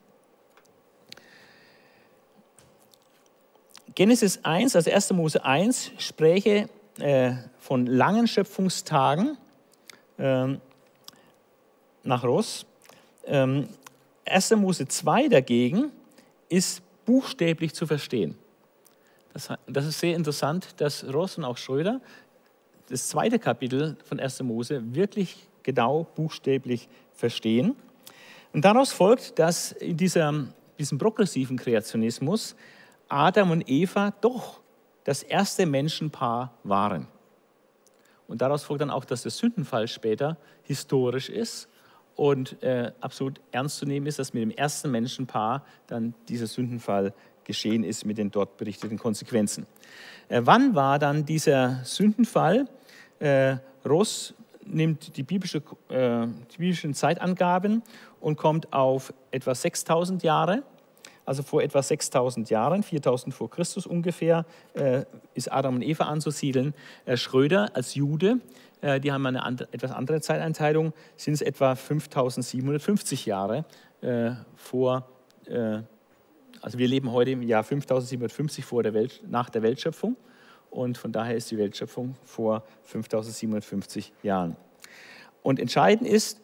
Genesis 3.95 4.41
1, 4.43 4.75
also 4.75 4.91
1. 4.91 5.13
Mose 5.13 5.45
1, 5.45 5.93
spräche 5.99 6.69
äh, 6.99 7.35
von 7.59 7.87
langen 7.87 8.27
Schöpfungstagen 8.27 9.39
äh, 10.19 10.57
nach 12.03 12.25
Ross. 12.25 12.67
Ähm, 13.25 13.69
1. 14.27 14.51
Mose 14.57 14.89
2 14.89 15.29
dagegen 15.29 15.93
ist 16.49 16.83
buchstäblich 17.05 17.73
zu 17.75 17.87
verstehen. 17.87 18.37
Das, 19.33 19.49
das, 19.67 19.87
ist 19.87 20.01
sehr 20.01 20.17
interessant, 20.17 20.69
dass 20.79 21.05
Ross 21.13 21.39
und 21.39 21.45
auch 21.45 21.57
Schröder 21.57 22.01
das 22.89 23.09
zweite 23.09 23.39
Kapitel 23.39 23.97
von 24.05 24.19
1. 24.19 24.43
Mose 24.43 24.83
wirklich 24.95 25.37
genau 25.63 26.07
buchstäblich 26.17 26.89
verstehen. 27.13 27.77
Und 28.53 28.65
daraus 28.65 28.93
folgt, 28.93 29.39
dass 29.39 29.71
in 29.71 29.97
dieser, 29.97 30.47
diesem 30.79 30.99
progressiven 30.99 31.57
Kreationismus 31.57 32.57
Adam 33.09 33.51
und 33.51 33.69
Eva 33.69 34.13
doch 34.21 34.61
das 35.05 35.23
erste 35.23 35.67
Menschenpaar 35.67 36.55
waren. 36.65 37.07
Und 38.27 38.41
daraus 38.41 38.65
folgt 38.65 38.81
dann 38.81 38.91
auch, 38.91 39.05
dass 39.05 39.23
der 39.23 39.31
Sündenfall 39.31 39.87
später 39.87 40.37
historisch 40.63 41.29
ist 41.29 41.69
und 42.17 42.63
äh, 42.63 42.93
absolut 43.01 43.41
ernst 43.53 43.79
zu 43.79 43.87
nehmen 43.87 44.07
ist, 44.07 44.19
dass 44.19 44.33
mit 44.33 44.43
dem 44.43 44.51
ersten 44.51 44.91
Menschenpaar 44.91 45.65
dann 45.87 46.15
dieser 46.29 46.47
Sündenfall 46.47 47.13
geschehen 47.45 47.85
ist 47.85 48.07
mit 48.07 48.17
den 48.17 48.31
dort 48.31 48.57
berichteten 48.57 48.99
Konsequenzen. 48.99 49.67
Äh, 50.29 50.41
wann 50.45 50.75
war 50.75 50.99
dann 50.99 51.27
dieser 51.27 51.85
Sündenfall? 51.85 52.67
Äh, 53.19 53.57
Ross 53.85 54.35
nimmt 54.65 55.17
die, 55.17 55.23
biblische, 55.23 55.59
äh, 55.89 56.27
die 56.53 56.59
biblischen 56.59 56.95
Zeitangaben 56.95 57.83
und 58.21 58.37
kommt 58.37 58.73
auf 58.73 59.13
etwa 59.31 59.55
6000 59.55 60.23
Jahre 60.23 60.63
also 61.25 61.43
vor 61.43 61.63
etwa 61.63 61.83
6000 61.83 62.51
Jahren, 62.51 62.83
4000 62.83 63.35
vor 63.35 63.51
Christus 63.51 63.87
ungefähr, 63.87 64.45
äh, 64.75 65.05
ist 65.35 65.53
Adam 65.53 65.77
und 65.77 65.83
Eva 65.83 66.05
anzusiedeln. 66.05 66.75
Äh, 67.07 67.17
Schröder 67.17 67.75
als 67.75 67.95
Jude, 67.95 68.41
äh, 68.81 69.01
die 69.01 69.13
haben 69.13 69.25
eine 69.27 69.43
andere, 69.43 69.69
etwas 69.73 69.93
andere 69.93 70.21
Zeiteinteilung, 70.21 70.93
sind 71.17 71.35
es 71.35 71.43
etwa 71.43 71.75
5750 71.75 73.27
Jahre 73.27 73.65
vor, 74.55 75.09
also 76.61 76.79
wir 76.79 76.89
leben 76.89 77.11
heute 77.11 77.31
im 77.31 77.41
Jahr 77.41 77.65
5750 77.65 78.63
vor 78.63 78.83
der 78.83 78.93
Welt, 78.93 79.23
nach 79.27 79.49
der 79.49 79.63
Weltschöpfung 79.63 80.15
und 80.69 80.99
von 80.99 81.11
daher 81.11 81.37
ist 81.37 81.51
die 81.51 81.57
Weltschöpfung 81.57 82.15
vor 82.25 82.65
5750 82.83 84.13
Jahren. 84.23 84.57
Und 85.43 85.59
entscheidend 85.59 86.07
ist, 86.07 86.39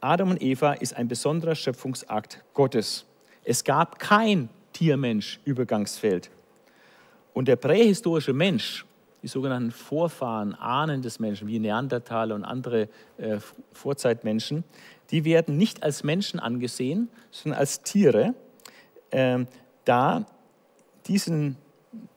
Adam 0.00 0.30
und 0.30 0.42
Eva 0.42 0.74
ist 0.74 0.94
ein 0.96 1.08
besonderer 1.08 1.54
Schöpfungsakt 1.54 2.44
Gottes. 2.54 3.07
Es 3.44 3.64
gab 3.64 3.98
kein 3.98 4.48
Tiermensch-Übergangsfeld. 4.72 6.30
Und 7.34 7.48
der 7.48 7.56
prähistorische 7.56 8.32
Mensch, 8.32 8.84
die 9.22 9.28
sogenannten 9.28 9.70
Vorfahren, 9.70 10.54
Ahnen 10.54 11.02
des 11.02 11.18
Menschen, 11.18 11.48
wie 11.48 11.58
Neandertaler 11.58 12.34
und 12.34 12.44
andere 12.44 12.88
äh, 13.16 13.38
Vorzeitmenschen, 13.72 14.64
die 15.10 15.24
werden 15.24 15.56
nicht 15.56 15.82
als 15.82 16.04
Menschen 16.04 16.38
angesehen, 16.38 17.08
sondern 17.30 17.60
als 17.60 17.82
Tiere, 17.82 18.34
äh, 19.10 19.44
da 19.84 20.26
diesen 21.06 21.56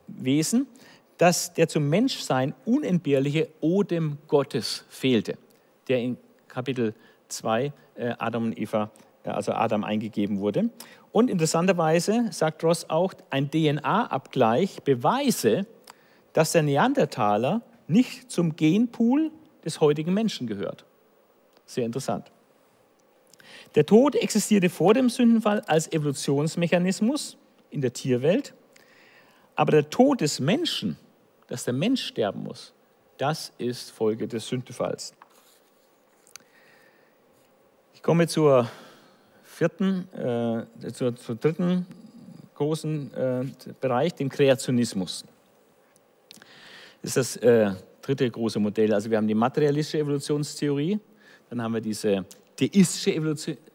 Wesen, 0.08 0.68
dass 1.18 1.54
der 1.54 1.68
zum 1.68 1.88
Menschsein 1.88 2.54
unentbehrliche 2.66 3.50
Odem 3.62 4.18
Gottes 4.28 4.86
fehlte, 4.90 5.38
der 5.88 6.00
in 6.00 6.18
Kapitel 6.48 6.94
2 7.28 7.72
äh, 7.96 8.14
Adam 8.18 8.46
und 8.46 8.60
Eva, 8.60 8.92
äh, 9.24 9.30
also 9.30 9.54
Adam 9.54 9.84
eingegeben 9.84 10.40
wurde. 10.40 10.70
Und 11.12 11.30
interessanterweise 11.30 12.32
sagt 12.32 12.63
Ross 12.63 12.89
auch, 12.89 13.13
ein 13.30 13.52
DNA-Abgleich 13.52 14.82
beweise, 14.84 15.65
dass 16.34 16.54
der 16.54 16.63
Neandertaler 16.63 17.62
nicht 17.88 18.32
zum 18.32 18.56
Genpool 18.56 19.32
des 19.65 19.82
heutigen 19.82 20.13
Menschen 20.13 20.47
gehört. 20.47 20.86
Sehr 21.65 21.86
interessant. 21.86 22.32
Der 23.76 23.86
Tod 23.86 24.15
existierte 24.15 24.69
vor 24.69 24.93
dem 24.93 25.10
Sündenfall 25.10 25.62
als 25.62 25.91
Evolutionsmechanismus 25.91 27.38
in 27.69 27.82
der 27.82 27.93
Tierwelt, 27.93 28.54
aber 29.56 29.71
der 29.71 29.89
Tod 29.89 30.21
des 30.21 30.39
Menschen, 30.39 30.97
dass 31.47 31.65
der 31.65 31.74
Mensch 31.74 32.04
sterben 32.06 32.43
muss, 32.43 32.74
das 33.17 33.52
ist 33.58 33.91
Folge 33.91 34.28
des 34.28 34.47
Sündenfalls. 34.47 35.13
Ich 37.93 38.02
komme 38.02 38.28
zur 38.28 38.69
vierten, 39.62 40.08
äh, 40.15 40.91
zur, 40.91 41.15
zur, 41.15 41.36
dritten 41.36 41.86
großen 42.56 43.13
äh, 43.13 43.45
Bereich, 43.80 44.15
dem 44.15 44.28
Kreationismus. 44.28 45.24
Das 47.04 47.15
ist 47.15 47.17
das 47.17 47.36
äh, 47.38 47.71
dritte 48.02 48.28
große 48.28 48.60
Modell. 48.60 48.91
Also 48.91 49.12
wir 49.12 49.17
haben 49.17 49.28
die 49.28 49.36
materialistische 49.36 50.00
Evolutionstheorie, 50.00 51.00
dann 51.52 51.62
haben 51.62 51.76
wir 51.76 51.82
diese 51.82 52.26
theistische 52.56 53.15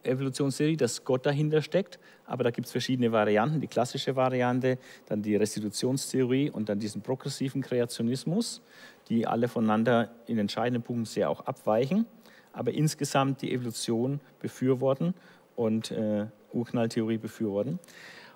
Evolutionstheorie, 0.03 0.77
dass 0.77 1.05
Gott 1.05 1.25
dahinter 1.25 1.63
steckt, 1.63 2.01
aber 2.25 2.43
da 2.43 2.51
gibt 2.51 2.67
es 2.67 2.73
verschiedene 2.73 3.13
Varianten, 3.13 3.61
die 3.61 3.69
klassische 3.69 4.17
Variante, 4.17 4.79
dann 5.07 5.23
die 5.23 5.37
Restitutionstheorie 5.37 6.51
und 6.51 6.69
dann 6.69 6.81
diesen 6.81 7.01
progressiven 7.03 7.63
Kreationismus, 7.63 8.61
die 9.09 9.25
alle 9.25 9.47
voneinander 9.47 10.11
in 10.27 10.39
entscheidenden 10.39 10.83
Punkten 10.83 11.05
sehr 11.05 11.31
auch 11.31 11.47
abweichen, 11.47 12.07
aber 12.53 12.73
insgesamt 12.73 13.43
die 13.43 13.53
Evolution 13.53 14.19
befürworten 14.41 15.15
und 15.57 15.91
äh, 15.91 16.27
Urknalltheorie 16.53 17.19
befürworten. 17.19 17.79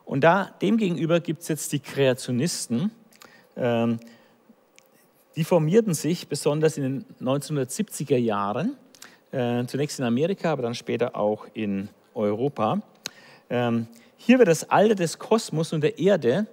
Und 0.04 0.22
da, 0.22 0.54
demgegenüber 0.61 1.20
gibt 1.20 1.42
es 1.42 1.48
jetzt 1.48 1.72
die 1.72 1.78
Kreationisten. 1.78 2.90
Ähm, 3.56 4.00
die 5.37 5.44
formierten 5.44 5.94
sich 5.94 6.26
besonders 6.26 6.76
in 6.76 6.83
den 6.83 7.04
1970er 7.20 8.16
Jahren, 8.16 8.76
äh, 9.30 9.64
zunächst 9.66 10.00
in 10.00 10.04
Amerika, 10.04 10.50
aber 10.50 10.62
dann 10.62 10.74
später 10.74 11.14
auch 11.14 11.46
in 11.54 11.88
Europa. 12.14 12.83
Ähm, 13.48 13.87
hier 14.16 14.38
wird 14.38 14.48
das 14.48 14.68
Alter 14.68 14.96
des 14.96 15.18
Kosmos 15.18 15.72
und 15.72 15.83
der 15.83 15.98
Erde 15.98 16.46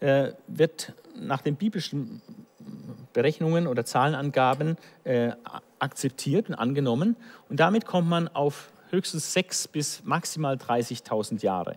äh, 0.00 0.32
wird 0.46 0.94
nach 1.14 1.42
den 1.42 1.56
biblischen 1.56 2.22
Berechnungen 3.12 3.66
oder 3.66 3.84
Zahlenangaben 3.84 4.76
äh, 5.04 5.32
akzeptiert 5.78 6.48
und 6.48 6.54
angenommen. 6.54 7.16
Und 7.48 7.60
damit 7.60 7.86
kommt 7.86 8.08
man 8.08 8.28
auf 8.28 8.72
höchstens 8.90 9.32
6 9.32 9.68
bis 9.68 10.04
maximal 10.04 10.56
30.000 10.56 11.42
Jahre 11.42 11.76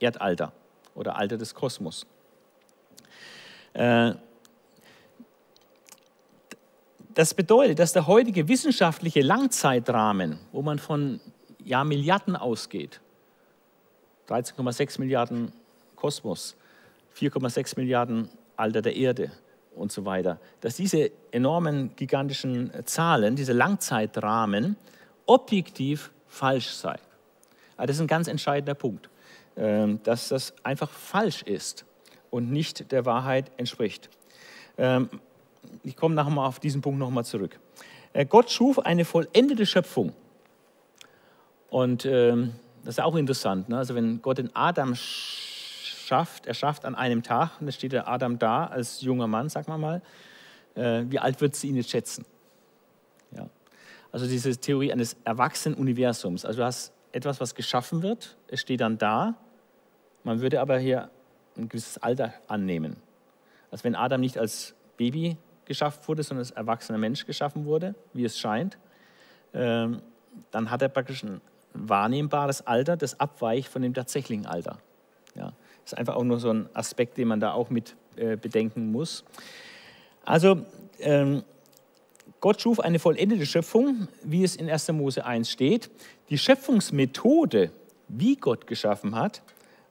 Erdalter 0.00 0.52
oder 0.94 1.16
Alter 1.16 1.36
des 1.36 1.54
Kosmos. 1.54 2.06
Äh, 3.72 4.14
das 7.14 7.34
bedeutet, 7.34 7.78
dass 7.78 7.92
der 7.92 8.06
heutige 8.06 8.48
wissenschaftliche 8.48 9.22
Langzeitrahmen, 9.22 10.38
wo 10.52 10.62
man 10.62 10.78
von 10.78 11.20
ja, 11.64 11.84
Milliarden 11.84 12.36
ausgeht, 12.36 13.00
13,6 14.28 15.00
Milliarden 15.00 15.52
Kosmos, 15.96 16.56
4,6 17.16 17.78
Milliarden 17.78 18.28
Alter 18.56 18.82
der 18.82 18.94
Erde 18.94 19.32
und 19.74 19.90
so 19.92 20.04
weiter, 20.04 20.40
dass 20.60 20.76
diese 20.76 21.10
enormen 21.30 21.94
gigantischen 21.96 22.70
Zahlen, 22.84 23.36
diese 23.36 23.52
Langzeitrahmen 23.52 24.76
objektiv 25.26 26.10
falsch 26.28 26.70
sei. 26.70 26.96
Aber 27.76 27.86
das 27.86 27.96
ist 27.96 28.02
ein 28.02 28.08
ganz 28.08 28.28
entscheidender 28.28 28.74
Punkt, 28.74 29.08
ähm, 29.56 30.00
dass 30.02 30.28
das 30.28 30.54
einfach 30.62 30.90
falsch 30.90 31.42
ist 31.42 31.84
und 32.30 32.50
nicht 32.50 32.92
der 32.92 33.04
Wahrheit 33.06 33.50
entspricht. 33.56 34.10
Ähm, 34.76 35.08
ich 35.82 35.96
komme 35.96 36.14
nachher 36.14 36.30
mal 36.30 36.46
auf 36.46 36.60
diesen 36.60 36.80
Punkt 36.80 36.98
nochmal 36.98 37.24
zurück. 37.24 37.58
Äh, 38.12 38.26
Gott 38.26 38.50
schuf 38.50 38.78
eine 38.78 39.04
vollendete 39.04 39.66
Schöpfung. 39.66 40.12
Und 41.70 42.04
ähm, 42.06 42.54
das 42.84 42.94
ist 42.94 43.00
auch 43.04 43.16
interessant. 43.16 43.68
Ne? 43.68 43.76
Also 43.76 43.94
wenn 43.94 44.22
Gott 44.22 44.38
den 44.38 44.54
Adam 44.54 44.94
schafft, 44.94 46.46
er 46.46 46.54
schafft 46.54 46.84
an 46.84 46.94
einem 46.94 47.22
Tag, 47.22 47.60
und 47.60 47.66
da 47.66 47.72
steht 47.72 47.92
der 47.92 48.08
Adam 48.08 48.38
da 48.38 48.66
als 48.66 49.02
junger 49.02 49.26
Mann, 49.26 49.48
sag 49.48 49.68
mal 49.68 49.78
mal, 49.78 50.02
äh, 50.74 51.04
wie 51.08 51.18
alt 51.18 51.40
wird 51.40 51.54
sie 51.54 51.68
ihn 51.68 51.76
jetzt 51.76 51.90
schätzen? 51.90 52.24
Also 54.18 54.28
diese 54.28 54.56
Theorie 54.56 54.92
eines 54.92 55.16
erwachsenen 55.24 55.78
Universums. 55.78 56.44
Also 56.44 56.58
du 56.58 56.64
hast 56.64 56.92
etwas, 57.12 57.40
was 57.40 57.54
geschaffen 57.54 58.02
wird, 58.02 58.36
es 58.48 58.58
steht 58.58 58.80
dann 58.80 58.98
da, 58.98 59.36
man 60.24 60.40
würde 60.40 60.60
aber 60.60 60.76
hier 60.80 61.08
ein 61.56 61.68
gewisses 61.68 61.98
Alter 61.98 62.34
annehmen. 62.48 62.96
Also 63.70 63.84
wenn 63.84 63.94
Adam 63.94 64.20
nicht 64.20 64.36
als 64.36 64.74
Baby 64.96 65.36
geschaffen 65.66 66.00
wurde, 66.08 66.24
sondern 66.24 66.40
als 66.40 66.50
erwachsener 66.50 66.98
Mensch 66.98 67.26
geschaffen 67.26 67.64
wurde, 67.64 67.94
wie 68.12 68.24
es 68.24 68.36
scheint, 68.36 68.76
ähm, 69.54 70.02
dann 70.50 70.68
hat 70.72 70.82
er 70.82 70.88
praktisch 70.88 71.22
ein 71.22 71.40
wahrnehmbares 71.72 72.66
Alter, 72.66 72.96
das 72.96 73.20
abweicht 73.20 73.68
von 73.68 73.82
dem 73.82 73.94
tatsächlichen 73.94 74.46
Alter. 74.46 74.78
Ja, 75.36 75.52
ist 75.84 75.96
einfach 75.96 76.16
auch 76.16 76.24
nur 76.24 76.40
so 76.40 76.50
ein 76.50 76.68
Aspekt, 76.74 77.18
den 77.18 77.28
man 77.28 77.38
da 77.38 77.52
auch 77.52 77.70
mit 77.70 77.94
äh, 78.16 78.36
bedenken 78.36 78.90
muss. 78.90 79.22
Also 80.24 80.66
ähm, 80.98 81.44
Gott 82.40 82.60
schuf 82.60 82.78
eine 82.78 82.98
vollendete 82.98 83.46
Schöpfung, 83.46 84.08
wie 84.22 84.44
es 84.44 84.54
in 84.54 84.70
1. 84.70 84.92
Mose 84.92 85.24
1 85.24 85.50
steht. 85.50 85.90
Die 86.30 86.38
Schöpfungsmethode, 86.38 87.72
wie 88.08 88.36
Gott 88.36 88.66
geschaffen 88.66 89.16
hat, 89.16 89.42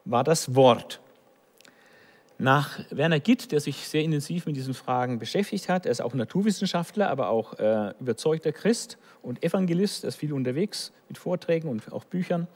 war 0.05 0.23
das 0.23 0.55
Wort. 0.55 1.01
Nach 2.39 2.79
Werner 2.91 3.19
Gitt, 3.19 3.51
der 3.51 3.59
sich 3.59 3.87
sehr 3.87 4.03
intensiv 4.03 4.45
mit 4.45 4.55
diesen 4.55 4.75
Fragen 4.75 5.17
beschäftigt 5.17 5.69
hat, 5.69 5.85
er 5.85 5.91
ist 5.91 6.01
auch 6.01 6.13
Naturwissenschaftler, 6.13 7.09
aber 7.09 7.29
auch 7.29 7.55
äh, 7.55 7.93
überzeugter 7.99 8.51
Christ 8.51 8.97
und 9.23 9.43
Evangelist, 9.43 10.03
er 10.03 10.09
ist 10.09 10.17
viel 10.17 10.33
unterwegs 10.33 10.91
mit 11.09 11.17
Vorträgen 11.17 11.67
und 11.67 11.91
auch 11.91 12.03
Büchern. 12.03 12.47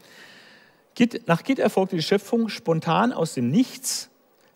Gitt, 0.93 1.27
nach 1.27 1.43
Gitt 1.43 1.57
erfolgte 1.57 1.95
die 1.95 2.03
Schöpfung 2.03 2.47
spontan 2.47 3.11
aus 3.11 3.33
dem 3.33 3.49
Nichts, 3.49 4.09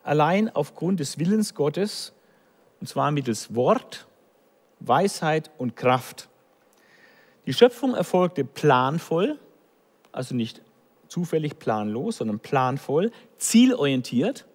allein 0.03 0.47
aufgrund 0.55 0.99
des 0.99 1.17
Willens 1.17 1.55
Gottes, 1.55 2.13
und 2.79 2.87
zwar 2.87 3.09
mittels 3.09 3.55
Wort, 3.55 4.05
Weisheit 4.79 5.51
und 5.57 5.75
Kraft. 5.75 6.29
Die 7.45 7.53
Schöpfung 7.53 7.93
erfolgte 7.93 8.43
planvoll, 8.43 9.39
also 10.11 10.35
nicht 10.35 10.61
zufällig 11.07 11.59
planlos, 11.59 12.17
sondern 12.17 12.39
planvoll, 12.39 13.11
zielorientiert 13.37 14.45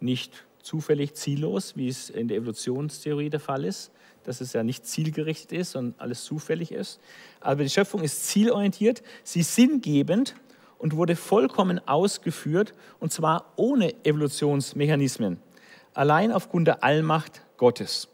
nicht 0.00 0.44
zufällig 0.62 1.14
ziellos, 1.14 1.76
wie 1.76 1.88
es 1.88 2.10
in 2.10 2.28
der 2.28 2.38
Evolutionstheorie 2.38 3.30
der 3.30 3.40
Fall 3.40 3.64
ist, 3.64 3.90
dass 4.24 4.40
es 4.40 4.52
ja 4.52 4.62
nicht 4.62 4.86
zielgerichtet 4.86 5.52
ist 5.52 5.76
und 5.76 5.94
alles 5.98 6.24
zufällig 6.24 6.72
ist. 6.72 7.00
Aber 7.40 7.62
die 7.62 7.70
Schöpfung 7.70 8.02
ist 8.02 8.26
zielorientiert, 8.26 9.02
sie 9.22 9.40
ist 9.40 9.54
sinngebend 9.54 10.34
und 10.78 10.96
wurde 10.96 11.16
vollkommen 11.16 11.86
ausgeführt, 11.86 12.74
und 13.00 13.12
zwar 13.12 13.52
ohne 13.56 14.04
Evolutionsmechanismen, 14.04 15.38
allein 15.92 16.32
aufgrund 16.32 16.68
der 16.68 16.82
Allmacht 16.84 17.42
Gottes. 17.56 18.08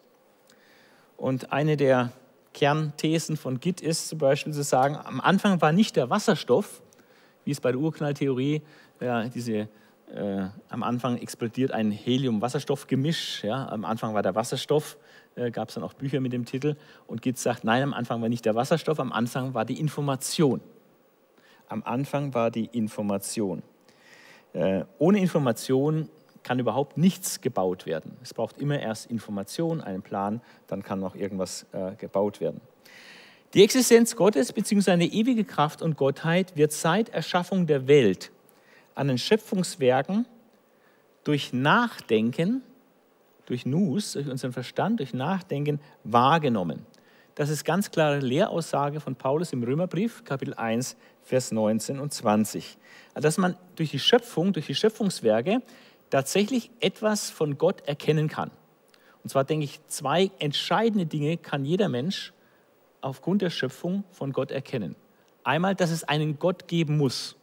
Und 1.21 1.53
eine 1.53 1.77
der 1.77 2.13
Kernthesen 2.55 3.37
von 3.37 3.61
Gitt 3.61 3.83
ist 3.83 4.09
zum 4.09 4.19
Beispiel 4.19 4.55
zu 4.55 4.63
sagen, 4.63 4.97
am 4.97 5.21
Anfang 5.21 5.61
war 5.61 5.71
nicht 5.71 5.95
der 5.97 6.09
Wasserstoff, 6.09 6.81
wie 7.45 7.51
es 7.51 7.61
bei 7.61 7.73
der 7.73 7.81
Urknalltheorie 7.81 8.63
ja, 9.01 9.29
diese 9.29 9.69
äh, 10.15 10.49
am 10.71 10.83
Anfang 10.83 11.19
explodiert 11.19 11.73
ein 11.73 11.91
Helium-Wasserstoff-Gemisch. 11.91 13.45
Ja? 13.45 13.69
Am 13.69 13.85
Anfang 13.85 14.15
war 14.15 14.23
der 14.23 14.35
Wasserstoff, 14.35 14.97
äh, 15.35 15.51
gab 15.51 15.69
es 15.69 15.75
dann 15.75 15.85
auch 15.85 15.93
Bücher 15.93 16.21
mit 16.21 16.33
dem 16.33 16.47
Titel. 16.47 16.77
Und 17.07 17.21
Gitz 17.21 17.43
sagt, 17.43 17.65
nein, 17.65 17.83
am 17.83 17.93
Anfang 17.93 18.23
war 18.23 18.31
nicht 18.31 18.47
der 18.47 18.55
Wasserstoff, 18.55 18.99
am 18.99 19.13
Anfang 19.13 19.53
war 19.53 19.67
die 19.67 19.79
Information. 19.79 20.63
Am 21.69 21.83
Anfang 21.85 22.33
war 22.33 22.51
die 22.51 22.65
Information. 22.73 23.63
Äh, 24.55 24.85
ohne 24.99 25.21
Information 25.21 26.09
kann 26.43 26.59
überhaupt 26.59 26.97
nichts 26.97 27.41
gebaut 27.41 27.87
werden. 27.87 28.17
Es 28.23 28.35
braucht 28.35 28.59
immer 28.59 28.81
erst 28.81 29.11
Information, 29.11 29.81
einen 29.81 30.03
Plan, 30.03 30.41
dann 30.67 30.83
kann 30.83 31.01
noch 31.01 31.15
irgendwas 31.15 31.67
äh, 31.73 31.95
gebaut 31.97 32.41
werden. 32.41 32.61
Die 33.55 33.65
Existenz 33.65 34.15
Gottes 34.15 34.53
bzw. 34.53 34.81
seine 34.81 35.07
ewige 35.07 35.45
Kraft 35.45 35.83
und 35.83 35.97
Gottheit 35.97 36.57
wird 36.57 36.73
seit 36.73 37.09
Erschaffung 37.09 37.67
der 37.67 37.89
Welt 37.89 38.31
an 38.95 39.09
den 39.09 39.19
Schöpfungswerken 39.19 40.27
durch 41.25 41.53
Nachdenken, 41.53 42.63
durch 43.47 43.67
Nus, 43.67 44.13
durch 44.13 44.29
unseren 44.29 44.53
Verstand, 44.53 45.01
durch 45.01 45.15
Nachdenken 45.15 45.81
wahrgenommen. 46.05 46.87
Das 47.35 47.49
ist 47.49 47.65
ganz 47.65 47.91
klare 47.91 48.19
Lehraussage 48.19 49.01
von 49.01 49.17
Paulus 49.17 49.53
im 49.53 49.63
Römerbrief, 49.63 50.25
Kapitel 50.25 50.55
1, 50.55 50.97
Vers 51.23 51.53
19 51.53 51.99
und 51.99 52.13
20. 52.13 52.77
Also, 53.15 53.27
dass 53.27 53.39
man 53.39 53.57
durch 53.77 53.91
die 53.91 53.99
Schöpfung, 53.99 54.53
durch 54.53 54.67
die 54.67 54.75
Schöpfungswerke 54.75 55.63
tatsächlich 56.11 56.71
etwas 56.81 57.31
von 57.31 57.57
Gott 57.59 57.87
erkennen 57.87 58.29
kann. 58.29 58.51
Und 59.23 59.31
zwar 59.31 59.45
denke 59.45 59.65
ich, 59.65 59.81
zwei 59.87 60.31
entscheidende 60.39 61.07
Dinge 61.07 61.37
kann 61.37 61.65
jeder 61.65 61.89
Mensch 61.89 62.33
aufgrund 63.01 63.43
der 63.43 63.51
Schöpfung 63.51 64.05
von 64.11 64.33
Gott 64.33 64.51
erkennen. 64.51 64.97
Einmal, 65.45 65.75
dass 65.75 65.91
es 65.91 66.05
einen 66.05 66.39
Gott 66.39 66.69
geben 66.69 66.97
muss 66.97 67.37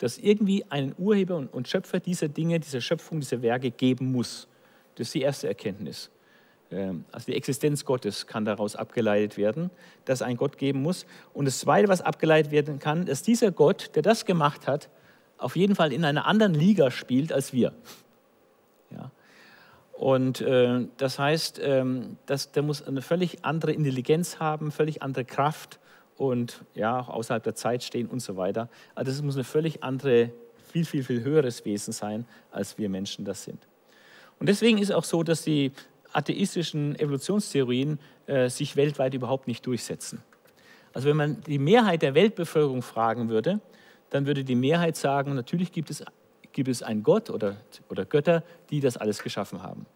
dass 0.00 0.16
irgendwie 0.16 0.64
einen 0.70 0.94
Urheber 0.96 1.46
und 1.52 1.68
Schöpfer 1.68 2.00
dieser 2.00 2.28
Dinge, 2.28 2.58
dieser 2.58 2.80
Schöpfung, 2.80 3.20
dieser 3.20 3.42
Werke 3.42 3.70
geben 3.70 4.10
muss. 4.10 4.48
Das 4.94 5.08
ist 5.08 5.14
die 5.14 5.20
erste 5.20 5.46
Erkenntnis. 5.46 6.10
Ähm, 6.70 7.04
also 7.12 7.26
die 7.26 7.36
Existenz 7.36 7.84
Gottes 7.84 8.26
kann 8.26 8.46
daraus 8.46 8.76
abgeleitet 8.76 9.36
werden, 9.36 9.70
dass 10.06 10.22
einen 10.22 10.38
Gott 10.38 10.56
geben 10.56 10.80
muss. 10.80 11.04
Und 11.34 11.44
das 11.44 11.58
Zweite, 11.58 11.88
was 11.88 12.00
abgeleitet 12.00 12.50
werden 12.50 12.78
kann, 12.78 13.04
dass 13.04 13.22
dieser 13.22 13.52
Gott, 13.52 13.90
der 13.94 14.02
das 14.02 14.24
gemacht 14.24 14.66
hat, 14.66 14.88
auf 15.36 15.54
jeden 15.54 15.74
Fall 15.74 15.92
in 15.92 16.04
einer 16.04 16.26
anderen 16.26 16.54
Liga 16.54 16.90
spielt 16.90 17.30
als 17.30 17.52
wir. 17.52 17.74
Und 20.00 20.40
äh, 20.40 20.86
das 20.96 21.18
heißt, 21.18 21.60
ähm, 21.62 22.16
dass 22.24 22.52
der 22.52 22.62
muss 22.62 22.80
eine 22.80 23.02
völlig 23.02 23.44
andere 23.44 23.72
Intelligenz 23.72 24.38
haben, 24.40 24.72
völlig 24.72 25.02
andere 25.02 25.26
Kraft 25.26 25.78
und 26.16 26.64
ja, 26.74 26.98
auch 26.98 27.10
außerhalb 27.10 27.42
der 27.42 27.54
Zeit 27.54 27.82
stehen 27.82 28.06
und 28.06 28.20
so 28.20 28.38
weiter. 28.38 28.70
Also 28.94 29.12
das 29.12 29.20
muss 29.20 29.34
eine 29.34 29.44
völlig 29.44 29.82
andere, 29.82 30.32
viel, 30.72 30.86
viel, 30.86 31.04
viel 31.04 31.22
höheres 31.22 31.66
Wesen 31.66 31.92
sein, 31.92 32.24
als 32.50 32.78
wir 32.78 32.88
Menschen 32.88 33.26
das 33.26 33.44
sind. 33.44 33.68
Und 34.38 34.48
deswegen 34.48 34.78
ist 34.78 34.90
auch 34.90 35.04
so, 35.04 35.22
dass 35.22 35.42
die 35.42 35.70
atheistischen 36.14 36.98
Evolutionstheorien 36.98 37.98
äh, 38.24 38.48
sich 38.48 38.76
weltweit 38.76 39.12
überhaupt 39.12 39.48
nicht 39.48 39.66
durchsetzen. 39.66 40.22
Also 40.94 41.10
wenn 41.10 41.16
man 41.18 41.42
die 41.42 41.58
Mehrheit 41.58 42.00
der 42.00 42.14
Weltbevölkerung 42.14 42.80
fragen 42.80 43.28
würde, 43.28 43.60
dann 44.08 44.24
würde 44.24 44.44
die 44.44 44.54
Mehrheit 44.54 44.96
sagen, 44.96 45.34
natürlich 45.34 45.72
gibt 45.72 45.90
es, 45.90 46.02
gibt 46.52 46.68
es 46.68 46.82
einen 46.82 47.02
Gott 47.02 47.30
oder, 47.30 47.56
oder 47.88 48.04
Götter, 48.04 48.42
die 48.70 48.80
das 48.80 48.96
alles 48.96 49.22
geschaffen 49.22 49.62
haben. 49.62 49.86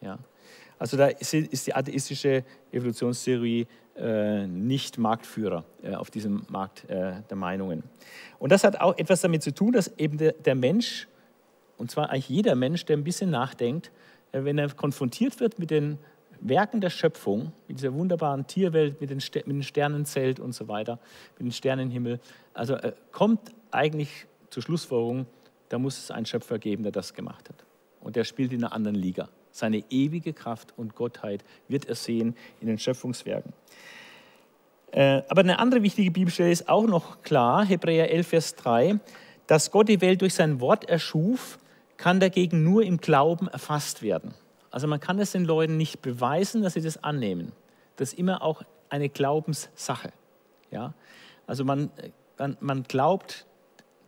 Ja. 0.00 0.18
Also 0.78 0.96
da 0.96 1.08
ist 1.08 1.32
die 1.66 1.74
atheistische 1.74 2.42
Evolutionstheorie 2.72 3.66
äh, 3.96 4.46
nicht 4.46 4.96
Marktführer 4.96 5.64
äh, 5.82 5.94
auf 5.94 6.10
diesem 6.10 6.46
Markt 6.48 6.88
äh, 6.88 7.20
der 7.28 7.36
Meinungen. 7.36 7.82
Und 8.38 8.50
das 8.50 8.64
hat 8.64 8.80
auch 8.80 8.96
etwas 8.96 9.20
damit 9.20 9.42
zu 9.42 9.52
tun, 9.52 9.72
dass 9.72 9.88
eben 9.98 10.16
der, 10.16 10.32
der 10.32 10.54
Mensch, 10.54 11.06
und 11.76 11.90
zwar 11.90 12.08
eigentlich 12.08 12.30
jeder 12.30 12.54
Mensch, 12.54 12.86
der 12.86 12.96
ein 12.96 13.04
bisschen 13.04 13.28
nachdenkt, 13.30 13.92
äh, 14.32 14.42
wenn 14.44 14.56
er 14.56 14.70
konfrontiert 14.70 15.38
wird 15.38 15.58
mit 15.58 15.70
den 15.70 15.98
Werken 16.40 16.80
der 16.80 16.88
Schöpfung, 16.88 17.52
mit 17.68 17.78
dieser 17.78 17.92
wunderbaren 17.92 18.46
Tierwelt, 18.46 19.00
mit, 19.02 19.10
den, 19.10 19.18
mit 19.18 19.48
dem 19.48 19.62
Sternenzelt 19.62 20.40
und 20.40 20.54
so 20.54 20.68
weiter, 20.68 20.98
mit 21.38 21.40
dem 21.40 21.52
Sternenhimmel, 21.52 22.20
also 22.54 22.74
äh, 22.76 22.92
kommt 23.12 23.40
eigentlich 23.70 24.26
zur 24.48 24.62
Schlussfolgerung, 24.62 25.26
da 25.70 25.78
muss 25.78 25.98
es 25.98 26.10
einen 26.10 26.26
Schöpfer 26.26 26.58
geben, 26.58 26.82
der 26.82 26.92
das 26.92 27.14
gemacht 27.14 27.48
hat. 27.48 27.64
Und 28.00 28.16
der 28.16 28.24
spielt 28.24 28.52
in 28.52 28.62
einer 28.62 28.72
anderen 28.74 28.96
Liga. 28.96 29.28
Seine 29.50 29.84
ewige 29.88 30.32
Kraft 30.32 30.74
und 30.76 30.94
Gottheit 30.94 31.44
wird 31.68 31.86
er 31.86 31.94
sehen 31.94 32.36
in 32.60 32.66
den 32.66 32.78
Schöpfungswerken. 32.78 33.52
Äh, 34.92 35.22
aber 35.28 35.40
eine 35.40 35.58
andere 35.58 35.82
wichtige 35.82 36.10
Bibelstelle 36.10 36.50
ist 36.50 36.68
auch 36.68 36.86
noch 36.86 37.22
klar, 37.22 37.64
Hebräer 37.64 38.10
11, 38.10 38.26
Vers 38.26 38.56
3, 38.56 38.98
dass 39.46 39.70
Gott 39.70 39.88
die 39.88 40.00
Welt 40.00 40.22
durch 40.22 40.34
sein 40.34 40.60
Wort 40.60 40.88
erschuf, 40.88 41.58
kann 41.96 42.18
dagegen 42.18 42.64
nur 42.64 42.82
im 42.82 42.98
Glauben 42.98 43.46
erfasst 43.48 44.02
werden. 44.02 44.34
Also 44.70 44.86
man 44.86 45.00
kann 45.00 45.18
es 45.18 45.32
den 45.32 45.44
Leuten 45.44 45.76
nicht 45.76 46.02
beweisen, 46.02 46.62
dass 46.62 46.74
sie 46.74 46.80
das 46.80 47.02
annehmen. 47.02 47.52
Das 47.96 48.12
ist 48.12 48.18
immer 48.18 48.42
auch 48.42 48.62
eine 48.88 49.08
Glaubenssache. 49.08 50.12
Ja? 50.70 50.94
Also 51.46 51.64
man, 51.64 51.90
man, 52.38 52.56
man 52.60 52.82
glaubt, 52.84 53.46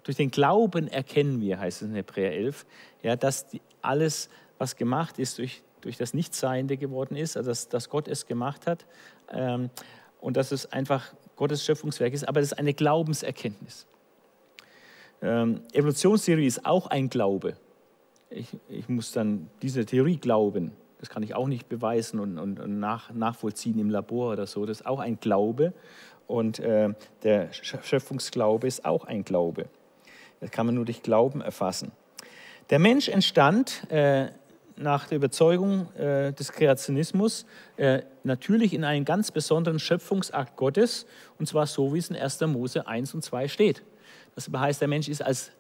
durch 0.05 0.17
den 0.17 0.31
Glauben 0.31 0.89
erkennen 0.89 1.41
wir, 1.41 1.59
heißt 1.61 1.83
es 1.83 1.89
in 1.89 1.95
Hebräer 1.95 2.33
11, 2.33 2.67
ja, 3.03 3.17
dass 3.17 3.47
die, 3.49 3.61
alles 3.81 4.29
was 4.59 4.77
gemacht 4.77 5.19
ist, 5.19 5.39
durch, 5.39 5.63
durch 5.81 5.97
das 5.97 6.15
Nichtseiende 6.15 6.77
geworden 6.77 7.17
ist, 7.17 7.37
also 7.37 7.51
dass, 7.51 7.69
dass 7.69 7.89
Gott 7.89 8.09
es 8.09 8.27
gemacht 8.27 8.67
hat 8.67 8.85
ähm, 9.31 9.71
und 10.21 10.37
dass 10.37 10.53
es 10.53 10.71
einfach 10.73 11.13
Gottes 11.37 11.65
Schöpfungswerk 11.65 12.13
ist, 12.13 12.29
aber 12.29 12.41
das 12.41 12.53
ist 12.53 12.59
eine 12.59 12.75
Glaubenserkenntnis. 12.75 13.87
Ähm, 15.23 15.61
Evolutionstheorie 15.73 16.47
ist 16.47 16.67
auch 16.67 16.89
ein 16.89 17.09
Glaube. 17.09 17.55
Ich, 18.31 18.49
ich 18.69 18.89
muss 18.89 19.13
dann 19.13 19.49
dieser 19.63 19.87
Theorie 19.87 20.17
glauben. 20.17 20.73
Das 20.99 21.11
kann 21.11 21.23
ich 21.23 21.35
auch 21.35 21.49
nicht 21.49 21.69
beweisen 21.69 22.21
und, 22.21 22.39
und, 22.39 22.61
und 22.61 22.79
nach, 22.79 23.13
nachvollziehen 23.13 23.79
im 23.79 23.91
Labor 23.91 24.33
oder 24.33 24.47
so. 24.47 24.65
Das 24.67 24.81
ist 24.81 24.87
auch 24.87 25.01
ein 25.01 25.19
Glaube. 25.19 25.73
Und 26.27 26.61
äh, 26.61 26.95
der 27.25 27.53
Schöpfungsglaube 27.53 28.67
ist 28.67 28.85
auch 28.85 29.05
ein 29.05 29.25
Glaube. 29.25 29.67
Das 30.43 30.51
kann 30.51 30.67
man 30.67 30.75
nur 30.75 30.85
durch 30.85 31.05
Glauben 31.05 31.41
erfassen. 31.41 31.93
Der 32.69 32.81
Mensch 32.81 33.09
entstand 33.09 33.89
äh, 33.91 34.27
nach 34.77 35.07
der 35.07 35.17
Überzeugung 35.17 35.95
äh, 35.95 36.33
des 36.33 36.51
Kreationismus 36.51 37.47
äh, 37.77 38.03
natürlich 38.25 38.75
in 38.75 38.83
einen 38.83 39.05
ganz 39.05 39.31
besonderen 39.31 39.79
Schöpfungsakt 39.79 40.57
Gottes, 40.57 41.07
und 41.39 41.47
zwar 41.47 41.69
so, 41.69 41.95
wie 41.95 41.99
es 41.99 42.11
in 42.11 42.17
1. 42.17 42.41
Mose 42.41 42.89
1 42.89 43.15
und 43.15 43.23
2 43.23 43.47
steht. 43.47 43.85
Das 44.35 44.51
heißt, 44.53 44.81
der 44.81 44.89
Mensch 44.89 45.09
ist 45.09 45.23
als 45.23 45.53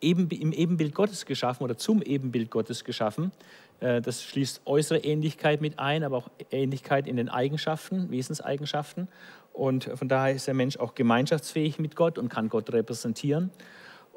eben, 0.00 0.28
im 0.30 0.52
Ebenbild 0.52 0.94
Gottes 0.94 1.26
geschaffen 1.26 1.64
oder 1.64 1.76
zum 1.76 2.00
Ebenbild 2.00 2.48
Gottes 2.48 2.84
geschaffen. 2.84 3.32
Äh, 3.80 4.00
das 4.00 4.22
schließt 4.22 4.62
äußere 4.66 4.98
Ähnlichkeit 4.98 5.60
mit 5.60 5.80
ein, 5.80 6.04
aber 6.04 6.16
auch 6.16 6.30
Ähnlichkeit 6.52 7.08
in 7.08 7.16
den 7.16 7.28
Eigenschaften, 7.28 8.08
Wesenseigenschaften. 8.12 9.08
Und 9.52 9.90
von 9.96 10.08
daher 10.08 10.36
ist 10.36 10.46
der 10.46 10.54
Mensch 10.54 10.76
auch 10.76 10.94
gemeinschaftsfähig 10.94 11.80
mit 11.80 11.96
Gott 11.96 12.18
und 12.18 12.28
kann 12.28 12.48
Gott 12.48 12.72
repräsentieren. 12.72 13.50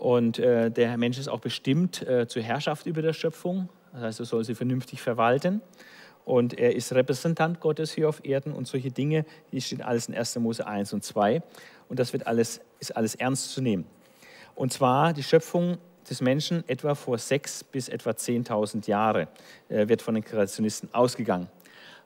Und 0.02 0.40
äh, 0.40 0.72
der 0.72 0.98
Mensch 0.98 1.20
ist 1.20 1.28
auch 1.28 1.42
bestimmt 1.42 2.02
äh, 2.08 2.28
zur 2.28 2.42
Herrschaft 2.42 2.88
über 2.88 3.04
der 3.04 3.14
Schöpfung. 3.14 3.70
Das 3.94 4.02
heißt, 4.02 4.20
er 4.22 4.26
soll 4.26 4.44
sie 4.44 4.56
vernünftig 4.56 5.00
verwalten. 5.00 5.62
Und 6.26 6.58
er 6.58 6.76
ist 6.76 6.92
Repräsentant 6.92 7.60
Gottes 7.60 7.92
hier 7.92 8.10
auf 8.10 8.26
Erden 8.26 8.52
und 8.52 8.68
solche 8.68 8.90
Dinge, 8.90 9.26
die 9.52 9.62
stehen 9.62 9.84
alles 9.84 10.08
in 10.08 10.16
1. 10.16 10.40
Mose 10.40 10.66
1 10.66 10.94
und 10.94 11.04
2. 11.04 11.44
Und 11.88 12.00
das 12.00 12.14
wird 12.14 12.26
alles, 12.26 12.62
ist 12.80 12.98
alles 12.98 13.14
ernst 13.14 13.52
zu 13.52 13.62
nehmen. 13.62 13.86
Und 14.56 14.74
zwar 14.74 15.14
die 15.14 15.22
Schöpfung 15.22 15.78
des 16.10 16.20
Menschen 16.20 16.68
etwa 16.68 16.96
vor 16.96 17.20
sechs 17.20 17.64
bis 17.64 17.88
etwa 17.88 18.10
10.000 18.10 18.88
Jahre 18.88 19.28
äh, 19.70 19.88
wird 19.88 20.02
von 20.02 20.16
den 20.16 20.26
Kreationisten 20.26 20.90
ausgegangen. 20.94 21.48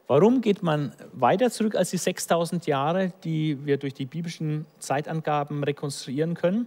Warum 0.06 0.42
geht 0.42 0.62
man 0.62 0.92
weiter 1.14 1.50
zurück 1.50 1.74
als 1.74 1.88
die 1.92 1.96
6000 1.96 2.66
Jahre, 2.66 3.14
die 3.24 3.64
wir 3.64 3.78
durch 3.78 3.94
die 3.94 4.04
biblischen 4.04 4.66
Zeitangaben 4.80 5.64
rekonstruieren 5.64 6.34
können? 6.34 6.66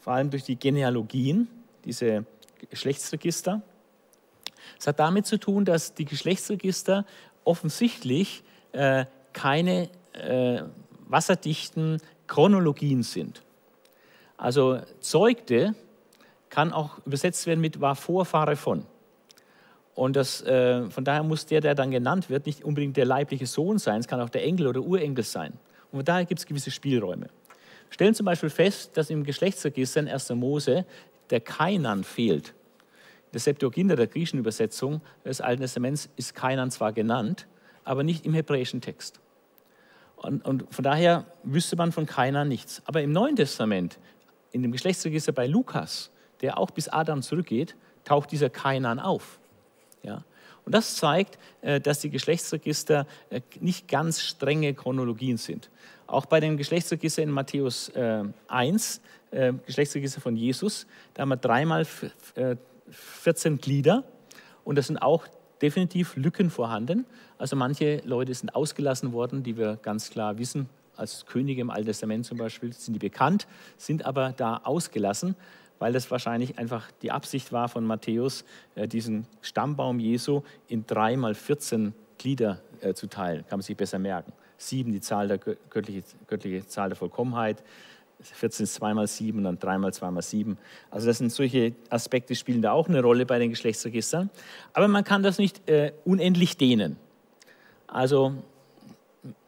Vor 0.00 0.12
allem 0.12 0.30
durch 0.30 0.44
die 0.44 0.56
Genealogien, 0.56 1.48
diese 1.84 2.24
Geschlechtsregister. 2.70 3.62
Es 4.78 4.86
hat 4.86 4.98
damit 4.98 5.26
zu 5.26 5.38
tun, 5.38 5.64
dass 5.64 5.94
die 5.94 6.04
Geschlechtsregister 6.04 7.04
offensichtlich 7.44 8.42
äh, 8.72 9.06
keine 9.32 9.88
äh, 10.12 10.62
wasserdichten 11.08 12.00
Chronologien 12.26 13.02
sind. 13.02 13.42
Also 14.36 14.80
zeugte 15.00 15.74
kann 16.50 16.72
auch 16.72 16.98
übersetzt 17.04 17.46
werden 17.46 17.60
mit 17.60 17.80
war 17.80 17.96
Vorfahre 17.96 18.56
von. 18.56 18.84
Und 19.94 20.14
das, 20.14 20.42
äh, 20.42 20.88
von 20.90 21.04
daher 21.04 21.24
muss 21.24 21.46
der, 21.46 21.60
der 21.60 21.74
dann 21.74 21.90
genannt 21.90 22.30
wird, 22.30 22.46
nicht 22.46 22.64
unbedingt 22.64 22.96
der 22.96 23.04
leibliche 23.04 23.46
Sohn 23.46 23.78
sein, 23.78 24.00
es 24.00 24.06
kann 24.06 24.20
auch 24.20 24.28
der 24.28 24.44
Enkel 24.44 24.68
oder 24.68 24.80
Urenkel 24.80 25.24
sein. 25.24 25.54
Und 25.90 25.98
von 25.98 26.04
daher 26.04 26.24
gibt 26.24 26.38
es 26.38 26.46
gewisse 26.46 26.70
Spielräume. 26.70 27.28
Stellen 27.90 28.14
zum 28.14 28.26
Beispiel 28.26 28.50
fest, 28.50 28.96
dass 28.96 29.10
im 29.10 29.24
Geschlechtsregister 29.24 30.00
in 30.00 30.08
1. 30.08 30.30
Mose 30.30 30.84
der 31.30 31.40
Kainan 31.40 32.04
fehlt. 32.04 32.54
Der 33.32 33.40
Septuaginta, 33.40 33.96
der 33.96 34.06
griechischen 34.06 34.38
Übersetzung 34.38 35.02
des 35.24 35.40
Alten 35.40 35.62
Testaments, 35.62 36.08
ist 36.16 36.34
Kainan 36.34 36.70
zwar 36.70 36.92
genannt, 36.92 37.46
aber 37.84 38.02
nicht 38.02 38.24
im 38.24 38.34
hebräischen 38.34 38.80
Text. 38.80 39.20
Und, 40.16 40.44
und, 40.44 40.64
von 40.74 40.82
daher 40.82 41.26
wüsste 41.44 41.76
man 41.76 41.92
von 41.92 42.06
Kainan 42.06 42.48
nichts. 42.48 42.82
Aber 42.86 43.02
im 43.02 43.12
Neuen 43.12 43.36
Testament, 43.36 43.98
in 44.50 44.62
dem 44.62 44.72
Geschlechtsregister 44.72 45.32
bei 45.32 45.46
Lukas, 45.46 46.10
der 46.40 46.58
auch 46.58 46.70
bis 46.70 46.88
Adam 46.88 47.22
zurückgeht, 47.22 47.76
taucht 48.04 48.32
dieser 48.32 48.50
Kainan 48.50 48.98
auf. 48.98 49.38
Ja? 50.02 50.24
Und 50.68 50.74
das 50.74 50.96
zeigt, 50.96 51.38
äh, 51.62 51.80
dass 51.80 52.00
die 52.00 52.10
Geschlechtsregister 52.10 53.06
äh, 53.30 53.40
nicht 53.58 53.88
ganz 53.88 54.20
strenge 54.20 54.74
Chronologien 54.74 55.38
sind. 55.38 55.70
Auch 56.06 56.26
bei 56.26 56.40
dem 56.40 56.58
Geschlechtsregister 56.58 57.22
in 57.22 57.30
Matthäus 57.30 57.90
1, 58.48 59.00
äh, 59.30 59.54
Geschlechtsregister 59.64 60.20
von 60.20 60.36
Jesus, 60.36 60.86
da 61.14 61.22
haben 61.22 61.30
wir 61.30 61.38
dreimal 61.38 61.86
14 62.90 63.56
Glieder 63.56 64.04
und 64.62 64.76
da 64.76 64.82
sind 64.82 64.98
auch 64.98 65.26
definitiv 65.62 66.16
Lücken 66.16 66.50
vorhanden. 66.50 67.06
Also 67.38 67.56
manche 67.56 68.02
Leute 68.04 68.34
sind 68.34 68.54
ausgelassen 68.54 69.14
worden, 69.14 69.42
die 69.42 69.56
wir 69.56 69.76
ganz 69.76 70.10
klar 70.10 70.36
wissen, 70.36 70.68
als 70.98 71.26
Könige 71.26 71.60
im 71.60 71.70
Alten 71.70 71.86
Testament 71.86 72.26
zum 72.26 72.38
Beispiel, 72.38 72.72
sind 72.72 72.94
die 72.94 72.98
bekannt, 72.98 73.46
sind 73.76 74.04
aber 74.04 74.32
da 74.36 74.58
ausgelassen 74.64 75.36
weil 75.78 75.92
das 75.92 76.10
wahrscheinlich 76.10 76.58
einfach 76.58 76.90
die 77.02 77.10
Absicht 77.10 77.52
war 77.52 77.68
von 77.68 77.84
Matthäus, 77.84 78.44
äh, 78.74 78.88
diesen 78.88 79.26
Stammbaum 79.42 80.00
Jesu 80.00 80.42
in 80.66 80.84
drei 80.86 81.16
mal 81.16 81.34
14 81.34 81.94
Glieder 82.18 82.60
äh, 82.80 82.94
zu 82.94 83.06
teilen. 83.06 83.44
Kann 83.48 83.58
man 83.58 83.62
sich 83.62 83.76
besser 83.76 83.98
merken. 83.98 84.32
Sieben 84.56 84.92
die 84.92 85.00
Zahl 85.00 85.28
der 85.28 85.38
göttliche, 85.38 86.02
göttliche 86.26 86.66
Zahl 86.66 86.88
der 86.88 86.96
Vollkommenheit, 86.96 87.62
14 88.20 88.64
ist 88.64 88.74
2 88.74 88.94
mal 88.94 89.06
7 89.06 89.38
und 89.38 89.44
dann 89.44 89.58
3 89.60 89.78
mal 89.78 89.92
2 89.92 90.10
mal 90.10 90.22
7. 90.22 90.58
Also 90.90 91.06
das 91.06 91.18
sind 91.18 91.30
solche 91.30 91.74
Aspekte, 91.88 92.34
spielen 92.34 92.62
da 92.62 92.72
auch 92.72 92.88
eine 92.88 93.00
Rolle 93.00 93.24
bei 93.26 93.38
den 93.38 93.50
Geschlechtsregistern. 93.50 94.30
Aber 94.72 94.88
man 94.88 95.04
kann 95.04 95.22
das 95.22 95.38
nicht 95.38 95.68
äh, 95.68 95.92
unendlich 96.04 96.56
dehnen. 96.56 96.96
Also 97.86 98.34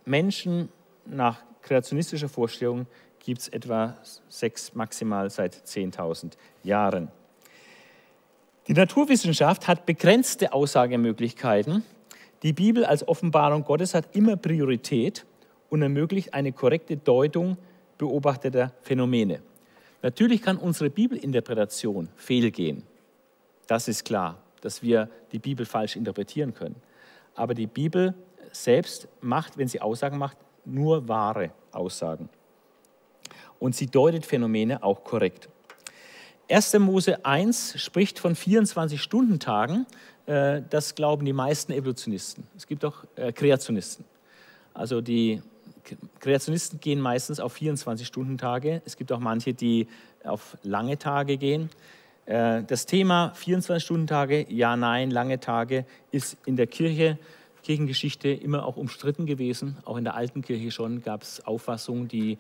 Menschen 0.04 0.68
nach 1.10 1.38
kreationistischer 1.62 2.28
Vorstellung 2.28 2.86
gibt 3.18 3.40
es 3.40 3.48
etwa 3.48 3.96
sechs, 4.28 4.74
maximal 4.74 5.28
seit 5.30 5.54
10.000 5.54 6.32
Jahren. 6.62 7.10
Die 8.66 8.72
Naturwissenschaft 8.72 9.68
hat 9.68 9.86
begrenzte 9.86 10.52
Aussagemöglichkeiten. 10.52 11.82
Die 12.42 12.52
Bibel 12.52 12.84
als 12.84 13.06
Offenbarung 13.06 13.64
Gottes 13.64 13.94
hat 13.94 14.14
immer 14.14 14.36
Priorität 14.36 15.26
und 15.68 15.82
ermöglicht 15.82 16.34
eine 16.34 16.52
korrekte 16.52 16.96
Deutung 16.96 17.58
beobachteter 17.98 18.72
Phänomene. 18.82 19.42
Natürlich 20.02 20.40
kann 20.40 20.56
unsere 20.56 20.88
Bibelinterpretation 20.88 22.08
fehlgehen. 22.16 22.84
Das 23.66 23.88
ist 23.88 24.04
klar, 24.04 24.38
dass 24.62 24.82
wir 24.82 25.08
die 25.32 25.38
Bibel 25.38 25.66
falsch 25.66 25.96
interpretieren 25.96 26.54
können. 26.54 26.76
Aber 27.34 27.54
die 27.54 27.66
Bibel 27.66 28.14
selbst 28.52 29.08
macht, 29.20 29.58
wenn 29.58 29.68
sie 29.68 29.80
Aussagen 29.80 30.18
macht, 30.18 30.38
nur 30.72 31.08
wahre 31.08 31.50
Aussagen 31.72 32.28
und 33.60 33.76
sie 33.76 33.86
deutet 33.86 34.26
Phänomene 34.26 34.82
auch 34.82 35.04
korrekt. 35.04 35.48
1. 36.48 36.78
Mose 36.80 37.24
1 37.24 37.80
spricht 37.80 38.18
von 38.18 38.34
24-Stunden-Tagen. 38.34 39.86
Äh, 40.26 40.62
das 40.68 40.96
glauben 40.96 41.24
die 41.24 41.32
meisten 41.32 41.72
Evolutionisten. 41.72 42.44
Es 42.56 42.66
gibt 42.66 42.84
auch 42.84 43.04
äh, 43.14 43.32
Kreationisten. 43.32 44.04
Also 44.74 45.00
die 45.00 45.42
Kreationisten 46.18 46.80
gehen 46.80 47.00
meistens 47.00 47.38
auf 47.38 47.56
24-Stunden-Tage. 47.56 48.82
Es 48.84 48.96
gibt 48.96 49.12
auch 49.12 49.20
manche, 49.20 49.54
die 49.54 49.86
auf 50.24 50.56
lange 50.62 50.98
Tage 50.98 51.36
gehen. 51.36 51.70
Äh, 52.26 52.64
das 52.64 52.86
Thema 52.86 53.32
24-Stunden-Tage, 53.36 54.46
ja, 54.52 54.76
nein, 54.76 55.10
lange 55.10 55.38
Tage, 55.38 55.84
ist 56.10 56.36
in 56.46 56.56
der 56.56 56.66
Kirche, 56.66 57.18
Kirchengeschichte 57.62 58.28
immer 58.28 58.64
auch 58.64 58.76
umstritten 58.76 59.26
gewesen. 59.26 59.76
Auch 59.84 59.96
in 59.96 60.04
der 60.04 60.14
alten 60.14 60.42
Kirche 60.42 60.70
schon 60.70 61.02
gab 61.02 61.22
es 61.22 61.44
Auffassungen, 61.46 62.08
die 62.08 62.38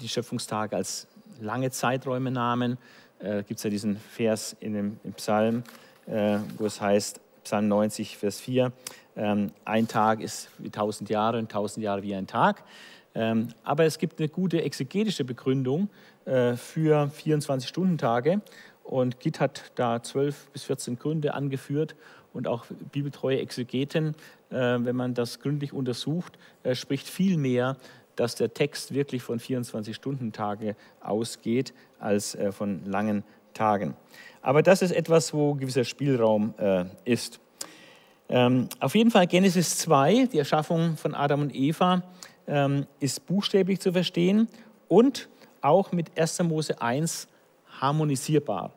die 0.00 0.08
Schöpfungstage 0.08 0.76
als 0.76 1.06
lange 1.40 1.70
Zeiträume 1.70 2.30
nahmen. 2.30 2.78
Äh, 3.18 3.42
Gibt 3.44 3.58
es 3.58 3.64
ja 3.64 3.70
diesen 3.70 3.96
Vers 3.96 4.56
in 4.60 4.74
dem, 4.74 5.00
im 5.04 5.12
Psalm, 5.14 5.62
äh, 6.06 6.38
wo 6.58 6.66
es 6.66 6.80
heißt, 6.80 7.20
Psalm 7.44 7.68
90, 7.68 8.16
Vers 8.16 8.40
4, 8.40 8.72
ähm, 9.16 9.52
ein 9.64 9.86
Tag 9.86 10.20
ist 10.20 10.50
wie 10.58 10.70
tausend 10.70 11.08
Jahre 11.08 11.38
und 11.38 11.50
tausend 11.50 11.84
Jahre 11.84 12.02
wie 12.02 12.14
ein 12.14 12.26
Tag. 12.26 12.64
Ähm, 13.14 13.48
aber 13.64 13.84
es 13.84 13.98
gibt 13.98 14.18
eine 14.18 14.28
gute 14.28 14.62
exegetische 14.62 15.24
Begründung 15.24 15.88
äh, 16.26 16.54
für 16.56 17.10
24-Stunden-Tage. 17.16 18.42
Und 18.84 19.20
Git 19.20 19.40
hat 19.40 19.72
da 19.74 20.02
12 20.02 20.50
bis 20.50 20.64
14 20.64 20.98
Gründe 20.98 21.34
angeführt 21.34 21.96
und 22.36 22.46
auch 22.46 22.66
bibeltreue 22.92 23.40
Exegeten, 23.40 24.14
äh, 24.50 24.54
wenn 24.54 24.94
man 24.94 25.14
das 25.14 25.40
gründlich 25.40 25.72
untersucht, 25.72 26.38
äh, 26.62 26.74
spricht 26.74 27.08
viel 27.08 27.36
mehr 27.36 27.76
dass 28.14 28.34
der 28.34 28.54
Text 28.54 28.94
wirklich 28.94 29.22
von 29.22 29.38
24-Stunden-Tage 29.38 30.74
ausgeht 31.02 31.74
als 31.98 32.34
äh, 32.34 32.50
von 32.50 32.82
langen 32.86 33.24
Tagen. 33.52 33.94
Aber 34.40 34.62
das 34.62 34.80
ist 34.80 34.92
etwas, 34.92 35.34
wo 35.34 35.52
gewisser 35.52 35.84
Spielraum 35.84 36.54
ist. 37.04 37.40
Ähm, 38.28 38.68
auf 38.80 38.94
jeden 38.94 39.10
Fall 39.10 39.26
Genesis 39.26 39.78
2, 39.78 40.28
die 40.32 40.38
Erschaffung 40.38 40.96
von 40.96 41.14
Adam 41.14 41.42
und 41.42 41.54
Eva, 41.54 42.02
ähm, 42.46 42.86
ist 43.00 43.26
buchstäblich 43.26 43.80
zu 43.80 43.92
verstehen 43.92 44.48
und 44.88 45.28
auch 45.60 45.92
mit 45.92 46.18
1. 46.18 46.42
Mose 46.44 46.80
1 46.80 47.28
harmonisierbar. 47.80 48.72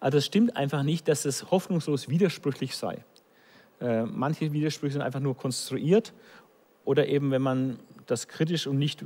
Also 0.00 0.18
es 0.18 0.26
stimmt 0.26 0.56
einfach 0.56 0.82
nicht, 0.82 1.08
dass 1.08 1.24
es 1.24 1.50
hoffnungslos 1.50 2.08
widersprüchlich 2.08 2.76
sei. 2.76 3.04
Äh, 3.80 4.04
manche 4.04 4.52
Widersprüche 4.52 4.94
sind 4.94 5.02
einfach 5.02 5.20
nur 5.20 5.36
konstruiert 5.36 6.12
oder 6.84 7.06
eben, 7.06 7.30
wenn 7.30 7.42
man 7.42 7.78
das 8.06 8.28
kritisch 8.28 8.66
und 8.66 8.78
nicht 8.78 9.04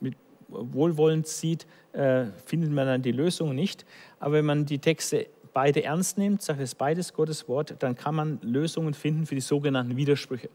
mit 0.00 0.16
wohlwollend 0.48 1.26
sieht, 1.26 1.66
äh, 1.92 2.26
findet 2.44 2.70
man 2.70 2.86
dann 2.86 3.02
die 3.02 3.12
Lösung 3.12 3.54
nicht. 3.54 3.84
Aber 4.20 4.34
wenn 4.34 4.44
man 4.44 4.66
die 4.66 4.78
Texte 4.78 5.26
beide 5.52 5.82
ernst 5.82 6.18
nimmt, 6.18 6.42
sagt, 6.42 6.60
es 6.60 6.74
beides 6.74 7.14
Gottes 7.14 7.48
Wort, 7.48 7.76
dann 7.78 7.96
kann 7.96 8.14
man 8.14 8.38
Lösungen 8.42 8.94
finden 8.94 9.26
für 9.26 9.34
die 9.34 9.40
sogenannten 9.40 9.96
Widersprüche. 9.96 10.50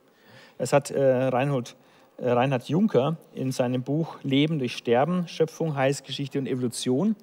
Das 0.57 0.73
hat 0.73 0.91
äh, 0.91 1.01
Reinhold, 1.01 1.75
äh, 2.17 2.29
Reinhard 2.29 2.69
Juncker 2.69 3.17
in 3.33 3.51
seinem 3.51 3.81
Buch 3.81 4.19
Leben 4.23 4.59
durch 4.59 4.77
Sterben, 4.77 5.27
Schöpfung, 5.27 5.75
Heilsgeschichte 5.75 6.37
und 6.37 6.47
Evolution, 6.47 7.15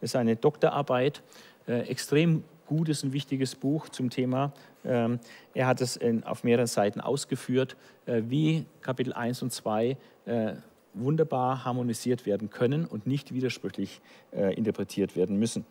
das 0.00 0.10
ist 0.10 0.16
eine 0.16 0.36
Doktorarbeit, 0.36 1.22
äh, 1.66 1.80
extrem 1.88 2.44
gutes 2.66 3.04
und 3.04 3.12
wichtiges 3.12 3.54
Buch 3.54 3.88
zum 3.88 4.10
Thema. 4.10 4.52
Ähm, 4.84 5.18
er 5.52 5.66
hat 5.66 5.80
es 5.80 5.96
in, 5.96 6.24
auf 6.24 6.44
mehreren 6.44 6.66
Seiten 6.66 7.00
ausgeführt, 7.00 7.76
äh, 8.06 8.22
wie 8.26 8.66
Kapitel 8.80 9.12
1 9.12 9.42
und 9.42 9.52
2 9.52 9.96
äh, 10.26 10.54
wunderbar 10.94 11.64
harmonisiert 11.64 12.26
werden 12.26 12.50
können 12.50 12.86
und 12.86 13.06
nicht 13.06 13.34
widersprüchlich 13.34 14.00
äh, 14.32 14.54
interpretiert 14.54 15.16
werden 15.16 15.38
müssen. 15.38 15.66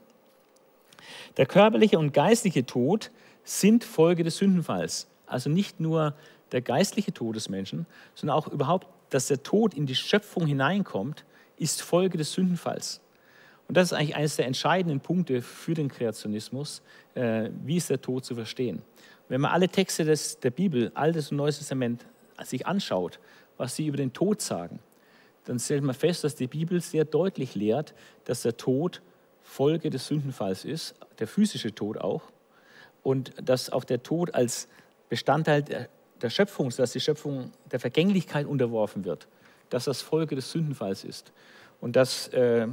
Der 1.37 1.45
körperliche 1.45 1.97
und 1.97 2.13
geistliche 2.13 2.65
Tod 2.65 3.11
sind 3.43 3.83
Folge 3.83 4.23
des 4.23 4.37
Sündenfalls. 4.37 5.07
Also 5.25 5.49
nicht 5.49 5.79
nur 5.79 6.13
der 6.51 6.61
geistliche 6.61 7.13
Tod 7.13 7.35
des 7.35 7.49
Menschen, 7.49 7.85
sondern 8.15 8.37
auch 8.37 8.47
überhaupt, 8.47 8.87
dass 9.09 9.27
der 9.27 9.43
Tod 9.43 9.73
in 9.73 9.85
die 9.85 9.95
Schöpfung 9.95 10.45
hineinkommt, 10.45 11.25
ist 11.57 11.81
Folge 11.81 12.17
des 12.17 12.33
Sündenfalls. 12.33 13.01
Und 13.67 13.77
das 13.77 13.91
ist 13.91 13.93
eigentlich 13.93 14.15
eines 14.15 14.35
der 14.35 14.45
entscheidenden 14.45 14.99
Punkte 14.99 15.41
für 15.41 15.73
den 15.73 15.89
Kreationismus. 15.89 16.81
Äh, 17.15 17.49
wie 17.63 17.77
ist 17.77 17.89
der 17.89 18.01
Tod 18.01 18.25
zu 18.25 18.35
verstehen? 18.35 18.81
Wenn 19.29 19.41
man 19.41 19.51
alle 19.51 19.69
Texte 19.69 20.03
des, 20.03 20.39
der 20.39 20.51
Bibel, 20.51 20.91
Altes 20.95 21.31
und 21.31 21.37
Neues 21.37 21.57
Testament, 21.57 22.05
sich 22.43 22.67
anschaut, 22.67 23.19
was 23.57 23.75
sie 23.75 23.87
über 23.87 23.97
den 23.97 24.11
Tod 24.11 24.41
sagen, 24.41 24.79
dann 25.45 25.59
stellt 25.59 25.83
man 25.83 25.95
fest, 25.95 26.23
dass 26.23 26.35
die 26.35 26.47
Bibel 26.47 26.81
sehr 26.81 27.05
deutlich 27.05 27.55
lehrt, 27.55 27.93
dass 28.25 28.41
der 28.41 28.57
Tod 28.57 29.01
Folge 29.41 29.89
des 29.89 30.07
Sündenfalls 30.07 30.65
ist, 30.65 30.95
der 31.19 31.27
physische 31.27 31.75
Tod 31.75 31.97
auch, 31.97 32.23
und 33.03 33.33
dass 33.41 33.69
auch 33.69 33.83
der 33.83 34.01
Tod 34.01 34.33
als 34.33 34.67
Bestandteil 35.09 35.61
der, 35.61 35.89
der 36.21 36.29
Schöpfung, 36.29 36.69
dass 36.69 36.93
die 36.93 37.01
Schöpfung 37.01 37.51
der 37.71 37.79
Vergänglichkeit 37.79 38.45
unterworfen 38.45 39.03
wird, 39.03 39.27
dass 39.69 39.85
das 39.85 40.01
Folge 40.01 40.35
des 40.35 40.51
Sündenfalls 40.51 41.03
ist. 41.03 41.31
Und 41.81 41.95
das 41.97 42.29
äh, 42.29 42.67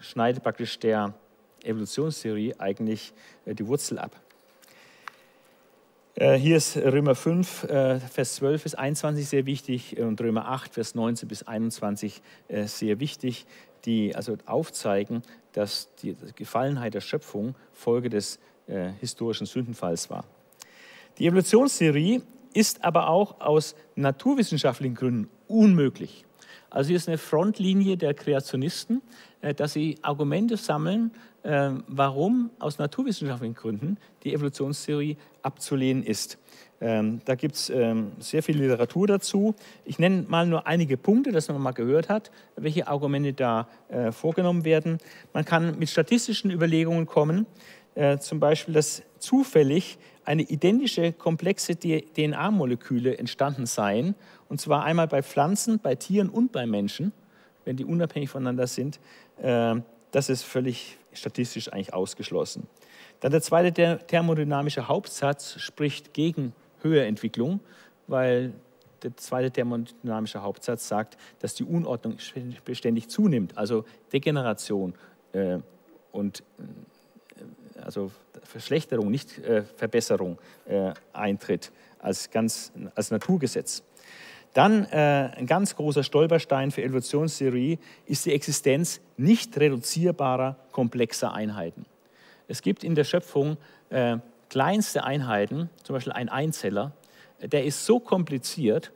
schneidet 0.00 0.42
praktisch 0.42 0.78
der 0.78 1.14
Evolutionstheorie 1.64 2.54
eigentlich 2.58 3.12
äh, 3.44 3.54
die 3.54 3.66
Wurzel 3.66 3.98
ab. 3.98 4.18
Äh, 6.14 6.34
hier 6.34 6.56
ist 6.56 6.76
Römer 6.76 7.14
5, 7.14 7.64
äh, 7.64 8.00
Vers 8.00 8.36
12 8.36 8.62
bis 8.62 8.74
21 8.74 9.28
sehr 9.28 9.46
wichtig 9.46 9.98
und 9.98 10.20
Römer 10.20 10.48
8, 10.48 10.74
Vers 10.74 10.94
19 10.94 11.28
bis 11.28 11.42
21 11.42 12.22
sehr 12.66 13.00
wichtig, 13.00 13.46
die 13.84 14.14
also 14.14 14.36
aufzeigen, 14.46 15.22
dass 15.52 15.88
die 16.02 16.16
Gefallenheit 16.36 16.94
der 16.94 17.00
Schöpfung 17.00 17.54
Folge 17.72 18.10
des 18.10 18.38
historischen 19.00 19.46
Sündenfalls 19.46 20.10
war. 20.10 20.24
Die 21.18 21.26
Evolutionstheorie 21.26 22.22
ist 22.54 22.84
aber 22.84 23.08
auch 23.08 23.40
aus 23.40 23.74
naturwissenschaftlichen 23.96 24.94
Gründen 24.94 25.28
unmöglich. 25.48 26.24
Also 26.70 26.88
hier 26.88 26.96
ist 26.96 27.08
eine 27.08 27.18
Frontlinie 27.18 27.96
der 27.96 28.14
Kreationisten, 28.14 29.02
äh, 29.40 29.52
dass 29.52 29.72
sie 29.72 29.98
Argumente 30.02 30.56
sammeln, 30.56 31.10
äh, 31.42 31.70
warum 31.88 32.50
aus 32.60 32.78
naturwissenschaftlichen 32.78 33.54
Gründen 33.54 33.98
die 34.22 34.32
Evolutionstheorie 34.32 35.16
abzulehnen 35.42 36.04
ist. 36.04 36.38
Ähm, 36.80 37.20
da 37.24 37.34
gibt 37.34 37.56
es 37.56 37.70
ähm, 37.70 38.12
sehr 38.20 38.42
viel 38.42 38.56
Literatur 38.56 39.06
dazu. 39.06 39.54
Ich 39.84 39.98
nenne 39.98 40.24
mal 40.28 40.46
nur 40.46 40.66
einige 40.66 40.96
Punkte, 40.96 41.32
dass 41.32 41.48
man 41.48 41.60
mal 41.60 41.72
gehört 41.72 42.08
hat, 42.08 42.30
welche 42.56 42.86
Argumente 42.86 43.32
da 43.32 43.68
äh, 43.88 44.12
vorgenommen 44.12 44.64
werden. 44.64 44.98
Man 45.34 45.44
kann 45.44 45.78
mit 45.78 45.90
statistischen 45.90 46.50
Überlegungen 46.50 47.06
kommen, 47.06 47.46
zum 48.20 48.38
Beispiel, 48.38 48.72
dass 48.72 49.02
zufällig 49.18 49.98
eine 50.24 50.42
identische 50.42 51.12
komplexe 51.12 51.76
DNA-Moleküle 51.76 53.18
entstanden 53.18 53.66
seien, 53.66 54.14
und 54.50 54.60
zwar 54.60 54.84
einmal 54.84 55.06
bei 55.06 55.22
Pflanzen, 55.22 55.78
bei 55.78 55.94
Tieren 55.94 56.28
und 56.28 56.52
bei 56.52 56.66
Menschen, 56.66 57.12
wenn 57.64 57.76
die 57.76 57.84
unabhängig 57.84 58.28
voneinander 58.28 58.66
sind. 58.66 59.00
Äh, 59.40 59.76
das 60.10 60.28
ist 60.28 60.42
völlig 60.42 60.98
statistisch 61.12 61.72
eigentlich 61.72 61.94
ausgeschlossen. 61.94 62.66
Dann 63.20 63.30
der 63.30 63.42
zweite 63.42 64.00
thermodynamische 64.06 64.88
Hauptsatz 64.88 65.58
spricht 65.60 66.12
gegen 66.14 66.52
Höherentwicklung, 66.82 67.60
weil 68.08 68.52
der 69.02 69.16
zweite 69.16 69.50
thermodynamische 69.50 70.42
Hauptsatz 70.42 70.88
sagt, 70.88 71.16
dass 71.38 71.54
die 71.54 71.64
Unordnung 71.64 72.16
beständig 72.64 73.08
zunimmt, 73.08 73.56
also 73.56 73.84
Degeneration 74.12 74.94
äh, 75.32 75.58
und 76.12 76.42
also 77.80 78.10
Verschlechterung, 78.42 79.10
nicht 79.10 79.38
äh, 79.38 79.62
Verbesserung 79.62 80.38
äh, 80.66 80.92
eintritt 81.12 81.70
als, 82.00 82.30
ganz, 82.30 82.72
als 82.94 83.10
Naturgesetz. 83.10 83.82
Dann 84.54 84.84
äh, 84.86 85.30
ein 85.36 85.46
ganz 85.46 85.76
großer 85.76 86.02
Stolperstein 86.02 86.70
für 86.70 86.82
Evolutionstheorie 86.82 87.78
ist 88.06 88.26
die 88.26 88.32
Existenz 88.32 89.00
nicht 89.16 89.56
reduzierbarer 89.58 90.56
komplexer 90.72 91.32
Einheiten. 91.32 91.86
Es 92.48 92.62
gibt 92.62 92.82
in 92.82 92.96
der 92.96 93.04
Schöpfung 93.04 93.58
äh, 93.90 94.18
kleinste 94.48 95.04
Einheiten, 95.04 95.70
zum 95.84 95.94
Beispiel 95.94 96.12
ein 96.12 96.28
Einzeller, 96.28 96.92
der 97.40 97.64
ist 97.64 97.86
so 97.86 98.00
kompliziert, 98.00 98.92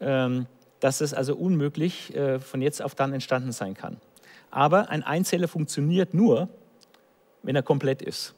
ähm, 0.00 0.46
dass 0.80 1.00
es 1.00 1.12
also 1.12 1.36
unmöglich 1.36 2.14
äh, 2.16 2.40
von 2.40 2.62
jetzt 2.62 2.82
auf 2.82 2.94
dann 2.94 3.12
entstanden 3.12 3.52
sein 3.52 3.74
kann. 3.74 3.98
Aber 4.50 4.88
ein 4.88 5.02
Einzeller 5.02 5.48
funktioniert 5.48 6.14
nur, 6.14 6.48
wenn 7.42 7.56
er 7.56 7.62
komplett 7.62 8.00
ist. 8.00 8.34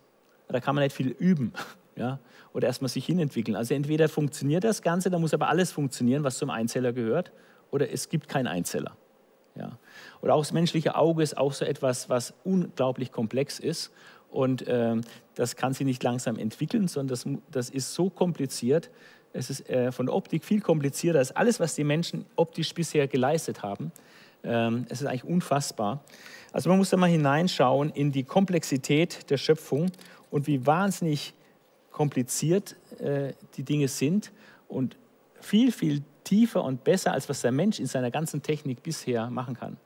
Da 0.49 0.61
kann 0.61 0.75
man 0.75 0.85
nicht 0.85 0.97
viel 0.97 1.09
üben 1.09 1.53
ja, 1.97 2.19
oder 2.53 2.69
erstmal 2.69 2.89
sich 2.89 3.07
hinentwickeln. 3.07 3.57
Also 3.57 3.75
entweder 3.75 4.09
funktioniert 4.09 4.65
das 4.65 4.83
Ganze, 4.83 5.11
da 5.11 5.19
muss 5.19 5.35
aber 5.35 5.49
alles 5.49 5.73
funktionieren, 5.73 6.25
was 6.25 6.39
zum 6.39 6.51
Einzeller 6.51 6.93
gehört, 6.93 7.33
oder 7.71 7.91
es 7.91 8.09
gibt 8.09 8.29
keinen 8.29 8.47
Einzeller. 8.47 8.97
Ja. 9.57 9.79
Oder 10.21 10.35
auch 10.35 10.43
das 10.43 10.53
menschliche 10.53 10.95
Auge 10.95 11.23
ist 11.23 11.37
auch 11.37 11.53
so 11.53 11.65
etwas, 11.65 12.09
was 12.09 12.35
unglaublich 12.45 13.11
komplex 13.11 13.59
ist. 13.59 13.91
Und 14.31 14.65
ähm, 14.69 15.01
das 15.35 15.57
kann 15.57 15.73
sich 15.73 15.87
nicht 15.87 16.03
langsam 16.03 16.37
entwickeln, 16.37 16.89
sondern 16.89 17.09
das, 17.09 17.27
das 17.51 17.71
ist 17.71 17.95
so 17.95 18.11
kompliziert. 18.11 18.91
Es 19.33 19.51
ist 19.51 19.69
äh, 19.71 19.93
von 19.93 20.07
der 20.07 20.15
Optik 20.15 20.45
viel 20.45 20.61
komplizierter 20.61 21.21
als 21.21 21.35
alles, 21.35 21.59
was 21.61 21.75
die 21.75 21.85
Menschen 21.85 22.27
optisch 22.37 22.75
bisher 22.75 23.09
geleistet 23.09 23.63
haben. 23.63 23.93
Ähm, 24.45 24.85
es 24.89 25.01
ist 25.01 25.07
eigentlich 25.07 25.25
unfassbar. 25.25 26.05
Also 26.53 26.69
man 26.69 26.79
muss 26.79 26.91
da 26.91 26.97
mal 26.97 27.09
hineinschauen 27.09 27.91
in 27.91 28.13
die 28.13 28.25
Komplexität 28.25 29.31
der 29.31 29.37
Schöpfung 29.37 29.91
und 30.31 30.47
wie 30.47 30.67
wahnsinnig 30.67 31.35
kompliziert 31.97 32.77
äh, 33.01 33.33
die 33.57 33.63
Dinge 33.63 33.89
sind 33.89 34.31
und 34.69 34.99
viel, 35.41 35.73
viel 35.73 36.03
tiefer 36.25 36.63
und 36.63 36.85
besser, 36.85 37.15
als 37.15 37.27
was 37.31 37.41
der 37.41 37.53
Mensch 37.53 37.81
in 37.81 37.87
seiner 37.87 38.11
ganzen 38.11 38.43
Technik 38.43 38.83
bisher 38.83 39.31
machen 39.31 39.57
kann. 39.57 39.79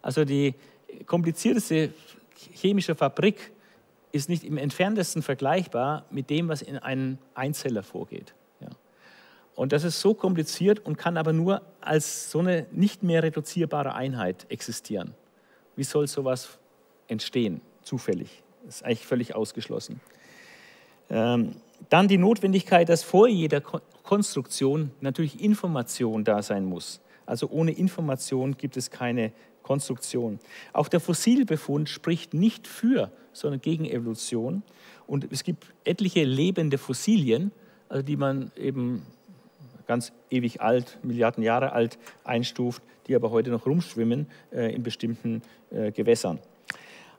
Also 0.00 0.24
die 0.24 0.54
komplizierteste 1.06 1.92
chemische 2.54 2.94
Fabrik 2.94 3.50
ist 4.12 4.28
nicht 4.28 4.44
im 4.44 4.56
entferntesten 4.56 5.20
vergleichbar 5.20 6.04
mit 6.12 6.30
dem, 6.30 6.46
was 6.46 6.62
in 6.62 6.78
einem 6.78 7.18
Einzeller 7.34 7.82
vorgeht. 7.82 8.34
Ja. 8.60 8.68
Und 9.56 9.72
das 9.72 9.82
ist 9.82 10.00
so 10.00 10.14
kompliziert 10.14 10.78
und 10.86 10.96
kann 10.96 11.16
aber 11.16 11.32
nur 11.32 11.62
als 11.80 12.30
so 12.30 12.38
eine 12.38 12.68
nicht 12.70 13.02
mehr 13.02 13.24
reduzierbare 13.24 13.94
Einheit 13.94 14.46
existieren. 14.48 15.12
Wie 15.74 15.82
soll 15.82 16.06
sowas 16.06 16.60
entstehen, 17.08 17.62
zufällig? 17.82 18.44
Das 18.64 18.76
ist 18.76 18.84
eigentlich 18.84 19.06
völlig 19.06 19.34
ausgeschlossen. 19.34 20.00
Ähm, 21.10 21.52
dann 21.88 22.08
die 22.08 22.18
Notwendigkeit, 22.18 22.88
dass 22.88 23.02
vor 23.02 23.28
jeder 23.28 23.60
Konstruktion 23.60 24.90
natürlich 25.00 25.42
Information 25.42 26.24
da 26.24 26.42
sein 26.42 26.64
muss. 26.64 27.00
Also 27.26 27.48
ohne 27.50 27.72
Information 27.72 28.56
gibt 28.56 28.76
es 28.76 28.90
keine 28.90 29.32
Konstruktion. 29.62 30.38
Auch 30.72 30.88
der 30.88 31.00
Fossilbefund 31.00 31.88
spricht 31.88 32.32
nicht 32.32 32.66
für, 32.66 33.10
sondern 33.32 33.60
gegen 33.60 33.84
Evolution. 33.84 34.62
Und 35.06 35.30
es 35.30 35.44
gibt 35.44 35.66
etliche 35.84 36.24
lebende 36.24 36.78
Fossilien, 36.78 37.52
also 37.88 38.02
die 38.02 38.16
man 38.16 38.50
eben 38.56 39.02
ganz 39.86 40.12
ewig 40.30 40.60
alt, 40.60 40.98
Milliarden 41.02 41.42
Jahre 41.42 41.72
alt 41.72 41.98
einstuft, 42.24 42.82
die 43.06 43.14
aber 43.14 43.30
heute 43.30 43.50
noch 43.50 43.66
rumschwimmen 43.66 44.26
äh, 44.52 44.74
in 44.74 44.82
bestimmten 44.82 45.42
äh, 45.70 45.92
Gewässern. 45.92 46.38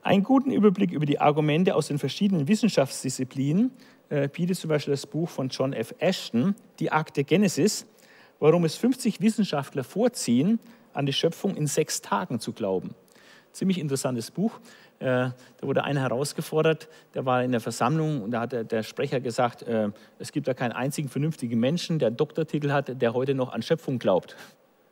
Einen 0.02 0.24
guten 0.24 0.52
Überblick 0.52 0.92
über 0.92 1.06
die 1.06 1.20
Argumente 1.20 1.76
aus 1.76 1.88
den 1.88 2.00
verschiedenen 2.00 2.48
Wissenschaftsdisziplinen 2.48 3.72
äh, 4.08 4.30
bietet 4.30 4.58
zum 4.58 4.70
Beispiel 4.70 4.94
das 4.94 5.06
Buch 5.06 5.28
von 5.28 5.50
John 5.50 5.74
F. 5.74 5.94
Ashton, 6.00 6.56
Die 6.80 6.92
Akte 6.92 7.26
Genesis, 7.26 7.86
warum 8.40 8.64
es 8.64 8.76
50 8.76 9.20
Wissenschaftler 9.20 9.84
vorziehen, 9.84 10.60
an 10.94 11.06
die 11.06 11.14
Schöpfung 11.14 11.56
in 11.56 11.68
sechs 11.68 12.02
Tagen 12.02 12.40
zu 12.40 12.54
glauben. 12.54 12.96
Ziemlich 13.52 13.78
interessantes 13.78 14.32
Buch. 14.32 14.60
Äh, 15.00 15.06
da 15.06 15.34
wurde 15.62 15.84
einer 15.84 16.02
herausgefordert, 16.02 16.88
der 17.14 17.26
war 17.26 17.44
in 17.44 17.52
der 17.52 17.62
Versammlung 17.62 18.22
und 18.22 18.32
da 18.32 18.42
hat 18.42 18.72
der 18.72 18.84
Sprecher 18.84 19.20
gesagt, 19.20 19.64
äh, 19.64 19.90
es 20.18 20.32
gibt 20.32 20.48
da 20.48 20.54
keinen 20.54 20.72
einzigen 20.72 21.10
vernünftigen 21.10 21.60
Menschen, 21.60 22.00
der 22.00 22.08
einen 22.08 22.18
Doktortitel 22.18 22.72
hat, 22.72 23.02
der 23.02 23.14
heute 23.14 23.34
noch 23.36 23.52
an 23.52 23.62
Schöpfung 23.62 24.00
glaubt. 24.00 24.38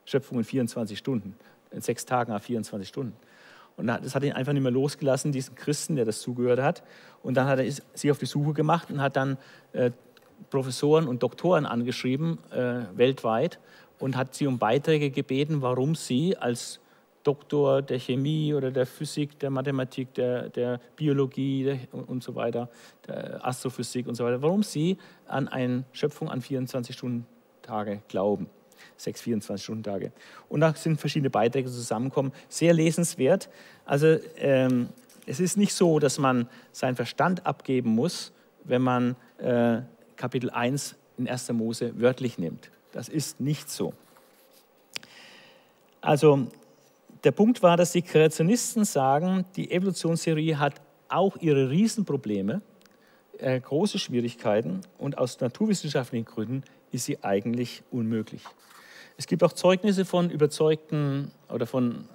Schöpfung 0.06 0.38
in 0.40 0.44
24 0.44 0.98
Stunden, 0.98 1.36
in 1.72 1.82
sechs 1.82 2.06
Tagen 2.06 2.32
a 2.34 2.40
24 2.40 2.88
Stunden. 2.88 3.14
Und 3.78 3.88
das 3.88 4.16
hat 4.16 4.24
ihn 4.24 4.34
einfach 4.34 4.54
nicht 4.54 4.64
mehr 4.64 4.72
losgelassen, 4.72 5.32
diesen 5.32 5.56
Christen, 5.56 5.96
der 5.96 6.06
das 6.06 6.20
zugehört 6.20 6.60
hat. 6.60 6.84
Und 7.22 7.36
dann 7.36 7.48
hat 7.48 7.60
er 7.60 7.72
sich 7.72 8.12
auf 8.12 8.18
die 8.18 8.26
Suche 8.26 8.54
gemacht 8.54 8.90
und 8.90 9.02
hat 9.02 9.16
dann 9.16 9.38
äh, 9.72 9.92
Professoren 10.50 11.08
und 11.08 11.24
Doktoren 11.24 11.66
angeschrieben, 11.66 12.40
äh, 12.52 12.86
weltweit, 12.96 13.60
und 14.00 14.16
hat 14.16 14.36
sie 14.36 14.48
um 14.48 14.60
Beiträge 14.60 15.10
gebeten, 15.10 15.62
warum 15.62 15.96
sie 15.96 16.38
als 16.38 16.80
Doktor 17.24 17.82
der 17.82 18.00
Chemie 18.00 18.54
oder 18.54 18.72
der 18.72 18.86
Physik, 18.86 19.38
der 19.40 19.50
Mathematik, 19.50 20.14
der, 20.14 20.50
der 20.50 20.80
Biologie 20.96 21.64
der, 21.64 21.80
und 21.92 22.24
so 22.24 22.36
weiter, 22.36 22.70
der 23.08 23.46
Astrophysik 23.46 24.08
und 24.08 24.16
so 24.16 24.24
weiter, 24.24 24.42
warum 24.42 24.64
sie 24.64 24.98
an 25.28 25.48
eine 25.48 25.84
Schöpfung 25.92 26.30
an 26.30 26.42
24-Stunden-Tage 26.42 28.02
glauben. 28.08 28.48
Sechs 28.96 29.22
24-Stunden-Tage. 29.22 30.12
Und 30.50 30.62
da 30.62 30.74
sind 30.74 31.00
verschiedene 31.00 31.30
Beiträge 31.30 31.70
zusammengekommen. 31.70 32.32
Sehr 32.50 32.74
lesenswert. 32.74 33.50
Also 33.86 34.18
ähm, 34.38 34.90
es 35.26 35.40
ist 35.40 35.58
nicht 35.58 35.74
so, 35.74 36.00
dass 36.00 36.18
man 36.18 36.48
seinen 36.72 36.96
Verstand 36.96 37.46
abgeben 37.46 37.92
muss, 37.92 38.32
wenn 38.64 38.82
man 38.82 39.16
äh, 39.40 39.82
Kapitel 40.16 40.50
1 40.50 40.96
in 41.18 41.28
1. 41.28 41.52
Mose 41.54 42.00
wörtlich 42.00 42.38
nimmt. 42.38 42.72
Das 42.92 43.10
ist 43.10 43.40
nicht 43.40 43.70
so. 43.70 43.94
Also 46.02 46.48
der 47.24 47.32
Punkt 47.32 47.62
war, 47.64 47.78
dass 47.78 47.92
die 47.92 48.02
Kreationisten 48.02 48.86
sagen, 48.86 49.46
die 49.56 49.72
Evolutionstheorie 49.72 50.56
hat 50.56 50.76
auch 51.10 51.38
ihre 51.38 51.70
Riesenprobleme, 51.70 52.62
äh, 53.40 53.60
große 53.60 54.00
Schwierigkeiten 54.00 54.82
und 54.98 55.18
aus 55.18 55.40
naturwissenschaftlichen 55.40 56.26
Gründen 56.26 56.64
ist 56.92 57.06
sie 57.06 57.24
eigentlich 57.24 57.84
unmöglich. 57.92 58.42
Es 59.18 59.26
gibt 59.28 59.44
auch 59.44 59.54
Zeugnisse 59.54 60.06
von 60.06 60.30
überzeugten 60.30 61.32
oder 61.50 61.66
von 61.66 62.08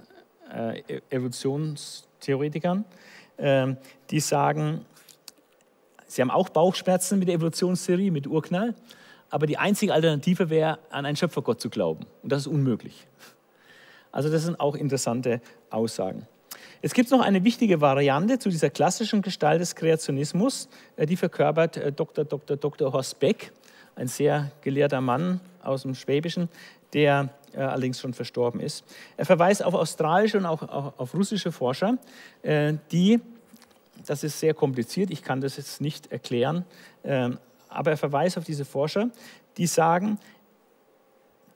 äh, 0.53 1.01
Evolutionstheoretikern, 1.11 2.85
äh, 3.39 3.75
die 4.11 4.20
sagen, 4.20 4.85
sie 6.07 6.23
haben 6.23 6.31
auch 6.31 6.49
Bauchschmerzen 6.49 7.18
mit 7.18 7.29
der 7.29 7.37
Evolutionstheorie, 7.37 8.11
mit 8.11 8.27
Urknall, 8.27 8.75
aber 9.31 9.47
die 9.47 9.59
einzige 9.59 9.93
Alternative 9.93 10.51
wäre, 10.51 10.79
an 10.91 11.07
einen 11.07 11.16
Schöpfergott 11.16 11.61
zu 11.61 11.70
glauben. 11.70 12.07
Und 12.23 12.31
das 12.31 12.43
ist 12.43 12.47
unmöglich. 12.49 13.07
Also 14.12 14.31
das 14.31 14.45
sind 14.45 14.61
auch 14.61 14.77
interessante 14.77 15.41
Aussagen. 15.70 16.27
Es 16.83 16.93
gibt 16.93 17.11
noch 17.11 17.20
eine 17.20 17.43
wichtige 17.45 17.81
Variante 17.81 18.39
zu 18.39 18.51
dieser 18.51 18.68
klassischen 18.68 19.23
Gestalt 19.23 19.61
des 19.61 19.75
Kreationismus, 19.75 20.68
äh, 20.97 21.07
die 21.07 21.16
verkörpert 21.16 21.81
Dr. 21.99 22.25
Dr. 22.25 22.57
Dr. 22.57 22.93
Horst 22.93 23.18
Beck, 23.18 23.53
ein 23.97 24.09
sehr 24.09 24.51
gelehrter 24.61 25.01
Mann 25.01 25.40
aus 25.62 25.82
dem 25.82 25.95
Schwäbischen, 25.95 26.49
der 26.93 27.30
äh, 27.53 27.59
allerdings 27.59 28.01
schon 28.01 28.14
verstorben 28.14 28.61
ist. 28.61 28.84
Er 29.16 29.26
verweist 29.26 29.64
auf 29.64 29.74
australische 29.74 30.38
und 30.38 30.47
auch 30.47 30.62
auf 30.99 31.14
russische 31.14 31.53
Forscher, 31.53 31.99
äh, 32.43 32.74
die, 32.90 33.20
das 34.07 34.24
ist 34.24 34.40
sehr 34.40 34.55
kompliziert, 34.55 35.11
ich 35.11 35.22
kann 35.22 35.40
das 35.40 35.57
jetzt 35.57 35.80
nicht 35.80 36.11
erklären, 36.11 36.64
aber 37.68 37.93
er 37.93 37.97
verweist 37.97 38.36
auf 38.36 38.45
diese 38.45 38.64
Forscher, 38.64 39.11
die 39.57 39.66
sagen, 39.66 40.18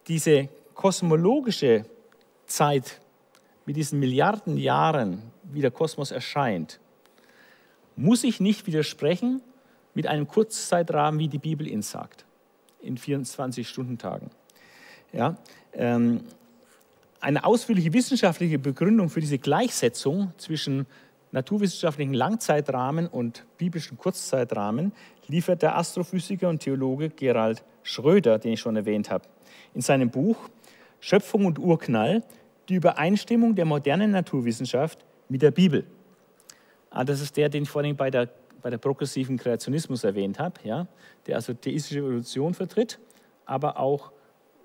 diese 0.06 0.48
kosmologische 0.74 1.84
Zeit, 2.46 3.00
mit 3.64 3.76
diesen 3.76 3.98
Milliarden 3.98 4.56
Jahren, 4.56 5.22
wie 5.42 5.60
der 5.60 5.72
Kosmos 5.72 6.12
erscheint, 6.12 6.78
muss 7.96 8.24
ich 8.24 8.40
nicht 8.40 8.66
widersprechen 8.66 9.42
mit 9.94 10.06
einem 10.06 10.28
Kurzzeitrahmen, 10.28 11.18
wie 11.18 11.28
die 11.28 11.38
Bibel 11.38 11.66
ihn 11.66 11.82
sagt, 11.82 12.25
in 12.80 12.98
24-Stunden-Tagen. 12.98 14.30
Ja, 15.12 15.36
ähm, 15.72 16.20
eine 17.20 17.44
ausführliche 17.44 17.92
wissenschaftliche 17.92 18.58
Begründung 18.58 19.08
für 19.08 19.20
diese 19.20 19.38
Gleichsetzung 19.38 20.32
zwischen 20.36 20.86
naturwissenschaftlichen 21.32 22.14
Langzeitrahmen 22.14 23.06
und 23.06 23.44
biblischen 23.58 23.98
Kurzzeitrahmen 23.98 24.92
liefert 25.28 25.62
der 25.62 25.76
Astrophysiker 25.76 26.48
und 26.48 26.60
Theologe 26.60 27.10
Gerald 27.10 27.64
Schröder, 27.82 28.38
den 28.38 28.52
ich 28.52 28.60
schon 28.60 28.76
erwähnt 28.76 29.10
habe, 29.10 29.24
in 29.74 29.80
seinem 29.80 30.10
Buch 30.10 30.36
Schöpfung 31.00 31.46
und 31.46 31.58
Urknall, 31.58 32.22
die 32.68 32.74
Übereinstimmung 32.74 33.54
der 33.54 33.64
modernen 33.64 34.10
Naturwissenschaft 34.10 35.04
mit 35.28 35.42
der 35.42 35.50
Bibel. 35.50 35.84
Ah, 36.90 37.04
das 37.04 37.20
ist 37.20 37.36
der, 37.36 37.48
den 37.48 37.64
ich 37.64 37.68
vorhin 37.68 37.96
bei 37.96 38.10
der, 38.10 38.28
bei 38.62 38.70
der 38.70 38.78
progressiven 38.78 39.36
Kreationismus 39.36 40.04
erwähnt 40.04 40.38
habe, 40.38 40.60
ja, 40.64 40.86
der 41.26 41.36
also 41.36 41.54
theistische 41.54 42.00
Evolution 42.00 42.54
vertritt, 42.54 42.98
aber 43.44 43.78
auch 43.78 44.12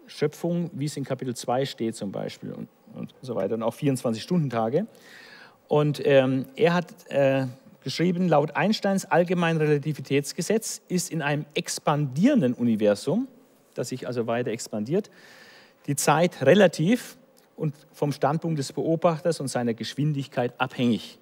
Schöpfung, 0.07 0.69
wie 0.73 0.85
es 0.85 0.97
in 0.97 1.03
Kapitel 1.03 1.35
2 1.35 1.65
steht 1.65 1.95
zum 1.95 2.11
Beispiel 2.11 2.51
und, 2.51 2.67
und 2.93 3.13
so 3.21 3.35
weiter, 3.35 3.55
und 3.55 3.63
auch 3.63 3.75
24-Stunden-Tage. 3.75 4.87
Und 5.67 6.01
ähm, 6.05 6.47
er 6.55 6.73
hat 6.73 7.09
äh, 7.09 7.45
geschrieben, 7.81 8.27
laut 8.27 8.55
Einsteins 8.55 9.05
allgemeinen 9.05 9.57
Relativitätsgesetz 9.57 10.81
ist 10.87 11.11
in 11.11 11.21
einem 11.21 11.45
expandierenden 11.53 12.53
Universum, 12.53 13.27
das 13.73 13.89
sich 13.89 14.07
also 14.07 14.27
weiter 14.27 14.51
expandiert, 14.51 15.09
die 15.87 15.95
Zeit 15.95 16.43
relativ 16.45 17.17
und 17.55 17.73
vom 17.93 18.11
Standpunkt 18.11 18.59
des 18.59 18.73
Beobachters 18.73 19.39
und 19.39 19.47
seiner 19.47 19.73
Geschwindigkeit 19.73 20.59
abhängig. 20.59 21.19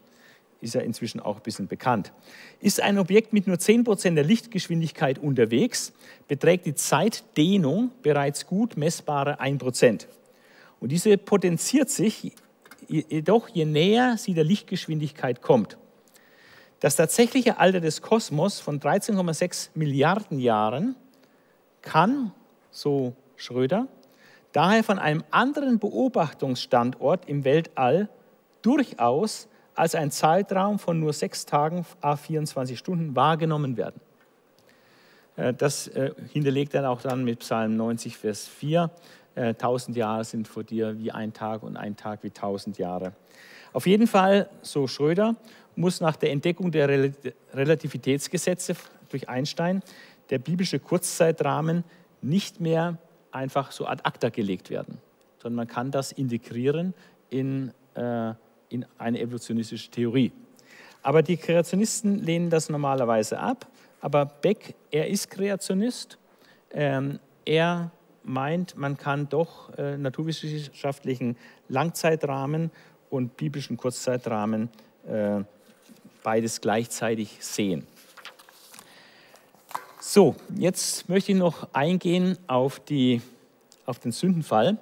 Ist 0.61 0.75
ja 0.75 0.81
inzwischen 0.81 1.19
auch 1.19 1.37
ein 1.37 1.43
bisschen 1.43 1.67
bekannt. 1.67 2.11
Ist 2.59 2.81
ein 2.81 2.97
Objekt 2.97 3.31
mit 3.31 3.47
nur 3.47 3.57
10% 3.57 4.15
der 4.15 4.23
Lichtgeschwindigkeit 4.25 5.17
unterwegs, 5.17 5.93
beträgt 6.27 6.65
die 6.65 6.75
Zeitdehnung 6.75 7.91
bereits 8.01 8.45
gut 8.45 8.75
messbare 8.75 9.39
1%. 9.39 10.07
Und 10.79 10.91
diese 10.91 11.17
potenziert 11.17 11.89
sich 11.89 12.33
jedoch, 12.87 13.49
je 13.49 13.65
näher 13.65 14.17
sie 14.17 14.33
der 14.33 14.43
Lichtgeschwindigkeit 14.43 15.41
kommt. 15.41 15.77
Das 16.79 16.95
tatsächliche 16.95 17.57
Alter 17.57 17.81
des 17.81 18.01
Kosmos 18.01 18.61
von 18.61 18.79
13,6 18.79 19.69
Milliarden 19.73 20.39
Jahren 20.39 20.95
kann, 21.81 22.31
so 22.71 23.13
Schröder, 23.35 23.87
daher 24.53 24.83
von 24.83 24.97
einem 24.97 25.23
anderen 25.29 25.79
Beobachtungsstandort 25.79 27.27
im 27.27 27.43
Weltall 27.43 28.07
durchaus 28.61 29.48
als 29.79 29.95
ein 29.95 30.11
Zeitraum 30.11 30.77
von 30.77 30.99
nur 30.99 31.13
sechs 31.13 31.45
Tagen 31.45 31.85
a 32.01 32.17
24 32.17 32.77
Stunden 32.77 33.15
wahrgenommen 33.15 33.77
werden. 33.77 34.01
Äh, 35.37 35.53
das 35.53 35.87
äh, 35.87 36.11
hinterlegt 36.33 36.73
er 36.73 36.89
auch 36.89 37.01
dann 37.01 37.23
mit 37.23 37.39
Psalm 37.39 37.77
90, 37.77 38.17
Vers 38.17 38.45
4. 38.45 38.91
Äh, 39.35 39.53
tausend 39.53 39.95
Jahre 39.95 40.25
sind 40.25 40.49
vor 40.49 40.65
dir 40.65 40.99
wie 40.99 41.13
ein 41.13 41.31
Tag 41.31 41.63
und 41.63 41.77
ein 41.77 41.95
Tag 41.95 42.23
wie 42.23 42.29
tausend 42.29 42.77
Jahre. 42.77 43.13
Auf 43.71 43.87
jeden 43.87 44.07
Fall, 44.07 44.49
so 44.61 44.85
Schröder, 44.85 45.37
muss 45.77 46.01
nach 46.01 46.17
der 46.17 46.31
Entdeckung 46.31 46.71
der 46.71 47.13
Relativitätsgesetze 47.53 48.75
durch 49.07 49.29
Einstein 49.29 49.81
der 50.29 50.39
biblische 50.39 50.79
Kurzzeitrahmen 50.79 51.85
nicht 52.21 52.59
mehr 52.59 52.97
einfach 53.31 53.71
so 53.71 53.85
ad 53.85 54.01
acta 54.03 54.27
gelegt 54.27 54.69
werden, 54.69 54.97
sondern 55.41 55.55
man 55.55 55.67
kann 55.67 55.89
das 55.89 56.11
integrieren 56.11 56.93
in, 57.29 57.71
äh, 57.93 58.33
in 58.69 58.85
eine 58.97 59.19
evolutionistische 59.19 59.89
Theorie. 59.89 60.31
Aber 61.01 61.21
die 61.21 61.37
Kreationisten 61.37 62.19
lehnen 62.19 62.49
das 62.49 62.69
normalerweise 62.69 63.39
ab. 63.39 63.67
Aber 64.01 64.25
Beck, 64.25 64.75
er 64.91 65.07
ist 65.07 65.29
Kreationist. 65.29 66.17
Ähm, 66.71 67.19
er 67.45 67.91
meint, 68.23 68.77
man 68.77 68.97
kann 68.97 69.27
doch 69.29 69.75
äh, 69.77 69.97
naturwissenschaftlichen 69.97 71.37
Langzeitrahmen 71.67 72.71
und 73.09 73.37
biblischen 73.37 73.77
Kurzzeitrahmen 73.77 74.69
äh, 75.07 75.41
beides 76.23 76.61
gleichzeitig 76.61 77.37
sehen. 77.39 77.87
So, 79.99 80.35
jetzt 80.55 81.09
möchte 81.09 81.31
ich 81.31 81.37
noch 81.37 81.67
eingehen 81.73 82.37
auf, 82.47 82.79
die, 82.79 83.21
auf 83.85 83.99
den 83.99 84.11
Sündenfall 84.11 84.77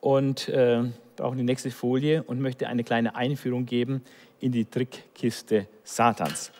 und 0.00 0.48
äh, 0.48 0.84
brauche 1.16 1.36
die 1.36 1.42
nächste 1.42 1.70
Folie 1.70 2.22
und 2.22 2.40
möchte 2.40 2.68
eine 2.68 2.84
kleine 2.84 3.14
Einführung 3.16 3.66
geben 3.66 4.02
in 4.40 4.52
die 4.52 4.64
Trickkiste 4.64 5.68
Satans. 5.82 6.52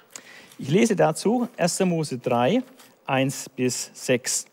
Ich 0.58 0.70
lese 0.70 0.96
dazu 0.96 1.48
1. 1.56 1.80
Mose 1.80 2.18
3, 2.18 2.62
1 3.06 3.48
bis 3.50 3.90
6. 3.92 4.46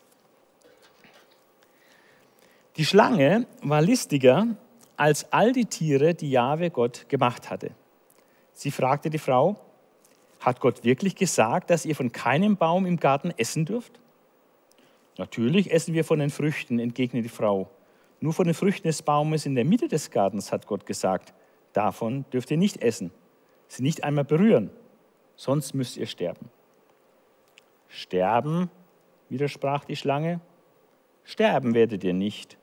Die 2.76 2.84
Schlange 2.84 3.46
war 3.62 3.82
listiger 3.82 4.46
als 4.96 5.32
all 5.32 5.52
die 5.52 5.66
Tiere, 5.66 6.14
die 6.14 6.30
Jahwe 6.30 6.70
Gott 6.70 7.08
gemacht 7.08 7.50
hatte. 7.50 7.72
Sie 8.52 8.70
fragte 8.70 9.10
die 9.10 9.18
Frau, 9.18 9.56
hat 10.40 10.60
Gott 10.60 10.84
wirklich 10.84 11.14
gesagt, 11.14 11.70
dass 11.70 11.86
ihr 11.86 11.94
von 11.94 12.12
keinem 12.12 12.56
Baum 12.56 12.86
im 12.86 12.98
Garten 12.98 13.30
essen 13.36 13.64
dürft? 13.64 14.00
Natürlich 15.18 15.72
essen 15.72 15.94
wir 15.94 16.04
von 16.04 16.18
den 16.18 16.30
Früchten, 16.30 16.78
entgegnete 16.78 17.24
die 17.24 17.28
Frau. 17.28 17.70
Nur 18.22 18.32
von 18.32 18.44
den 18.44 18.54
Früchten 18.54 18.86
des 18.86 19.02
Baumes 19.02 19.46
in 19.46 19.56
der 19.56 19.64
Mitte 19.64 19.88
des 19.88 20.08
Gartens 20.08 20.52
hat 20.52 20.68
Gott 20.68 20.86
gesagt, 20.86 21.34
davon 21.72 22.24
dürft 22.32 22.52
ihr 22.52 22.56
nicht 22.56 22.80
essen, 22.80 23.10
sie 23.66 23.82
nicht 23.82 24.04
einmal 24.04 24.22
berühren, 24.22 24.70
sonst 25.34 25.74
müsst 25.74 25.96
ihr 25.96 26.06
sterben. 26.06 26.48
Sterben, 27.88 28.70
widersprach 29.28 29.84
die 29.84 29.96
Schlange, 29.96 30.40
sterben 31.24 31.74
werdet 31.74 32.04
ihr 32.04 32.14
nicht. 32.14 32.58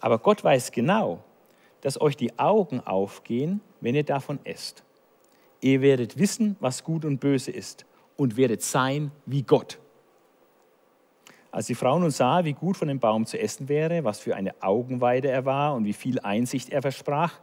Aber 0.00 0.18
Gott 0.18 0.42
weiß 0.42 0.72
genau, 0.72 1.22
dass 1.82 2.00
euch 2.00 2.16
die 2.16 2.36
Augen 2.36 2.80
aufgehen, 2.80 3.60
wenn 3.80 3.94
ihr 3.94 4.04
davon 4.04 4.40
esst. 4.42 4.82
Ihr 5.60 5.80
werdet 5.80 6.18
wissen, 6.18 6.56
was 6.58 6.82
gut 6.82 7.04
und 7.04 7.20
böse 7.20 7.52
ist 7.52 7.86
und 8.16 8.36
werdet 8.36 8.62
sein 8.62 9.12
wie 9.26 9.44
Gott. 9.44 9.78
Als 11.52 11.66
die 11.66 11.74
Frau 11.74 11.98
nun 11.98 12.10
sah, 12.10 12.44
wie 12.44 12.52
gut 12.52 12.76
von 12.76 12.88
dem 12.88 13.00
Baum 13.00 13.26
zu 13.26 13.38
essen 13.38 13.68
wäre, 13.68 14.04
was 14.04 14.20
für 14.20 14.36
eine 14.36 14.54
Augenweide 14.62 15.28
er 15.28 15.44
war 15.44 15.74
und 15.74 15.84
wie 15.84 15.92
viel 15.92 16.20
Einsicht 16.20 16.70
er 16.70 16.82
versprach, 16.82 17.40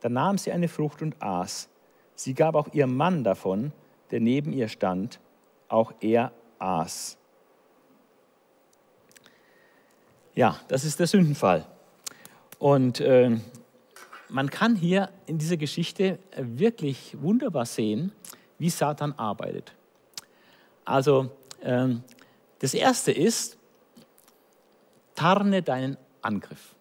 dann 0.00 0.14
nahm 0.14 0.38
sie 0.38 0.52
eine 0.52 0.68
Frucht 0.68 1.02
und 1.02 1.20
aß. 1.22 1.68
Sie 2.14 2.34
gab 2.34 2.54
auch 2.54 2.72
ihrem 2.72 2.96
Mann 2.96 3.24
davon, 3.24 3.72
der 4.10 4.20
neben 4.20 4.52
ihr 4.52 4.68
stand, 4.68 5.20
auch 5.68 5.92
er 6.00 6.32
aß. 6.58 7.18
Ja, 10.34 10.58
das 10.68 10.84
ist 10.84 11.00
der 11.00 11.06
Sündenfall. 11.06 11.66
Und 12.58 13.00
äh, 13.00 13.36
man 14.28 14.50
kann 14.50 14.76
hier 14.76 15.10
in 15.26 15.38
dieser 15.38 15.56
Geschichte 15.56 16.18
wirklich 16.36 17.16
wunderbar 17.20 17.66
sehen, 17.66 18.12
wie 18.58 18.70
Satan 18.70 19.12
arbeitet. 19.12 19.74
Also 20.84 21.30
äh, 21.60 21.88
das 22.60 22.74
Erste 22.74 23.12
ist, 23.12 23.58
tarne 25.14 25.62
deinen 25.62 25.96
Angriff. 26.22 26.74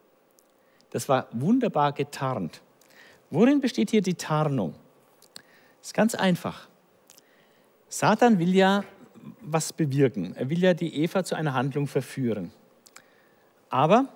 Das 0.91 1.09
war 1.09 1.27
wunderbar 1.31 1.91
getarnt. 1.91 2.61
Worin 3.29 3.59
besteht 3.59 3.91
hier 3.91 4.01
die 4.01 4.13
Tarnung? 4.13 4.75
Das 5.79 5.87
ist 5.87 5.93
ganz 5.93 6.15
einfach. 6.15 6.67
Satan 7.89 8.39
will 8.39 8.55
ja 8.55 8.83
was 9.41 9.73
bewirken. 9.73 10.35
Er 10.35 10.49
will 10.49 10.59
ja 10.59 10.73
die 10.73 11.01
Eva 11.01 11.23
zu 11.23 11.35
einer 11.35 11.53
Handlung 11.53 11.87
verführen. 11.87 12.51
Aber 13.69 14.07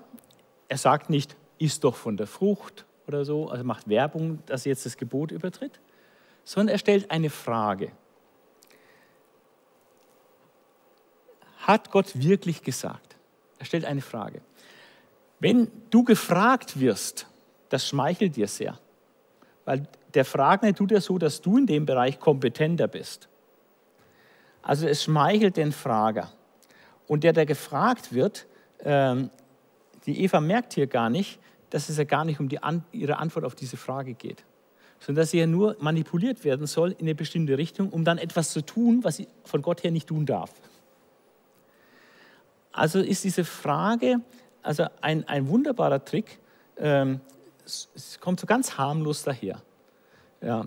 er 0.67 0.77
sagt 0.77 1.09
nicht, 1.09 1.35
iss 1.57 1.79
doch 1.79 1.95
von 1.95 2.15
der 2.15 2.27
Frucht 2.27 2.85
oder 3.07 3.25
so, 3.25 3.49
also 3.49 3.63
macht 3.63 3.89
Werbung, 3.89 4.39
dass 4.45 4.65
er 4.65 4.71
jetzt 4.71 4.85
das 4.85 4.97
Gebot 4.97 5.31
übertritt, 5.31 5.79
sondern 6.43 6.75
er 6.75 6.77
stellt 6.77 7.11
eine 7.11 7.29
Frage. 7.29 7.91
Hat 11.69 11.91
Gott 11.91 12.19
wirklich 12.19 12.63
gesagt? 12.63 13.15
Er 13.59 13.65
stellt 13.65 13.85
eine 13.85 14.01
Frage. 14.01 14.41
Wenn 15.39 15.67
du 15.91 16.03
gefragt 16.03 16.79
wirst, 16.79 17.27
das 17.69 17.87
schmeichelt 17.87 18.35
dir 18.37 18.47
sehr, 18.47 18.79
weil 19.65 19.87
der 20.15 20.25
Fragende 20.25 20.73
tut 20.73 20.89
ja 20.89 20.99
so, 20.99 21.19
dass 21.19 21.41
du 21.41 21.59
in 21.59 21.67
dem 21.67 21.85
Bereich 21.85 22.19
kompetenter 22.19 22.87
bist. 22.87 23.29
Also 24.63 24.87
es 24.87 25.03
schmeichelt 25.03 25.57
den 25.57 25.71
Frager. 25.71 26.31
Und 27.05 27.23
der, 27.23 27.33
der 27.33 27.45
gefragt 27.45 28.13
wird, 28.13 28.47
ähm, 28.79 29.29
die 30.07 30.23
Eva 30.23 30.39
merkt 30.39 30.73
hier 30.73 30.87
gar 30.87 31.11
nicht, 31.11 31.37
dass 31.69 31.87
es 31.87 31.97
ja 31.97 32.03
gar 32.03 32.25
nicht 32.25 32.39
um 32.39 32.49
die 32.49 32.63
An 32.63 32.83
ihre 32.91 33.19
Antwort 33.19 33.45
auf 33.45 33.53
diese 33.53 33.77
Frage 33.77 34.15
geht, 34.15 34.43
sondern 34.99 35.21
dass 35.21 35.29
sie 35.29 35.37
ja 35.37 35.45
nur 35.45 35.77
manipuliert 35.79 36.43
werden 36.43 36.65
soll 36.65 36.93
in 36.93 37.01
eine 37.01 37.13
bestimmte 37.13 37.59
Richtung, 37.59 37.89
um 37.89 38.05
dann 38.05 38.17
etwas 38.17 38.53
zu 38.53 38.65
tun, 38.65 39.03
was 39.03 39.17
sie 39.17 39.27
von 39.43 39.61
Gott 39.61 39.83
her 39.83 39.91
nicht 39.91 40.07
tun 40.07 40.25
darf. 40.25 40.51
Also 42.71 42.99
ist 42.99 43.23
diese 43.23 43.45
Frage 43.45 44.21
also 44.61 44.85
ein, 45.01 45.27
ein 45.27 45.47
wunderbarer 45.47 46.03
Trick. 46.03 46.39
Ähm, 46.77 47.21
es 47.65 48.19
kommt 48.19 48.39
so 48.39 48.47
ganz 48.47 48.77
harmlos 48.77 49.23
daher. 49.23 49.61
Ja, 50.41 50.65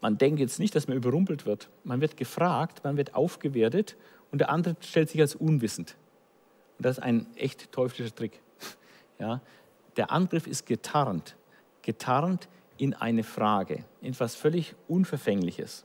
man 0.00 0.18
denkt 0.18 0.40
jetzt 0.40 0.58
nicht, 0.58 0.74
dass 0.74 0.88
man 0.88 0.96
überrumpelt 0.96 1.46
wird. 1.46 1.68
Man 1.84 2.00
wird 2.00 2.16
gefragt, 2.16 2.84
man 2.84 2.96
wird 2.96 3.14
aufgewertet 3.14 3.96
und 4.30 4.38
der 4.38 4.50
andere 4.50 4.76
stellt 4.80 5.08
sich 5.08 5.20
als 5.20 5.34
unwissend. 5.34 5.96
Und 6.78 6.86
das 6.86 6.98
ist 6.98 7.02
ein 7.02 7.26
echt 7.36 7.72
teuflischer 7.72 8.14
Trick. 8.14 8.40
Ja, 9.20 9.40
der 9.96 10.10
Angriff 10.10 10.48
ist 10.48 10.66
getarnt, 10.66 11.36
getarnt 11.82 12.48
in 12.78 12.94
eine 12.94 13.22
Frage, 13.22 13.84
in 14.00 14.08
etwas 14.08 14.34
völlig 14.34 14.74
Unverfängliches. 14.88 15.84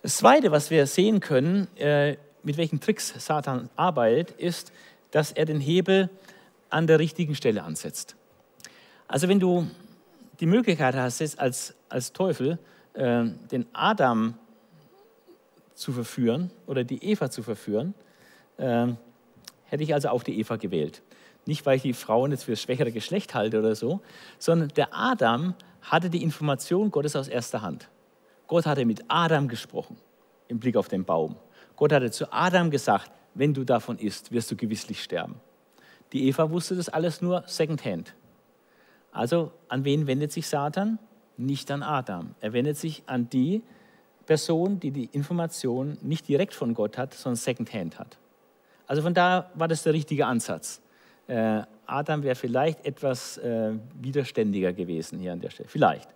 Das 0.00 0.16
Zweite, 0.16 0.50
was 0.50 0.70
wir 0.70 0.86
sehen 0.86 1.20
können, 1.20 1.68
äh, 1.76 2.16
mit 2.42 2.56
welchen 2.56 2.80
Tricks 2.80 3.14
Satan 3.18 3.68
arbeitet, 3.76 4.32
ist, 4.38 4.72
dass 5.10 5.32
er 5.32 5.44
den 5.44 5.60
Hebel 5.60 6.10
an 6.70 6.86
der 6.86 6.98
richtigen 6.98 7.34
Stelle 7.34 7.62
ansetzt. 7.62 8.16
Also 9.06 9.28
wenn 9.28 9.40
du 9.40 9.66
die 10.40 10.46
Möglichkeit 10.46 10.94
hast, 10.94 11.20
jetzt 11.20 11.38
als, 11.38 11.74
als 11.88 12.12
Teufel 12.12 12.58
äh, 12.94 13.24
den 13.50 13.66
Adam 13.72 14.34
zu 15.74 15.92
verführen 15.92 16.50
oder 16.66 16.84
die 16.84 17.04
Eva 17.04 17.30
zu 17.30 17.42
verführen, 17.42 17.94
äh, 18.56 18.88
hätte 19.64 19.82
ich 19.82 19.94
also 19.94 20.08
auch 20.08 20.22
die 20.22 20.38
Eva 20.38 20.56
gewählt. 20.56 21.02
Nicht, 21.44 21.66
weil 21.66 21.76
ich 21.76 21.82
die 21.82 21.92
Frauen 21.92 22.30
jetzt 22.30 22.44
für 22.44 22.52
das 22.52 22.62
schwächere 22.62 22.92
Geschlecht 22.92 23.34
halte 23.34 23.58
oder 23.58 23.74
so, 23.74 24.00
sondern 24.38 24.68
der 24.70 24.94
Adam 24.94 25.54
hatte 25.82 26.08
die 26.08 26.22
Information 26.22 26.90
Gottes 26.90 27.16
aus 27.16 27.28
erster 27.28 27.62
Hand. 27.62 27.88
Gott 28.46 28.66
hatte 28.66 28.84
mit 28.84 29.04
Adam 29.08 29.48
gesprochen 29.48 29.96
im 30.48 30.60
Blick 30.60 30.76
auf 30.76 30.88
den 30.88 31.04
Baum. 31.04 31.36
Gott 31.82 31.90
hatte 31.90 32.12
zu 32.12 32.32
Adam 32.32 32.70
gesagt, 32.70 33.10
wenn 33.34 33.54
du 33.54 33.64
davon 33.64 33.98
isst, 33.98 34.30
wirst 34.30 34.48
du 34.52 34.54
gewisslich 34.54 35.02
sterben. 35.02 35.40
Die 36.12 36.28
Eva 36.28 36.48
wusste 36.48 36.76
das 36.76 36.88
alles 36.88 37.20
nur 37.20 37.42
secondhand. 37.48 38.14
Also 39.10 39.50
an 39.66 39.84
wen 39.84 40.06
wendet 40.06 40.30
sich 40.30 40.46
Satan? 40.46 41.00
Nicht 41.36 41.72
an 41.72 41.82
Adam. 41.82 42.36
Er 42.40 42.52
wendet 42.52 42.76
sich 42.76 43.02
an 43.06 43.28
die 43.30 43.64
Person, 44.26 44.78
die 44.78 44.92
die 44.92 45.06
Information 45.06 45.98
nicht 46.02 46.28
direkt 46.28 46.54
von 46.54 46.72
Gott 46.72 46.96
hat, 46.98 47.14
sondern 47.14 47.34
secondhand 47.34 47.98
hat. 47.98 48.16
Also 48.86 49.02
von 49.02 49.12
da 49.12 49.50
war 49.54 49.66
das 49.66 49.82
der 49.82 49.92
richtige 49.92 50.26
Ansatz. 50.26 50.80
Äh, 51.26 51.62
Adam 51.86 52.22
wäre 52.22 52.36
vielleicht 52.36 52.86
etwas 52.86 53.38
äh, 53.38 53.72
widerständiger 54.00 54.72
gewesen 54.72 55.18
hier 55.18 55.32
an 55.32 55.40
der 55.40 55.50
Stelle. 55.50 55.68
Vielleicht. 55.68 56.08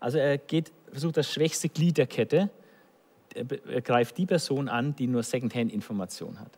Also 0.00 0.18
er 0.18 0.36
geht, 0.36 0.72
versucht 0.90 1.16
das 1.16 1.30
schwächste 1.30 1.68
Glied 1.68 1.96
der 1.96 2.08
Kette, 2.08 2.50
er 3.34 3.80
greift 3.80 4.18
die 4.18 4.26
Person 4.26 4.68
an, 4.68 4.94
die 4.96 5.06
nur 5.06 5.22
Secondhand-Information 5.22 6.40
hat. 6.40 6.50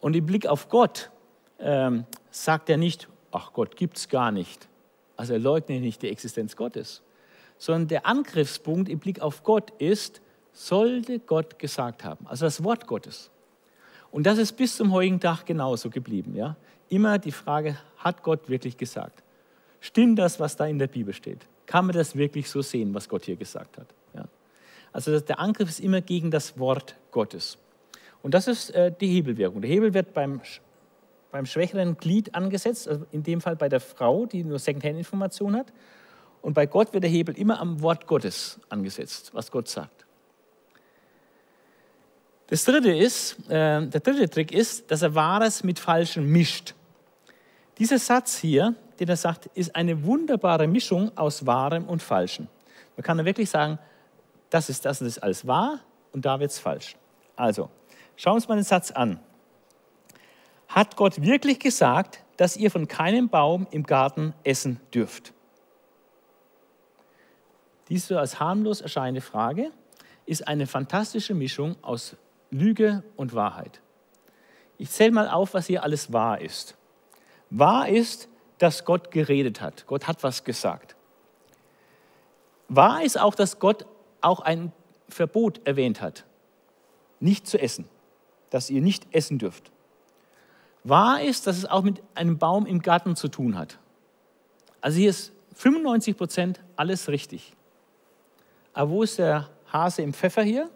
Und 0.00 0.16
im 0.16 0.26
Blick 0.26 0.46
auf 0.46 0.68
Gott 0.68 1.10
ähm, 1.58 2.04
sagt 2.30 2.70
er 2.70 2.76
nicht, 2.76 3.08
ach 3.30 3.52
Gott 3.52 3.76
gibt 3.76 3.96
es 3.98 4.08
gar 4.08 4.32
nicht. 4.32 4.68
Also 5.16 5.34
er 5.34 5.38
leugnet 5.38 5.82
nicht 5.82 6.02
die 6.02 6.08
Existenz 6.08 6.56
Gottes, 6.56 7.02
sondern 7.58 7.88
der 7.88 8.06
Angriffspunkt 8.06 8.88
im 8.88 8.98
Blick 8.98 9.20
auf 9.20 9.42
Gott 9.42 9.70
ist, 9.78 10.22
sollte 10.52 11.18
Gott 11.20 11.58
gesagt 11.58 12.04
haben, 12.04 12.26
also 12.26 12.46
das 12.46 12.64
Wort 12.64 12.86
Gottes. 12.86 13.30
Und 14.10 14.24
das 14.24 14.38
ist 14.38 14.52
bis 14.56 14.76
zum 14.76 14.92
heutigen 14.92 15.20
Tag 15.20 15.44
genauso 15.46 15.90
geblieben. 15.90 16.34
Ja? 16.34 16.56
Immer 16.88 17.18
die 17.18 17.32
Frage, 17.32 17.76
hat 17.98 18.22
Gott 18.22 18.48
wirklich 18.48 18.76
gesagt? 18.76 19.22
Stimmt 19.80 20.18
das, 20.18 20.40
was 20.40 20.56
da 20.56 20.66
in 20.66 20.78
der 20.78 20.88
Bibel 20.88 21.14
steht? 21.14 21.46
Kann 21.66 21.86
man 21.86 21.94
das 21.94 22.16
wirklich 22.16 22.50
so 22.50 22.62
sehen, 22.62 22.92
was 22.94 23.08
Gott 23.08 23.24
hier 23.24 23.36
gesagt 23.36 23.78
hat? 23.78 23.86
Also 24.92 25.20
der 25.20 25.38
Angriff 25.38 25.68
ist 25.68 25.80
immer 25.80 26.00
gegen 26.00 26.30
das 26.30 26.58
Wort 26.58 26.96
Gottes. 27.10 27.58
Und 28.22 28.34
das 28.34 28.48
ist 28.48 28.70
äh, 28.70 28.92
die 29.00 29.08
Hebelwirkung. 29.08 29.60
Der 29.62 29.70
Hebel 29.70 29.94
wird 29.94 30.12
beim 30.12 30.40
beim 31.30 31.46
schwächeren 31.46 31.96
Glied 31.96 32.34
angesetzt, 32.34 32.88
also 32.88 33.06
in 33.12 33.22
dem 33.22 33.40
Fall 33.40 33.56
bei 33.56 33.68
der 33.68 33.80
Frau, 33.80 34.26
die 34.26 34.44
nur 34.44 34.58
Secondhand-Information 34.58 35.56
hat. 35.56 35.72
Und 36.42 36.54
bei 36.54 36.66
Gott 36.66 36.92
wird 36.92 37.04
der 37.04 37.10
Hebel 37.10 37.36
immer 37.36 37.60
am 37.60 37.82
Wort 37.82 38.06
Gottes 38.06 38.58
angesetzt, 38.68 39.30
was 39.34 39.50
Gott 39.50 39.68
sagt. 39.68 40.06
Das 42.46 42.64
dritte 42.64 42.92
ist, 42.92 43.38
äh, 43.48 43.86
der 43.86 44.00
dritte 44.00 44.28
Trick 44.28 44.50
ist, 44.50 44.90
dass 44.90 45.02
er 45.02 45.14
Wahres 45.14 45.62
mit 45.62 45.78
Falschem 45.78 46.30
mischt. 46.30 46.74
Dieser 47.78 47.98
Satz 47.98 48.38
hier, 48.38 48.74
den 48.98 49.08
er 49.08 49.16
sagt, 49.16 49.46
ist 49.54 49.76
eine 49.76 50.04
wunderbare 50.04 50.66
Mischung 50.66 51.16
aus 51.16 51.46
Wahrem 51.46 51.84
und 51.84 52.02
Falschem. 52.02 52.48
Man 52.96 53.04
kann 53.04 53.24
wirklich 53.24 53.48
sagen, 53.48 53.78
das 54.50 54.68
ist 54.68 54.84
das 54.84 55.00
und 55.00 55.06
das 55.06 55.16
ist 55.16 55.22
alles 55.22 55.46
wahr 55.46 55.80
und 56.12 56.24
da 56.24 56.40
wird 56.40 56.50
es 56.50 56.58
falsch. 56.58 56.96
Also, 57.36 57.70
schauen 58.16 58.32
wir 58.32 58.36
uns 58.36 58.48
mal 58.48 58.56
den 58.56 58.64
Satz 58.64 58.90
an. 58.90 59.20
Hat 60.68 60.96
Gott 60.96 61.22
wirklich 61.22 61.58
gesagt, 61.58 62.22
dass 62.36 62.56
ihr 62.56 62.70
von 62.70 62.86
keinem 62.86 63.28
Baum 63.28 63.66
im 63.70 63.84
Garten 63.84 64.34
essen 64.44 64.80
dürft? 64.94 65.32
Diese 67.88 68.20
als 68.20 68.38
harmlos 68.38 68.80
erscheinende 68.80 69.20
Frage 69.20 69.72
ist 70.26 70.46
eine 70.46 70.66
fantastische 70.66 71.34
Mischung 71.34 71.76
aus 71.82 72.16
Lüge 72.50 73.02
und 73.16 73.34
Wahrheit. 73.34 73.80
Ich 74.78 74.90
zähle 74.90 75.10
mal 75.10 75.28
auf, 75.28 75.54
was 75.54 75.66
hier 75.66 75.82
alles 75.82 76.12
wahr 76.12 76.40
ist. 76.40 76.76
Wahr 77.50 77.88
ist, 77.88 78.28
dass 78.58 78.84
Gott 78.84 79.10
geredet 79.10 79.60
hat. 79.60 79.86
Gott 79.86 80.06
hat 80.06 80.22
was 80.22 80.44
gesagt. 80.44 80.94
Wahr 82.68 83.02
ist 83.02 83.18
auch, 83.18 83.34
dass 83.34 83.58
Gott 83.58 83.86
auch 84.20 84.40
ein 84.40 84.72
Verbot 85.08 85.60
erwähnt 85.66 86.00
hat, 86.00 86.24
nicht 87.18 87.46
zu 87.46 87.60
essen, 87.60 87.86
dass 88.50 88.70
ihr 88.70 88.80
nicht 88.80 89.06
essen 89.14 89.38
dürft. 89.38 89.70
Wahr 90.84 91.22
ist, 91.22 91.46
dass 91.46 91.58
es 91.58 91.66
auch 91.66 91.82
mit 91.82 92.02
einem 92.14 92.38
Baum 92.38 92.66
im 92.66 92.80
Garten 92.80 93.16
zu 93.16 93.28
tun 93.28 93.58
hat. 93.58 93.78
Also 94.80 94.98
hier 94.98 95.10
ist 95.10 95.32
95 95.56 96.16
Prozent 96.16 96.60
alles 96.76 97.08
richtig. 97.08 97.54
Aber 98.72 98.90
wo 98.90 99.02
ist 99.02 99.18
der 99.18 99.50
Hase 99.70 100.02
im 100.02 100.14
Pfeffer 100.14 100.42
hier? 100.42 100.70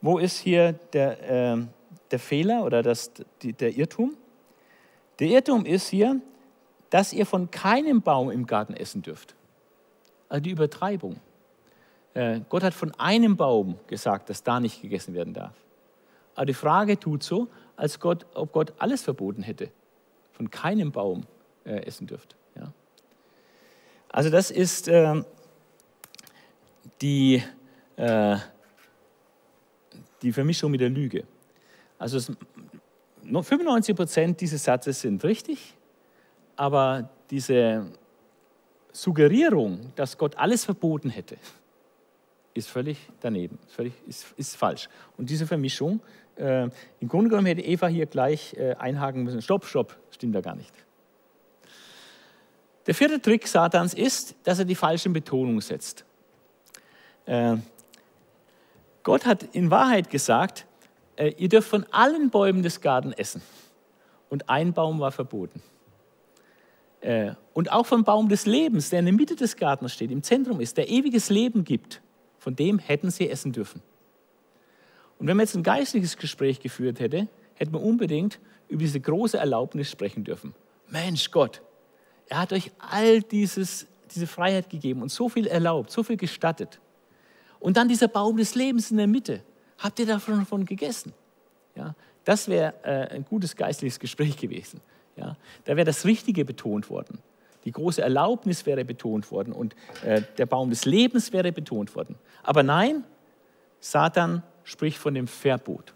Wo 0.00 0.18
ist 0.18 0.38
hier 0.38 0.74
der, 0.92 1.54
äh, 1.54 1.66
der 2.10 2.18
Fehler 2.18 2.64
oder 2.64 2.82
das, 2.82 3.10
die, 3.42 3.52
der 3.52 3.76
Irrtum? 3.76 4.16
Der 5.18 5.28
Irrtum 5.28 5.64
ist 5.64 5.88
hier, 5.88 6.20
dass 6.90 7.12
ihr 7.12 7.26
von 7.26 7.50
keinem 7.50 8.02
Baum 8.02 8.30
im 8.30 8.46
Garten 8.46 8.74
essen 8.74 9.02
dürft. 9.02 9.34
Also 10.28 10.42
die 10.42 10.50
Übertreibung. 10.50 11.16
Äh, 12.16 12.40
Gott 12.48 12.62
hat 12.62 12.72
von 12.72 12.94
einem 12.98 13.36
Baum 13.36 13.78
gesagt, 13.88 14.30
dass 14.30 14.42
da 14.42 14.58
nicht 14.58 14.80
gegessen 14.80 15.12
werden 15.12 15.34
darf. 15.34 15.54
Aber 16.34 16.46
die 16.46 16.54
Frage 16.54 16.98
tut 16.98 17.22
so, 17.22 17.48
als 17.76 18.00
Gott, 18.00 18.24
ob 18.32 18.52
Gott 18.52 18.72
alles 18.78 19.02
verboten 19.02 19.42
hätte, 19.42 19.70
von 20.32 20.50
keinem 20.50 20.92
Baum 20.92 21.26
äh, 21.66 21.84
essen 21.84 22.06
dürft. 22.06 22.34
Ja. 22.54 22.72
Also 24.08 24.30
das 24.30 24.50
ist 24.50 24.88
äh, 24.88 25.22
die, 27.02 27.42
äh, 27.96 28.36
die 30.22 30.32
Vermischung 30.32 30.70
mit 30.70 30.80
der 30.80 30.88
Lüge. 30.88 31.24
Also 31.98 32.16
es, 32.16 32.32
95 33.24 33.94
Prozent 33.94 34.40
dieses 34.40 34.64
Satzes 34.64 35.02
sind 35.02 35.22
richtig, 35.22 35.74
aber 36.56 37.10
diese 37.28 37.92
Suggerierung, 38.90 39.92
dass 39.96 40.16
Gott 40.16 40.34
alles 40.38 40.64
verboten 40.64 41.10
hätte, 41.10 41.36
ist 42.56 42.68
völlig 42.68 42.98
daneben, 43.20 43.58
völlig, 43.68 43.92
ist, 44.06 44.26
ist 44.36 44.56
falsch. 44.56 44.88
Und 45.16 45.30
diese 45.30 45.46
Vermischung, 45.46 46.00
äh, 46.36 46.68
im 47.00 47.08
Grunde 47.08 47.30
genommen 47.30 47.46
hätte 47.46 47.62
Eva 47.62 47.86
hier 47.86 48.06
gleich 48.06 48.54
äh, 48.54 48.74
einhaken 48.74 49.24
müssen, 49.24 49.42
stopp, 49.42 49.64
stopp, 49.64 49.96
stimmt 50.10 50.34
da 50.34 50.40
gar 50.40 50.56
nicht. 50.56 50.72
Der 52.86 52.94
vierte 52.94 53.20
Trick 53.20 53.48
Satans 53.48 53.94
ist, 53.94 54.36
dass 54.44 54.58
er 54.58 54.64
die 54.64 54.74
falsche 54.74 55.10
Betonung 55.10 55.60
setzt. 55.60 56.04
Äh, 57.24 57.56
Gott 59.02 59.26
hat 59.26 59.42
in 59.54 59.70
Wahrheit 59.70 60.10
gesagt, 60.10 60.66
äh, 61.16 61.32
ihr 61.36 61.48
dürft 61.48 61.68
von 61.68 61.84
allen 61.90 62.30
Bäumen 62.30 62.62
des 62.62 62.80
Gartens 62.80 63.14
essen. 63.16 63.42
Und 64.28 64.48
ein 64.48 64.72
Baum 64.72 65.00
war 65.00 65.12
verboten. 65.12 65.62
Äh, 67.00 67.32
und 67.54 67.72
auch 67.72 67.86
vom 67.86 68.04
Baum 68.04 68.28
des 68.28 68.46
Lebens, 68.46 68.90
der 68.90 69.00
in 69.00 69.04
der 69.06 69.14
Mitte 69.14 69.36
des 69.36 69.56
Gartens 69.56 69.92
steht, 69.92 70.10
im 70.10 70.22
Zentrum 70.22 70.60
ist, 70.60 70.76
der 70.76 70.88
ewiges 70.88 71.30
Leben 71.30 71.64
gibt, 71.64 72.02
von 72.46 72.54
dem 72.54 72.78
hätten 72.78 73.10
sie 73.10 73.28
essen 73.28 73.50
dürfen. 73.50 73.82
Und 75.18 75.26
wenn 75.26 75.36
man 75.36 75.46
jetzt 75.46 75.56
ein 75.56 75.64
geistliches 75.64 76.16
Gespräch 76.16 76.60
geführt 76.60 77.00
hätte, 77.00 77.26
hätte 77.54 77.72
man 77.72 77.82
unbedingt 77.82 78.38
über 78.68 78.84
diese 78.84 79.00
große 79.00 79.36
Erlaubnis 79.36 79.90
sprechen 79.90 80.22
dürfen. 80.22 80.54
Mensch 80.86 81.32
Gott, 81.32 81.60
er 82.28 82.38
hat 82.38 82.52
euch 82.52 82.70
all 82.78 83.20
dieses, 83.20 83.88
diese 84.14 84.28
Freiheit 84.28 84.70
gegeben 84.70 85.02
und 85.02 85.10
so 85.10 85.28
viel 85.28 85.48
erlaubt, 85.48 85.90
so 85.90 86.04
viel 86.04 86.16
gestattet. 86.16 86.78
Und 87.58 87.76
dann 87.76 87.88
dieser 87.88 88.06
Baum 88.06 88.36
des 88.36 88.54
Lebens 88.54 88.92
in 88.92 88.98
der 88.98 89.08
Mitte. 89.08 89.42
Habt 89.78 89.98
ihr 89.98 90.06
davon 90.06 90.64
gegessen? 90.66 91.14
Ja, 91.74 91.96
das 92.22 92.46
wäre 92.46 92.74
äh, 92.84 93.16
ein 93.16 93.24
gutes 93.24 93.56
geistliches 93.56 93.98
Gespräch 93.98 94.36
gewesen. 94.36 94.80
Ja, 95.16 95.36
da 95.64 95.74
wäre 95.74 95.84
das 95.84 96.04
Richtige 96.04 96.44
betont 96.44 96.90
worden. 96.90 97.18
Die 97.66 97.72
große 97.72 98.00
Erlaubnis 98.00 98.64
wäre 98.64 98.84
betont 98.84 99.30
worden 99.30 99.52
und 99.52 99.74
äh, 100.04 100.22
der 100.38 100.46
Baum 100.46 100.70
des 100.70 100.84
Lebens 100.84 101.32
wäre 101.32 101.52
betont 101.52 101.94
worden. 101.96 102.16
Aber 102.44 102.62
nein, 102.62 103.04
Satan 103.80 104.42
spricht 104.62 104.98
von 104.98 105.14
dem 105.14 105.26
Verbot. 105.26 105.92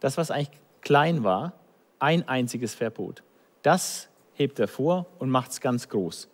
Das, 0.00 0.16
was 0.16 0.30
eigentlich 0.30 0.58
klein 0.80 1.22
war, 1.22 1.52
ein 1.98 2.26
einziges 2.26 2.74
Verbot. 2.74 3.22
Das 3.62 4.08
hebt 4.32 4.58
er 4.58 4.66
vor 4.66 5.06
und 5.18 5.30
macht 5.30 5.52
es 5.52 5.60
ganz 5.60 5.88
groß. 5.88 6.28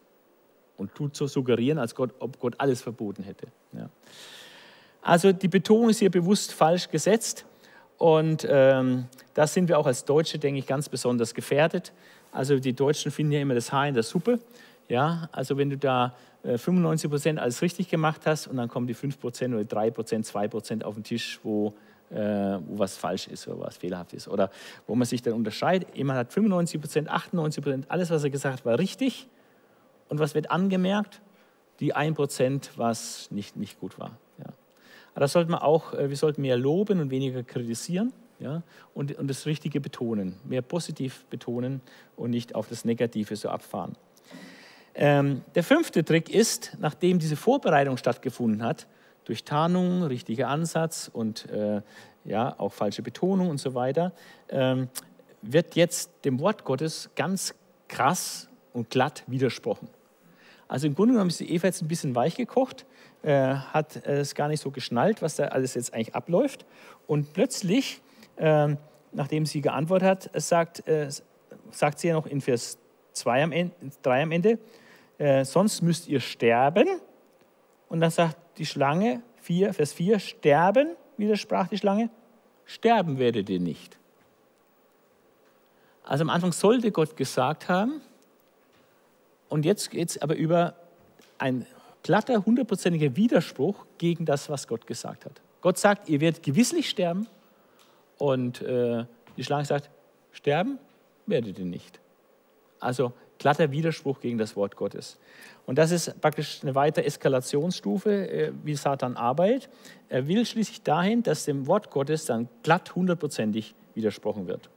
Und 0.77 0.95
tut 0.95 1.17
so 1.17 1.27
suggerieren, 1.27 1.79
als 1.79 1.95
Gott, 1.95 2.15
ob 2.21 2.39
Gott 2.39 2.55
alles 2.59 2.81
verboten 2.81 3.25
hätte. 3.25 3.49
Ja. 3.73 3.91
Also 5.03 5.33
die 5.33 5.49
Betonung 5.49 5.91
ist 5.91 5.99
hier 5.99 6.11
bewusst 6.11 6.53
falsch 6.53 6.89
gesetzt. 6.89 7.45
Und 7.99 8.47
ähm, 8.49 9.07
da 9.35 9.47
sind 9.47 9.69
wir 9.69 9.79
auch 9.79 9.87
als 9.87 10.05
Deutsche, 10.05 10.39
denke 10.39 10.61
ich, 10.61 10.67
ganz 10.67 10.89
besonders 10.89 11.35
gefährdet. 11.35 11.93
Also 12.33 12.59
die 12.59 12.73
Deutschen 12.73 13.11
finden 13.11 13.33
ja 13.33 13.41
immer 13.41 13.55
das 13.55 13.73
Haar 13.73 13.89
in 13.89 13.95
der 13.95 14.03
Suppe. 14.03 14.39
Ja, 14.89 15.29
also 15.33 15.57
wenn 15.57 15.71
du 15.71 15.77
da 15.77 16.15
äh, 16.43 16.59
95 16.59 17.11
Prozent 17.11 17.39
alles 17.39 17.63
richtig 17.63 17.89
gemacht 17.89 18.23
hast 18.27 18.47
und 18.47 18.57
dann 18.57 18.69
kommen 18.69 18.87
die 18.87 18.95
5 18.95 19.21
Prozent 19.21 19.55
oder 19.55 19.65
3 19.65 19.91
Prozent, 19.91 20.27
2 20.27 20.49
Prozent 20.49 20.85
auf 20.85 20.95
den 20.95 21.05
Tisch, 21.05 21.39
wo, 21.43 21.75
äh, 22.11 22.17
wo 22.17 22.79
was 22.79 22.97
falsch 22.97 23.29
ist 23.29 23.47
oder 23.47 23.61
was 23.61 23.77
fehlerhaft 23.77 24.13
ist. 24.15 24.27
Oder 24.27 24.51
wo 24.87 24.95
man 24.95 25.07
sich 25.07 25.23
dann 25.23 25.35
unterscheidet. 25.35 25.97
Jemand 25.97 26.19
hat 26.19 26.33
95 26.33 26.81
Prozent, 26.81 27.09
98 27.09 27.63
Prozent, 27.63 27.91
alles, 27.91 28.11
was 28.11 28.25
er 28.25 28.31
gesagt 28.31 28.59
hat, 28.59 28.65
war 28.65 28.79
richtig. 28.79 29.29
Und 30.09 30.19
was 30.19 30.35
wird 30.35 30.51
angemerkt? 30.51 31.21
Die 31.79 31.95
1 31.95 32.17
Prozent, 32.17 32.71
was 32.77 33.31
nicht, 33.31 33.57
nicht 33.57 33.79
gut 33.79 33.99
war. 33.99 34.19
Ja. 34.39 34.47
Aber 35.13 35.21
das 35.21 35.33
sollte 35.33 35.51
man 35.51 35.61
auch, 35.61 35.95
äh, 35.95 36.09
wir 36.09 36.17
sollten 36.17 36.43
mehr 36.43 36.57
loben 36.57 37.01
und 37.01 37.11
weniger 37.11 37.43
kritisieren 37.43 38.13
ja, 38.41 38.63
und, 38.95 39.17
und 39.17 39.29
das 39.29 39.47
Richtige 39.47 39.81
betonen, 39.81 40.37
mehr 40.45 40.63
positiv 40.63 41.25
betonen 41.31 41.81
und 42.17 42.31
nicht 42.31 42.55
auf 42.55 42.69
das 42.69 42.85
Negative 42.85 43.37
so 43.37 43.49
abfahren. 43.49 43.97
Ähm, 44.95 45.43
der 45.55 45.63
fünfte 45.63 46.05
Trick 46.05 46.29
ist, 46.29 46.77
nachdem 46.81 47.19
diese 47.19 47.37
Vorbereitung 47.37 47.97
stattgefunden 47.97 48.63
hat, 48.65 48.87
durch 49.25 49.45
Tarnung, 49.45 50.03
richtiger 50.03 50.49
Ansatz 50.49 51.09
und 51.13 51.49
äh, 51.51 51.83
ja, 52.25 52.59
auch 52.59 52.73
falsche 52.73 53.03
Betonung 53.03 53.51
und 53.51 53.59
so 53.59 53.75
weiter, 53.75 54.13
ähm, 54.49 54.89
wird 55.43 55.77
jetzt 55.77 56.11
dem 56.25 56.41
Wort 56.41 56.65
Gottes 56.65 57.11
ganz 57.15 57.55
krass 57.89 58.49
und 58.73 58.91
glatt 58.91 59.25
widersprochen. 59.27 59.89
Also 60.69 60.87
im 60.87 60.95
Grunde 60.95 61.15
genommen 61.15 61.31
ist 61.31 61.41
die 61.41 61.53
Eva 61.53 61.67
jetzt 61.67 61.83
ein 61.83 61.89
bisschen 61.89 62.15
weich 62.15 62.37
gekocht, 62.37 62.87
äh, 63.23 63.55
hat 63.55 63.97
es 64.07 64.35
gar 64.35 64.49
nicht 64.49 64.61
so 64.61 64.71
geschnallt, 64.71 65.23
was 65.23 65.37
da 65.37 65.47
alles 65.47 65.75
jetzt 65.75 65.93
eigentlich 65.93 66.15
abläuft. 66.15 66.65
Und 67.07 67.33
plötzlich, 67.33 68.01
äh, 68.41 68.77
nachdem 69.13 69.47
sie 69.47 69.61
geantwortet 69.61 70.09
hat, 70.09 70.43
sagt, 70.43 70.87
äh, 70.89 71.09
sagt 71.71 71.99
sie 71.99 72.09
ja 72.09 72.15
noch 72.15 72.27
in 72.27 72.41
Vers 72.41 72.79
2 73.13 73.43
am 73.45 73.53
Ende, 73.53 73.75
3 74.03 74.23
am 74.23 74.33
Ende, 74.33 74.59
äh, 75.19 75.45
sonst 75.45 75.83
müsst 75.83 76.09
ihr 76.09 76.21
sterben. 76.21 76.89
Und 77.89 78.01
dann 78.01 78.11
sagt 78.11 78.37
die 78.59 78.67
Schlange, 78.67 79.23
4, 79.43 79.75
Vers 79.75 79.93
4, 79.93 80.19
sterben, 80.19 80.97
widersprach 81.17 81.69
die 81.69 81.79
Schlange, 81.79 82.09
sterben 82.65 83.19
werdet 83.19 83.51
ihr 83.51 83.61
nicht. 83.61 83.99
Also 86.05 86.23
am 86.23 86.31
Anfang 86.31 86.53
sollte 86.53 86.91
Gott 86.91 87.17
gesagt 87.17 87.69
haben, 87.69 88.01
und 89.49 89.65
jetzt 89.65 89.91
geht 89.91 90.11
es 90.11 90.23
aber 90.23 90.37
über 90.37 90.77
ein 91.39 91.67
glatter, 92.05 92.47
hundertprozentiger 92.47 93.17
Widerspruch 93.17 93.85
gegen 93.99 94.25
das, 94.25 94.49
was 94.49 94.69
Gott 94.69 94.87
gesagt 94.87 95.25
hat. 95.25 95.41
Gott 95.61 95.77
sagt, 95.77 96.09
ihr 96.09 96.21
werdet 96.21 96.43
gewisslich 96.43 96.89
sterben. 96.89 97.27
Und 98.21 98.61
äh, 98.61 99.07
die 99.39 99.45
Schlange 99.45 99.65
sagt, 99.65 99.89
sterben 100.31 100.79
werdet 101.25 101.59
ihr 101.59 101.65
nicht. 101.65 102.01
Also 102.79 103.15
glatter 103.39 103.71
Widerspruch 103.71 104.21
gegen 104.21 104.37
das 104.37 104.57
Wort 104.57 104.77
Gottes. 104.77 105.19
Und 105.65 105.79
das 105.79 105.91
ist 105.91 106.21
praktisch 106.21 106.59
eine 106.63 106.75
weitere 106.75 107.07
Eskalationsstufe, 107.07 108.29
äh, 108.29 108.53
wie 108.63 108.75
Satan 108.75 109.17
arbeitet. 109.17 109.71
Er 110.11 110.29
will 110.29 110.45
schließlich 110.45 110.83
dahin, 110.83 111.23
dass 111.23 111.47
dem 111.47 111.67
Wort 111.67 111.91
Gottes 111.91 112.27
dann 112.27 112.51
glatt 112.63 112.95
hundertprozentig 112.95 113.75
widersprochen 113.95 114.47
wird. 114.47 114.69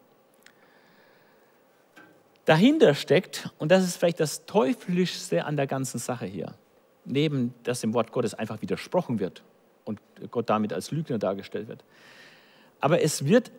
Dahinter 2.45 2.95
steckt, 2.95 3.49
und 3.57 3.73
das 3.73 3.83
ist 3.83 3.97
vielleicht 3.97 4.21
das 4.21 4.45
Teuflischste 4.45 5.43
an 5.43 5.57
der 5.57 5.67
ganzen 5.67 5.97
Sache 5.97 6.25
hier, 6.25 6.55
neben 7.03 7.53
dass 7.63 7.81
dem 7.81 7.93
Wort 7.93 8.13
Gottes 8.13 8.33
einfach 8.35 8.61
widersprochen 8.61 9.19
wird 9.19 9.43
und 9.83 9.99
Gott 10.31 10.49
damit 10.49 10.71
als 10.71 10.91
Lügner 10.91 11.17
dargestellt 11.17 11.67
wird. 11.67 11.83
Aber 12.83 13.01
es 13.01 13.25
wird 13.25 13.49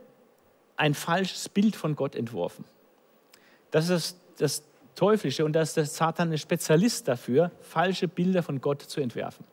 ein 0.76 0.92
falsches 0.92 1.48
Bild 1.48 1.76
von 1.76 1.96
Gott 1.96 2.14
entworfen. 2.14 2.66
Das 3.70 3.88
ist 3.88 4.18
das, 4.36 4.62
Teuflische 4.94 5.46
und 5.46 5.54
da 5.54 5.62
ist 5.62 5.78
der 5.78 5.86
Satan 5.86 6.30
ein 6.30 6.38
Spezialist 6.38 7.08
dafür, 7.08 7.50
falsche 7.62 8.06
Bilder 8.06 8.42
von 8.42 8.60
Gott 8.60 8.82
zu 8.82 9.00
entwerfen. 9.00 9.46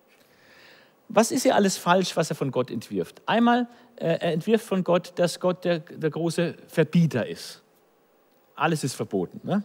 Was 1.08 1.32
ist 1.32 1.46
ja 1.46 1.56
alles 1.56 1.78
falsch, 1.78 2.16
was 2.18 2.30
er 2.30 2.36
von 2.36 2.52
Gott 2.52 2.70
entwirft? 2.70 3.22
Einmal, 3.26 3.68
äh, 3.96 4.18
er 4.20 4.34
entwirft 4.34 4.66
von 4.66 4.84
Gott, 4.84 5.14
dass 5.16 5.40
Gott 5.40 5.64
der, 5.64 5.80
der 5.80 6.10
große 6.10 6.58
Verbieter 6.68 7.26
ist. 7.26 7.64
Alles 8.56 8.84
ist 8.84 8.94
verboten. 8.94 9.40
Ne? 9.42 9.64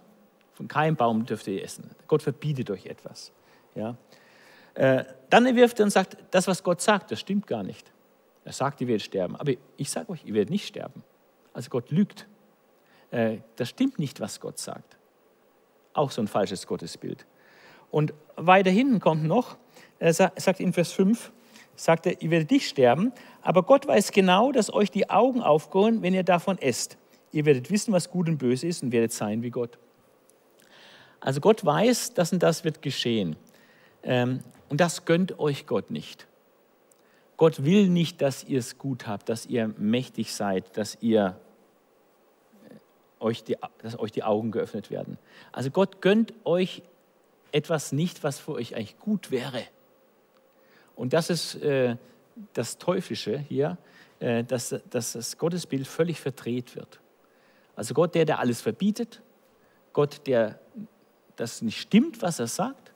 Von 0.55 0.69
keinem 0.69 0.95
Baum 0.95 1.27
dürft 1.27 1.49
ihr 1.49 1.63
essen. 1.63 1.91
Gott 2.07 2.23
verbietet 2.23 2.71
euch 2.71 2.87
etwas. 2.87 3.33
Ja? 3.75 3.97
Äh, 4.75 5.05
dann 5.31 5.45
entwirft 5.47 5.81
er 5.81 5.85
und 5.85 5.91
sagt, 5.91 6.17
das, 6.31 6.47
was 6.47 6.63
Gott 6.63 6.81
sagt, 6.81 7.11
das 7.11 7.21
stimmt 7.21 7.47
gar 7.49 7.65
nicht. 7.65 7.93
Er 8.47 8.53
sagt, 8.53 8.81
ihr 8.81 8.87
werdet 8.87 9.03
sterben. 9.03 9.35
Aber 9.35 9.53
ich 9.77 9.91
sage 9.91 10.09
euch, 10.11 10.25
ihr 10.25 10.33
werdet 10.33 10.51
nicht 10.51 10.69
sterben. 10.69 11.03
Also 11.53 11.69
Gott 11.69 11.91
lügt. 11.91 12.29
Äh, 13.11 13.39
das 13.57 13.71
stimmt 13.71 13.99
nicht, 13.99 14.21
was 14.21 14.39
Gott 14.39 14.61
sagt. 14.61 14.97
Auch 15.95 16.13
so 16.13 16.23
ein 16.23 16.29
falsches 16.29 16.69
Gottesbild. 16.69 17.27
Und 17.91 18.15
weiter 18.37 18.71
hinten 18.71 19.01
kommt 19.01 19.25
noch, 19.25 19.57
er 19.99 20.13
sagt 20.15 20.61
in 20.61 20.73
Vers 20.73 20.93
5, 20.93 21.33
sagt 21.75 22.07
er, 22.07 22.23
ihr 22.23 22.31
werdet 22.31 22.53
nicht 22.53 22.69
sterben, 22.69 23.13
aber 23.43 23.65
Gott 23.65 23.87
weiß 23.87 24.13
genau, 24.13 24.53
dass 24.53 24.73
euch 24.73 24.93
die 24.93 25.11
Augen 25.11 25.43
aufgehen, 25.43 26.03
wenn 26.03 26.15
ihr 26.15 26.23
davon 26.23 26.59
esst. 26.59 26.99
Ihr 27.33 27.47
werdet 27.47 27.71
wissen, 27.71 27.93
was 27.93 28.11
gut 28.11 28.29
und 28.29 28.39
böse 28.39 28.69
ist 28.69 28.83
und 28.83 28.93
werdet 28.93 29.13
sein 29.13 29.43
wie 29.43 29.51
Gott. 29.51 29.79
Also 31.19 31.41
Gott 31.41 31.65
weiß, 31.65 32.15
das 32.15 32.33
und 32.33 32.45
das 32.45 32.63
wird 32.63 32.81
geschehen. 32.81 33.35
Ähm, 34.05 34.41
und 34.69 34.81
das 34.81 35.05
gönnt 35.05 35.39
euch 35.41 35.67
Gott 35.67 35.91
nicht. 35.91 36.29
Gott 37.37 37.65
will 37.65 37.89
nicht, 37.89 38.23
dass 38.23 38.45
ihr 38.45 38.59
es 38.59 38.79
gut 38.79 39.07
habt, 39.07 39.29
dass 39.29 39.47
ihr 39.47 39.69
mächtig 39.77 40.35
seid, 40.35 40.77
dass 40.77 40.97
ihr 41.01 41.39
euch 43.21 43.45
die, 43.45 43.57
dass 43.79 43.99
euch 43.99 44.13
die 44.13 44.23
Augen 44.23 44.51
geöffnet 44.51 44.91
werden. 44.91 45.19
Also 45.53 45.71
Gott 45.71 46.01
gönnt 46.01 46.33
euch 46.45 46.83
etwas 47.53 47.93
nicht, 47.93 48.25
was 48.25 48.39
für 48.39 48.53
euch 48.53 48.75
eigentlich 48.75 48.99
gut 48.99 49.31
wäre. 49.31 49.63
Und 50.95 51.13
das 51.13 51.31
ist 51.31 51.57
äh, 51.57 51.97
das 52.55 52.79
Teuflische 52.79 53.39
hier, 53.39 53.79
äh, 54.21 54.45
dass, 54.45 54.75
dass 54.91 55.13
das 55.13 55.39
Gottesbild 55.39 55.87
völlig 55.87 56.21
verdreht 56.21 56.75
wird. 56.77 57.01
Also 57.75 57.93
Gott, 57.95 58.15
der, 58.15 58.25
der 58.25 58.39
alles 58.39 58.63
verbietet, 58.63 59.23
Gott, 59.93 60.27
der 60.27 60.59
das 61.37 61.61
nicht 61.61 61.81
stimmt, 61.81 62.23
was 62.23 62.39
er 62.39 62.47
sagt, 62.47 62.93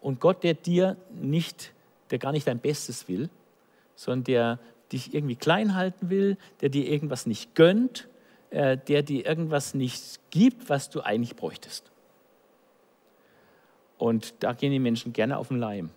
und 0.00 0.20
Gott, 0.20 0.42
der 0.42 0.54
dir 0.54 0.96
nicht, 1.10 1.72
der 2.10 2.18
gar 2.18 2.32
nicht 2.32 2.46
dein 2.46 2.58
Bestes 2.58 3.08
will, 3.08 3.30
sondern 4.02 4.24
der 4.24 4.58
dich 4.92 5.14
irgendwie 5.14 5.36
klein 5.36 5.74
halten 5.74 6.10
will, 6.10 6.36
der 6.60 6.68
dir 6.68 6.86
irgendwas 6.86 7.26
nicht 7.26 7.54
gönnt, 7.54 8.08
äh, 8.50 8.76
der 8.76 9.02
dir 9.02 9.24
irgendwas 9.24 9.74
nicht 9.74 10.20
gibt, 10.30 10.68
was 10.68 10.90
du 10.90 11.00
eigentlich 11.00 11.36
bräuchtest. 11.36 11.90
Und 13.96 14.34
da 14.40 14.52
gehen 14.52 14.72
die 14.72 14.78
Menschen 14.78 15.12
gerne 15.12 15.38
auf 15.38 15.48
den 15.48 15.58
Leim. 15.58 15.90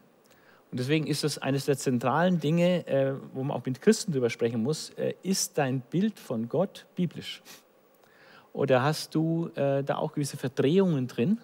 Und 0.71 0.79
deswegen 0.79 1.07
ist 1.07 1.23
das 1.23 1.37
eines 1.37 1.65
der 1.65 1.77
zentralen 1.77 2.39
Dinge, 2.39 2.87
äh, 2.87 3.15
wo 3.33 3.43
man 3.43 3.57
auch 3.57 3.65
mit 3.65 3.81
Christen 3.81 4.11
drüber 4.11 4.29
sprechen 4.29 4.61
muss. 4.61 4.91
Äh, 4.91 5.15
ist 5.23 5.57
dein 5.57 5.81
Bild 5.81 6.19
von 6.19 6.47
Gott 6.47 6.85
biblisch? 6.95 7.41
Oder 8.53 8.83
hast 8.83 9.13
du 9.15 9.49
da 9.53 9.97
auch 9.97 10.13
gewisse 10.13 10.37
Verdrehungen 10.37 11.07
drin? 11.07 11.41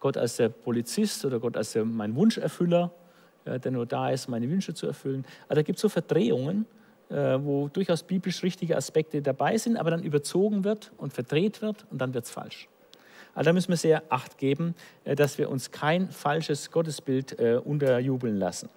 Gott 0.00 0.16
als 0.16 0.34
der 0.34 0.48
Polizist 0.48 1.24
oder 1.24 1.38
Gott 1.38 1.56
als 1.56 1.74
der, 1.74 1.84
mein 1.84 2.16
Wunscherfüller, 2.16 2.90
der 3.44 3.70
nur 3.70 3.86
da 3.86 4.10
ist, 4.10 4.28
meine 4.28 4.48
Wünsche 4.48 4.74
zu 4.74 4.86
erfüllen. 4.86 5.24
Also 5.48 5.60
da 5.60 5.62
gibt 5.62 5.76
es 5.76 5.82
so 5.82 5.88
Verdrehungen, 5.88 6.66
äh, 7.10 7.38
wo 7.44 7.68
durchaus 7.68 8.02
biblisch 8.02 8.42
richtige 8.42 8.76
Aspekte 8.76 9.20
dabei 9.20 9.58
sind, 9.58 9.76
aber 9.76 9.90
dann 9.90 10.02
überzogen 10.02 10.64
wird 10.64 10.90
und 10.96 11.12
verdreht 11.12 11.60
wird 11.60 11.84
und 11.90 11.98
dann 11.98 12.14
wird 12.14 12.24
es 12.24 12.30
falsch. 12.30 12.68
Also 13.34 13.50
da 13.50 13.52
müssen 13.52 13.68
wir 13.68 13.76
sehr 13.76 14.02
Acht 14.08 14.38
geben, 14.38 14.74
äh, 15.04 15.14
dass 15.14 15.36
wir 15.36 15.50
uns 15.50 15.70
kein 15.70 16.10
falsches 16.10 16.70
Gottesbild 16.70 17.38
äh, 17.38 17.60
unterjubeln 17.62 18.38
lassen. 18.38 18.70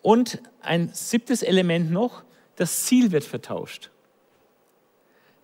Und 0.00 0.40
ein 0.60 0.90
siebtes 0.92 1.42
Element 1.42 1.90
noch, 1.90 2.22
das 2.54 2.84
Ziel 2.84 3.12
wird 3.12 3.24
vertauscht. 3.24 3.90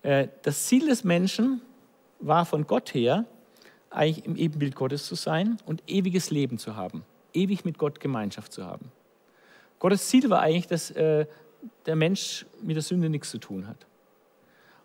Das 0.01 0.65
Ziel 0.67 0.87
des 0.87 1.03
Menschen 1.03 1.61
war 2.19 2.45
von 2.45 2.67
Gott 2.67 2.93
her, 2.93 3.25
eigentlich 3.89 4.25
im 4.25 4.35
Ebenbild 4.35 4.75
Gottes 4.75 5.05
zu 5.05 5.15
sein 5.15 5.57
und 5.65 5.81
ewiges 5.87 6.29
Leben 6.29 6.57
zu 6.57 6.75
haben, 6.75 7.03
ewig 7.35 7.65
mit 7.65 7.77
Gott 7.77 7.99
Gemeinschaft 7.99 8.53
zu 8.53 8.65
haben. 8.65 8.91
Gottes 9.79 10.07
Ziel 10.07 10.29
war 10.29 10.41
eigentlich, 10.41 10.67
dass 10.67 10.93
der 10.93 11.95
Mensch 11.95 12.45
mit 12.61 12.75
der 12.75 12.83
Sünde 12.83 13.09
nichts 13.09 13.29
zu 13.29 13.37
tun 13.37 13.67
hat 13.67 13.85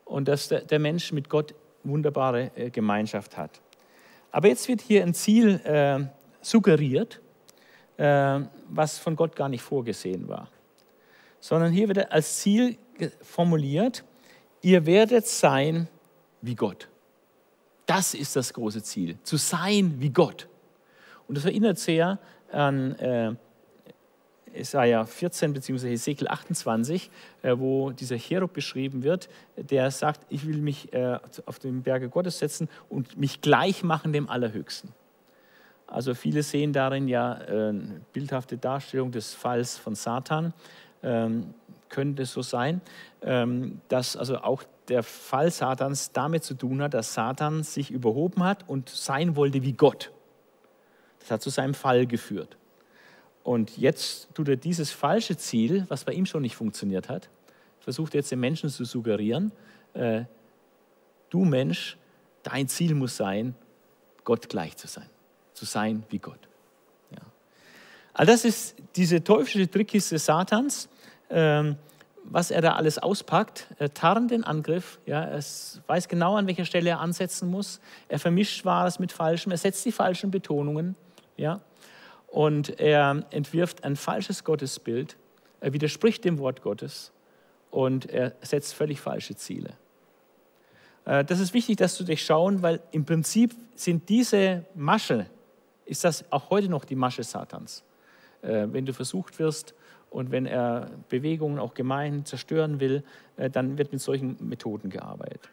und 0.05 0.27
dass 0.29 0.49
der 0.49 0.79
Mensch 0.79 1.13
mit 1.13 1.29
Gott 1.29 1.55
wunderbare 1.85 2.51
äh, 2.57 2.71
Gemeinschaft 2.71 3.37
hat. 3.37 3.61
Aber 4.31 4.49
jetzt 4.49 4.69
wird 4.69 4.81
hier 4.81 5.03
ein 5.03 5.15
Ziel 5.15 5.61
äh, 5.65 6.01
suggeriert, 6.41 7.21
äh, 7.97 8.41
was 8.69 8.99
von 8.99 9.17
Gott 9.17 9.35
gar 9.35 9.49
nicht 9.49 9.63
vorgesehen 9.63 10.29
war, 10.29 10.49
sondern 11.41 11.73
hier 11.73 11.89
wird 11.89 12.11
als 12.13 12.39
Ziel 12.39 12.77
formuliert, 13.23 14.05
ihr 14.63 14.85
werdet 14.85 15.27
sein 15.27 15.89
wie 16.43 16.55
Gott. 16.55 16.89
Das 17.87 18.15
ist 18.15 18.37
das 18.37 18.53
große 18.53 18.83
Ziel, 18.83 19.19
zu 19.23 19.37
sein 19.37 19.95
wie 19.99 20.11
Gott. 20.11 20.49
Und 21.27 21.37
das 21.37 21.45
erinnert 21.45 21.79
sehr 21.79 22.19
an 22.53 22.95
äh, 22.97 23.35
Jesaja 24.55 25.05
14 25.05 25.53
bzw. 25.53 25.91
Hesekiel 25.91 26.29
28, 26.29 27.11
äh, 27.43 27.57
wo 27.57 27.91
dieser 27.91 28.17
Cherub 28.19 28.53
beschrieben 28.53 29.03
wird, 29.03 29.29
der 29.57 29.91
sagt, 29.91 30.27
ich 30.29 30.47
will 30.47 30.59
mich 30.59 30.93
äh, 30.93 31.19
auf 31.47 31.59
den 31.59 31.83
Berge 31.83 32.09
Gottes 32.09 32.39
setzen 32.39 32.69
und 32.89 33.17
mich 33.17 33.41
gleich 33.41 33.83
machen 33.83 34.13
dem 34.13 34.29
Allerhöchsten. 34.29 34.93
Also 35.87 36.15
viele 36.15 36.43
sehen 36.43 36.73
darin 36.73 37.09
ja 37.09 37.33
eine 37.33 37.71
äh, 37.71 38.01
bildhafte 38.13 38.57
Darstellung 38.57 39.11
des 39.11 39.35
Falls 39.35 39.77
von 39.77 39.95
Satan. 39.95 40.53
Ähm, 41.03 41.55
könnte 41.89 42.23
es 42.23 42.33
so 42.33 42.43
sein, 42.43 42.81
ähm, 43.23 43.81
dass 43.89 44.17
also 44.17 44.39
auch 44.39 44.63
der 44.89 45.03
Fall 45.03 45.51
Satans 45.51 46.13
damit 46.13 46.45
zu 46.45 46.55
tun 46.55 46.81
hat, 46.83 46.95
dass 46.95 47.15
Satan 47.15 47.63
sich 47.63 47.91
überhoben 47.91 48.45
hat 48.45 48.69
und 48.69 48.89
sein 48.89 49.37
wollte 49.37 49.63
wie 49.63 49.73
Gott. 49.73 50.13
Das 51.21 51.31
hat 51.31 51.43
zu 51.43 51.51
seinem 51.51 51.75
Fall 51.75 52.07
geführt. 52.07 52.57
Und 53.43 53.79
jetzt 53.79 54.29
tut 54.35 54.49
er 54.49 54.57
dieses 54.57 54.91
falsche 54.91 55.37
Ziel, 55.37 55.87
was 55.89 56.05
bei 56.05 56.12
ihm 56.12 56.27
schon 56.27 56.43
nicht 56.43 56.57
funktioniert 56.57 57.09
hat, 57.09 57.31
versucht 57.81 58.14
jetzt 58.14 58.31
den 58.31 58.41
Menschen 58.41 58.68
zu 58.68 58.85
suggerieren, 58.85 59.53
äh, 59.95 60.25
du 61.31 61.45
Mensch, 61.45 61.97
dein 62.43 62.68
Ziel 62.68 62.95
muss 62.95 63.16
sein, 63.16 63.55
Gott 64.25 64.49
gleich 64.49 64.77
zu 64.77 64.87
sein, 64.87 65.09
zu 65.55 65.64
sein 65.64 66.05
wie 66.11 66.18
Gott. 66.18 66.49
Ja. 67.11 67.23
Also 68.12 68.33
das 68.33 68.45
ist 68.45 68.77
diese 68.97 69.25
teuflische 69.25 69.71
Trickkiste 69.71 70.18
Satans, 70.18 70.89
ähm, 71.31 71.77
was 72.25 72.51
er 72.51 72.61
da 72.61 72.75
alles 72.75 72.99
auspackt. 72.99 73.66
Er 73.79 73.93
tarnt 73.95 74.31
den 74.31 74.45
Angriff, 74.45 75.01
ja, 75.07 75.25
er 75.25 75.43
weiß 75.87 76.09
genau, 76.09 76.37
an 76.37 76.47
welcher 76.47 76.66
Stelle 76.66 76.91
er 76.91 77.01
ansetzen 77.01 77.51
muss. 77.51 77.81
Er 78.09 78.18
vermischt 78.18 78.64
Wahres 78.64 78.99
mit 78.99 79.11
Falschem, 79.11 79.51
er 79.53 79.59
setzt 79.59 79.85
die 79.87 79.93
falschen 79.93 80.31
Betonungen. 80.31 80.97
Ja. 81.41 81.62
Und 82.28 82.78
er 82.78 83.24
entwirft 83.30 83.82
ein 83.82 83.97
falsches 83.97 84.45
Gottesbild, 84.45 85.16
er 85.61 85.72
widerspricht 85.72 86.24
dem 86.24 86.38
Wort 86.38 86.61
Gottes 86.62 87.12
und 87.70 88.07
er 88.07 88.34
setzt 88.43 88.74
völlig 88.74 89.01
falsche 89.01 89.34
Ziele. 89.34 89.70
Äh, 91.07 91.24
das 91.24 91.41
ist 91.41 91.55
wichtig, 91.55 91.78
dass 91.78 91.97
du 91.97 92.05
dich 92.05 92.22
schauen, 92.22 92.61
weil 92.61 92.80
im 92.93 93.07
Prinzip 93.07 93.55
sind 93.74 94.09
diese 94.11 94.66
Masche, 94.74 95.26
ist 95.86 96.05
das 96.05 96.30
auch 96.30 96.51
heute 96.51 96.68
noch 96.68 96.84
die 96.84 96.95
Masche 96.95 97.22
Satans. 97.22 97.84
Äh, 98.43 98.66
wenn 98.70 98.84
du 98.84 98.93
versucht 98.93 99.38
wirst 99.38 99.74
und 100.11 100.30
wenn 100.30 100.45
er 100.45 100.91
Bewegungen, 101.09 101.59
auch 101.59 101.72
Gemeinden 101.72 102.26
zerstören 102.26 102.80
will, 102.80 103.03
äh, 103.38 103.49
dann 103.49 103.78
wird 103.78 103.93
mit 103.93 104.03
solchen 104.03 104.36
Methoden 104.47 104.91
gearbeitet. 104.91 105.49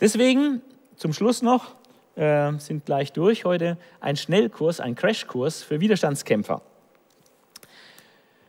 Deswegen 0.00 0.62
zum 0.96 1.12
Schluss 1.12 1.42
noch, 1.42 1.76
äh, 2.16 2.52
sind 2.58 2.86
gleich 2.86 3.12
durch 3.12 3.44
heute, 3.44 3.78
ein 4.00 4.16
Schnellkurs, 4.16 4.80
ein 4.80 4.94
Crashkurs 4.94 5.62
für 5.62 5.80
Widerstandskämpfer. 5.80 6.62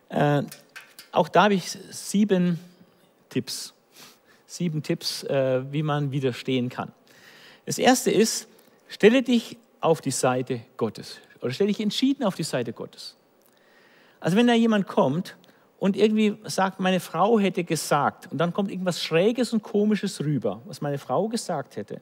Äh, 0.10 0.44
auch 1.12 1.30
da 1.30 1.44
habe 1.44 1.54
ich 1.54 1.70
sieben 1.70 2.60
Tipps, 3.30 3.74
sieben 4.46 4.84
Tipps, 4.84 5.24
äh, 5.24 5.62
wie 5.72 5.84
man 5.84 6.12
widerstehen 6.12 6.70
kann. 6.70 6.92
Das 7.66 7.78
erste 7.78 8.12
ist, 8.12 8.48
stelle 8.88 9.22
dich 9.22 9.58
auf 9.82 10.02
die 10.02 10.12
Seite 10.12 10.62
Gottes 10.78 11.20
oder 11.42 11.52
stelle 11.52 11.68
dich 11.68 11.82
entschieden 11.82 12.24
auf 12.24 12.36
die 12.36 12.44
Seite 12.44 12.74
Gottes. 12.74 13.16
Also 14.20 14.38
wenn 14.38 14.48
da 14.48 14.54
jemand 14.54 14.88
kommt 14.88 15.38
und 15.78 15.96
irgendwie 15.96 16.38
sagt, 16.46 16.80
meine 16.80 17.00
Frau 17.00 17.40
hätte 17.40 17.64
gesagt, 17.64 18.32
und 18.32 18.38
dann 18.38 18.54
kommt 18.54 18.72
irgendwas 18.72 19.04
Schräges 19.04 19.54
und 19.54 19.62
Komisches 19.62 20.22
rüber, 20.22 20.62
was 20.66 20.82
meine 20.82 20.98
Frau 20.98 21.28
gesagt 21.28 21.76
hätte, 21.76 22.02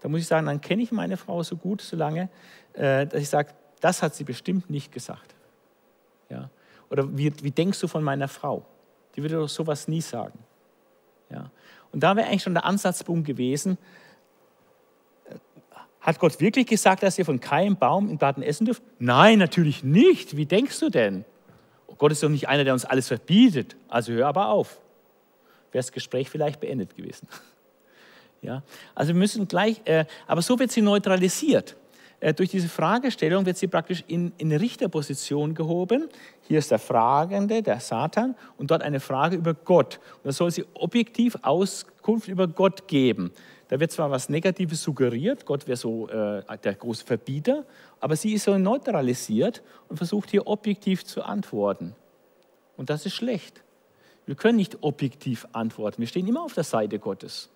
da 0.00 0.08
muss 0.08 0.20
ich 0.20 0.26
sagen, 0.26 0.46
dann 0.46 0.60
kenne 0.60 0.82
ich 0.82 0.92
meine 0.92 1.16
Frau 1.16 1.42
so 1.42 1.56
gut, 1.56 1.80
so 1.80 1.96
lange, 1.96 2.28
äh, 2.74 3.06
dass 3.06 3.20
ich 3.20 3.28
sage, 3.28 3.52
das 3.80 4.02
hat 4.02 4.14
sie 4.14 4.24
bestimmt 4.24 4.70
nicht 4.70 4.92
gesagt. 4.92 5.34
Ja? 6.30 6.50
Oder 6.90 7.16
wie, 7.16 7.32
wie 7.42 7.50
denkst 7.50 7.80
du 7.80 7.88
von 7.88 8.02
meiner 8.02 8.28
Frau? 8.28 8.64
Die 9.14 9.22
würde 9.22 9.36
doch 9.36 9.48
sowas 9.48 9.88
nie 9.88 10.00
sagen. 10.00 10.38
Ja? 11.30 11.50
Und 11.92 12.02
da 12.02 12.16
wäre 12.16 12.28
eigentlich 12.28 12.42
schon 12.42 12.54
der 12.54 12.64
Ansatzpunkt 12.64 13.26
gewesen, 13.26 13.78
äh, 15.28 15.34
hat 16.00 16.18
Gott 16.18 16.40
wirklich 16.40 16.66
gesagt, 16.66 17.02
dass 17.02 17.18
ihr 17.18 17.24
von 17.24 17.40
keinem 17.40 17.76
Baum 17.76 18.08
im 18.08 18.18
Garten 18.18 18.42
essen 18.42 18.64
dürft? 18.64 18.82
Nein, 18.98 19.38
natürlich 19.38 19.82
nicht. 19.82 20.36
Wie 20.36 20.46
denkst 20.46 20.78
du 20.80 20.90
denn? 20.90 21.24
Oh, 21.86 21.94
Gott 21.96 22.12
ist 22.12 22.22
doch 22.22 22.28
nicht 22.28 22.48
einer, 22.48 22.64
der 22.64 22.72
uns 22.72 22.84
alles 22.84 23.08
verbietet. 23.08 23.76
Also 23.88 24.12
hör 24.12 24.28
aber 24.28 24.48
auf. 24.48 24.80
Wäre 25.72 25.82
das 25.82 25.92
Gespräch 25.92 26.30
vielleicht 26.30 26.60
beendet 26.60 26.96
gewesen. 26.96 27.28
Ja? 28.42 28.62
Also 28.94 29.14
wir 29.14 29.18
müssen 29.18 29.48
gleich, 29.48 29.80
äh, 29.84 30.04
aber 30.26 30.42
so 30.42 30.58
wird 30.58 30.70
sie 30.70 30.82
neutralisiert. 30.82 31.76
Äh, 32.20 32.34
durch 32.34 32.50
diese 32.50 32.68
Fragestellung 32.68 33.46
wird 33.46 33.56
sie 33.56 33.68
praktisch 33.68 34.02
in, 34.08 34.32
in 34.38 34.50
eine 34.50 34.60
Richterposition 34.60 35.54
gehoben. 35.54 36.08
Hier 36.42 36.58
ist 36.58 36.70
der 36.70 36.78
Fragende, 36.78 37.62
der 37.62 37.80
Satan, 37.80 38.34
und 38.56 38.70
dort 38.70 38.82
eine 38.82 39.00
Frage 39.00 39.36
über 39.36 39.54
Gott. 39.54 40.00
Und 40.16 40.26
da 40.26 40.32
soll 40.32 40.50
sie 40.50 40.64
objektiv 40.74 41.36
Auskunft 41.42 42.28
über 42.28 42.48
Gott 42.48 42.88
geben. 42.88 43.32
Da 43.68 43.78
wird 43.78 43.92
zwar 43.92 44.10
was 44.10 44.30
Negatives 44.30 44.82
suggeriert, 44.82 45.44
Gott 45.44 45.66
wäre 45.66 45.76
so 45.76 46.08
äh, 46.08 46.42
der 46.64 46.74
große 46.74 47.04
Verbieter, 47.04 47.66
aber 48.00 48.16
sie 48.16 48.32
ist 48.32 48.44
so 48.44 48.56
neutralisiert 48.56 49.62
und 49.88 49.98
versucht 49.98 50.30
hier 50.30 50.46
objektiv 50.46 51.04
zu 51.04 51.22
antworten. 51.22 51.94
Und 52.78 52.88
das 52.88 53.04
ist 53.04 53.14
schlecht. 53.14 53.62
Wir 54.24 54.36
können 54.36 54.56
nicht 54.56 54.78
objektiv 54.82 55.46
antworten. 55.52 56.00
Wir 56.00 56.06
stehen 56.06 56.26
immer 56.26 56.42
auf 56.42 56.54
der 56.54 56.64
Seite 56.64 56.98
Gottes. 56.98 57.50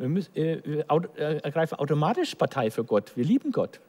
Wir 0.00 0.24
äh, 0.34 0.52
äh, 0.52 1.40
ergreifen 1.42 1.78
automatisch 1.78 2.34
Partei 2.34 2.70
für 2.70 2.84
Gott. 2.84 3.16
Wir 3.16 3.24
lieben 3.24 3.52
Gott. 3.52 3.80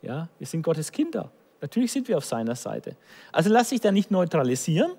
Ja, 0.00 0.28
wir 0.38 0.46
sind 0.46 0.62
Gottes 0.62 0.90
Kinder. 0.90 1.30
Natürlich 1.60 1.92
sind 1.92 2.08
wir 2.08 2.16
auf 2.16 2.24
seiner 2.24 2.56
Seite. 2.56 2.96
Also 3.30 3.50
lass 3.50 3.68
dich 3.68 3.80
da 3.80 3.92
nicht 3.92 4.10
neutralisieren, 4.10 4.92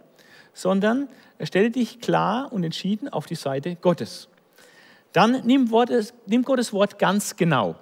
sondern 0.54 1.10
stelle 1.42 1.72
dich 1.72 2.00
klar 2.00 2.52
und 2.54 2.64
entschieden 2.64 3.10
auf 3.10 3.26
die 3.26 3.36
Seite 3.36 3.76
Gottes. 3.76 4.30
Dann 5.14 5.46
nimmt, 5.46 5.72
Wort, 5.72 5.92
nimmt 6.28 6.46
Gottes 6.46 6.74
Wort 6.74 7.00
ganz 7.00 7.36
genau. 7.36 7.76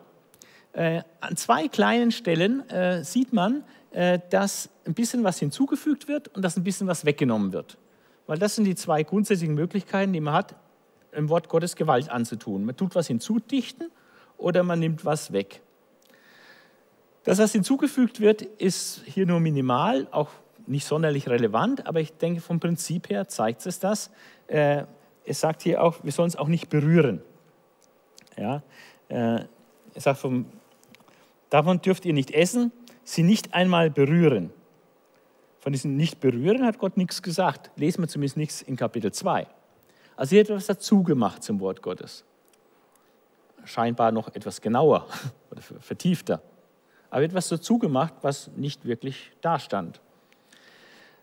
Äh, 0.71 1.01
an 1.19 1.35
zwei 1.35 1.67
kleinen 1.67 2.11
Stellen 2.11 2.67
äh, 2.69 3.03
sieht 3.03 3.33
man, 3.33 3.63
äh, 3.91 4.19
dass 4.29 4.69
ein 4.85 4.93
bisschen 4.93 5.23
was 5.23 5.39
hinzugefügt 5.39 6.07
wird 6.07 6.29
und 6.29 6.43
dass 6.43 6.57
ein 6.57 6.63
bisschen 6.63 6.87
was 6.87 7.05
weggenommen 7.05 7.53
wird. 7.53 7.77
Weil 8.25 8.37
das 8.37 8.55
sind 8.55 8.65
die 8.65 8.75
zwei 8.75 9.03
grundsätzlichen 9.03 9.55
Möglichkeiten, 9.55 10.13
die 10.13 10.21
man 10.21 10.33
hat, 10.33 10.55
im 11.15 11.29
Wort 11.29 11.49
Gottes 11.49 11.75
Gewalt 11.75 12.09
anzutun. 12.09 12.65
Man 12.65 12.75
tut 12.75 12.95
was 12.95 13.07
hinzudichten 13.07 13.89
oder 14.37 14.63
man 14.63 14.79
nimmt 14.79 15.05
was 15.05 15.31
weg. 15.31 15.61
Das, 17.23 17.39
was 17.39 17.53
hinzugefügt 17.53 18.19
wird, 18.19 18.41
ist 18.41 19.03
hier 19.05 19.25
nur 19.25 19.39
minimal, 19.39 20.07
auch 20.11 20.29
nicht 20.65 20.85
sonderlich 20.85 21.29
relevant, 21.29 21.87
aber 21.87 21.99
ich 21.99 22.13
denke, 22.13 22.41
vom 22.41 22.59
Prinzip 22.59 23.09
her 23.09 23.27
zeigt 23.27 23.65
es 23.65 23.79
das. 23.79 24.11
Äh, 24.47 24.83
es 25.25 25.39
sagt 25.39 25.61
hier 25.61 25.81
auch, 25.81 26.03
wir 26.03 26.11
sollen 26.11 26.27
es 26.27 26.35
auch 26.35 26.47
nicht 26.47 26.69
berühren. 26.69 27.21
Ja, 28.37 28.63
äh, 29.09 29.45
es 29.93 30.03
sagt 30.03 30.19
vom 30.19 30.45
Davon 31.49 31.81
dürft 31.81 32.03
ihr 32.05 32.13
nicht 32.13 32.31
essen, 32.31 32.71
sie 33.03 33.21
nicht 33.21 33.53
einmal 33.53 33.91
berühren. 33.91 34.49
Von 35.59 35.71
diesem 35.71 35.95
Nicht-Berühren 35.95 36.65
hat 36.65 36.79
Gott 36.79 36.97
nichts 36.97 37.21
gesagt. 37.21 37.69
Lesen 37.75 38.01
wir 38.01 38.07
zumindest 38.07 38.37
nichts 38.37 38.61
in 38.63 38.75
Kapitel 38.75 39.13
2. 39.13 39.45
Also 40.15 40.31
hier 40.31 40.41
hat 40.41 40.49
etwas 40.49 40.67
dazu 40.67 41.03
gemacht 41.03 41.43
zum 41.43 41.59
Wort 41.59 41.81
Gottes. 41.81 42.23
Scheinbar 43.65 44.11
noch 44.11 44.33
etwas 44.35 44.61
genauer 44.61 45.07
oder 45.51 45.61
vertiefter. 45.61 46.41
Aber 47.09 47.23
etwas 47.23 47.47
dazu 47.49 47.77
gemacht, 47.77 48.13
was 48.21 48.49
nicht 48.55 48.85
wirklich 48.85 49.31
da 49.41 49.59
stand. 49.59 50.01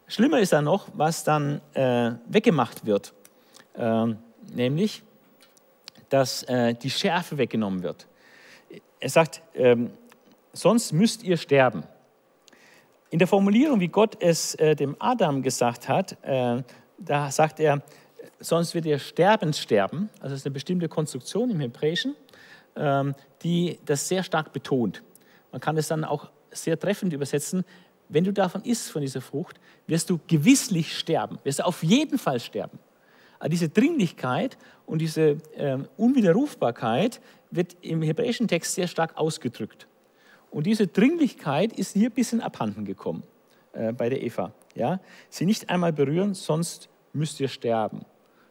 Schlimmer 0.07 0.41
ist 0.41 0.53
dann 0.53 0.64
noch, 0.64 0.88
was 0.95 1.22
dann 1.22 1.61
äh, 1.74 2.12
weggemacht 2.26 2.84
wird. 2.84 3.12
Äh, 3.74 4.14
nämlich, 4.53 5.03
dass 6.09 6.43
äh, 6.45 6.74
die 6.74 6.91
Schärfe 6.91 7.38
weggenommen 7.38 7.82
wird. 7.82 8.09
Er 8.99 9.09
sagt, 9.09 9.43
ähm, 9.55 9.91
sonst 10.53 10.93
müsst 10.93 11.22
ihr 11.22 11.36
sterben. 11.36 11.84
In 13.11 13.18
der 13.18 13.28
Formulierung, 13.28 13.80
wie 13.80 13.88
Gott 13.88 14.16
es 14.20 14.55
äh, 14.57 14.74
dem 14.74 14.97
Adam 14.99 15.43
gesagt 15.43 15.88
hat, 15.88 16.16
äh, 16.22 16.62
da 16.99 17.30
sagt 17.30 17.61
er, 17.61 17.82
sonst 18.41 18.74
wird 18.74 18.86
ihr 18.86 18.99
sterben 18.99 19.53
sterben. 19.53 20.09
Also 20.20 20.34
es 20.34 20.41
ist 20.41 20.47
eine 20.47 20.55
bestimmte 20.55 20.88
Konstruktion 20.88 21.51
im 21.51 21.61
Hebräischen, 21.61 22.16
ähm, 22.76 23.14
die 23.43 23.78
das 23.84 24.09
sehr 24.09 24.22
stark 24.22 24.53
betont. 24.53 25.03
Man 25.53 25.61
kann 25.61 25.76
es 25.76 25.88
dann 25.88 26.05
auch 26.05 26.30
sehr 26.51 26.78
treffend 26.78 27.12
übersetzen, 27.12 27.64
wenn 28.09 28.24
du 28.24 28.32
davon 28.32 28.62
isst, 28.62 28.91
von 28.91 29.03
dieser 29.03 29.20
Frucht, 29.20 29.61
wirst 29.86 30.11
du 30.11 30.18
gewisslich 30.26 30.99
sterben, 30.99 31.38
wirst 31.45 31.61
du 31.61 31.66
auf 31.66 31.82
jeden 31.84 32.18
Fall 32.18 32.41
sterben. 32.41 32.78
Aber 33.38 33.49
diese 33.49 33.68
Dringlichkeit 33.68 34.59
und 34.84 34.99
diese 35.01 35.38
äh, 35.57 35.78
Unwiderrufbarkeit 35.97 37.20
wird 37.51 37.76
im 37.80 38.03
hebräischen 38.03 38.49
Text 38.49 38.74
sehr 38.74 38.88
stark 38.88 39.16
ausgedrückt. 39.16 39.86
Und 40.51 40.66
diese 40.66 40.88
Dringlichkeit 40.88 41.72
ist 41.72 41.93
hier 41.93 42.11
ein 42.11 42.14
bisschen 42.14 42.41
abhanden 42.41 42.84
gekommen 42.84 43.22
äh, 43.72 43.93
bei 43.93 44.09
der 44.09 44.22
Eva. 44.22 44.53
Ja? 44.74 45.01
Sie 45.28 45.47
nicht 45.47 45.70
einmal 45.70 45.93
berühren, 45.93 46.34
sonst 46.34 46.88
müsst 47.12 47.38
ihr 47.41 47.49
sterben. 47.49 48.05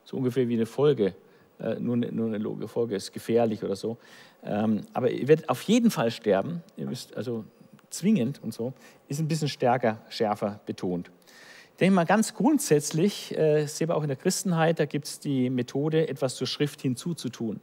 So 0.10 0.18
ungefähr 0.18 0.48
wie 0.48 0.56
eine 0.56 0.66
Folge. 0.66 1.14
Äh, 1.60 1.76
nur, 1.80 1.96
eine, 1.96 2.12
nur 2.12 2.34
eine 2.34 2.68
Folge 2.68 2.96
ist 2.96 3.12
gefährlich 3.12 3.64
oder 3.64 3.76
so. 3.76 3.98
Ähm, 4.44 4.82
aber 4.94 5.12
ihr 5.12 5.28
werdet 5.28 5.50
auf 5.50 5.62
jeden 5.64 5.92
Fall 5.92 6.10
sterben. 6.10 6.64
Ihr 6.78 6.88
müsst 6.88 7.16
also 7.16 7.46
zwingend 7.90 8.42
und 8.42 8.54
so. 8.54 8.74
Ist 9.08 9.20
ein 9.20 9.28
bisschen 9.28 9.50
stärker, 9.50 10.02
schärfer 10.10 10.62
betont. 10.66 11.12
Ich 11.74 11.78
denke 11.80 11.94
mal 11.94 12.06
ganz 12.06 12.34
grundsätzlich, 12.34 13.38
äh, 13.38 13.68
sehen 13.68 13.90
wir 13.90 13.96
auch 13.96 14.02
in 14.02 14.08
der 14.08 14.18
Christenheit, 14.18 14.80
da 14.80 14.86
gibt 14.86 15.06
es 15.06 15.20
die 15.20 15.50
Methode, 15.50 16.08
etwas 16.08 16.36
zur 16.36 16.48
Schrift 16.48 16.82
hinzuzutun 16.82 17.60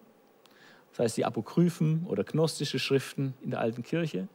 das 0.96 1.04
heißt 1.04 1.16
die 1.18 1.26
Apokryphen 1.26 2.06
oder 2.06 2.24
gnostische 2.24 2.78
Schriften 2.78 3.34
in 3.42 3.50
der 3.50 3.60
alten 3.60 3.82
Kirche 3.82 4.28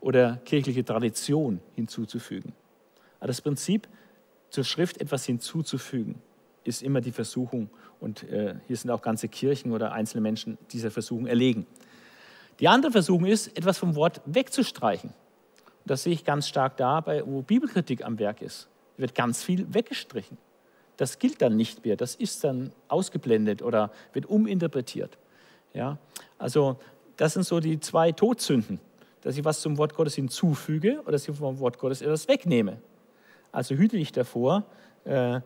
oder 0.00 0.38
kirchliche 0.44 0.84
Tradition 0.84 1.60
hinzuzufügen. 1.76 2.54
Aber 3.20 3.28
das 3.28 3.40
Prinzip, 3.40 3.86
zur 4.50 4.64
Schrift 4.64 5.00
etwas 5.00 5.26
hinzuzufügen, 5.26 6.16
ist 6.68 6.82
immer 6.82 7.00
die 7.00 7.12
Versuchung. 7.12 7.70
Und 8.00 8.22
äh, 8.24 8.56
hier 8.66 8.76
sind 8.76 8.90
auch 8.90 9.02
ganze 9.02 9.28
Kirchen 9.28 9.72
oder 9.72 9.92
einzelne 9.92 10.20
Menschen 10.20 10.58
dieser 10.70 10.90
Versuchung 10.90 11.26
erlegen. 11.26 11.66
Die 12.60 12.68
andere 12.68 12.92
Versuchung 12.92 13.26
ist, 13.26 13.56
etwas 13.56 13.78
vom 13.78 13.94
Wort 13.94 14.20
wegzustreichen. 14.26 15.10
Und 15.10 15.90
das 15.90 16.02
sehe 16.02 16.12
ich 16.12 16.24
ganz 16.24 16.48
stark 16.48 16.76
da, 16.76 17.04
wo 17.24 17.42
Bibelkritik 17.42 18.04
am 18.04 18.18
Werk 18.18 18.42
ist. 18.42 18.68
Da 18.96 19.02
wird 19.02 19.14
ganz 19.14 19.42
viel 19.42 19.72
weggestrichen. 19.72 20.38
Das 20.96 21.20
gilt 21.20 21.40
dann 21.40 21.56
nicht 21.56 21.84
mehr, 21.84 21.96
das 21.96 22.16
ist 22.16 22.42
dann 22.42 22.72
ausgeblendet 22.88 23.62
oder 23.62 23.92
wird 24.12 24.26
uminterpretiert. 24.26 25.16
Ja? 25.72 25.96
Also 26.38 26.78
das 27.16 27.34
sind 27.34 27.44
so 27.44 27.60
die 27.60 27.78
zwei 27.78 28.10
Todsünden, 28.10 28.80
dass 29.22 29.36
ich 29.36 29.44
was 29.44 29.60
zum 29.60 29.78
Wort 29.78 29.94
Gottes 29.94 30.16
hinzufüge 30.16 31.00
oder 31.02 31.12
dass 31.12 31.28
ich 31.28 31.36
vom 31.36 31.60
Wort 31.60 31.78
Gottes 31.78 32.02
etwas 32.02 32.26
wegnehme. 32.26 32.78
Also 33.52 33.76
hüte 33.76 33.96
dich 33.96 34.10
davor, 34.10 34.64
äh, 35.04 35.40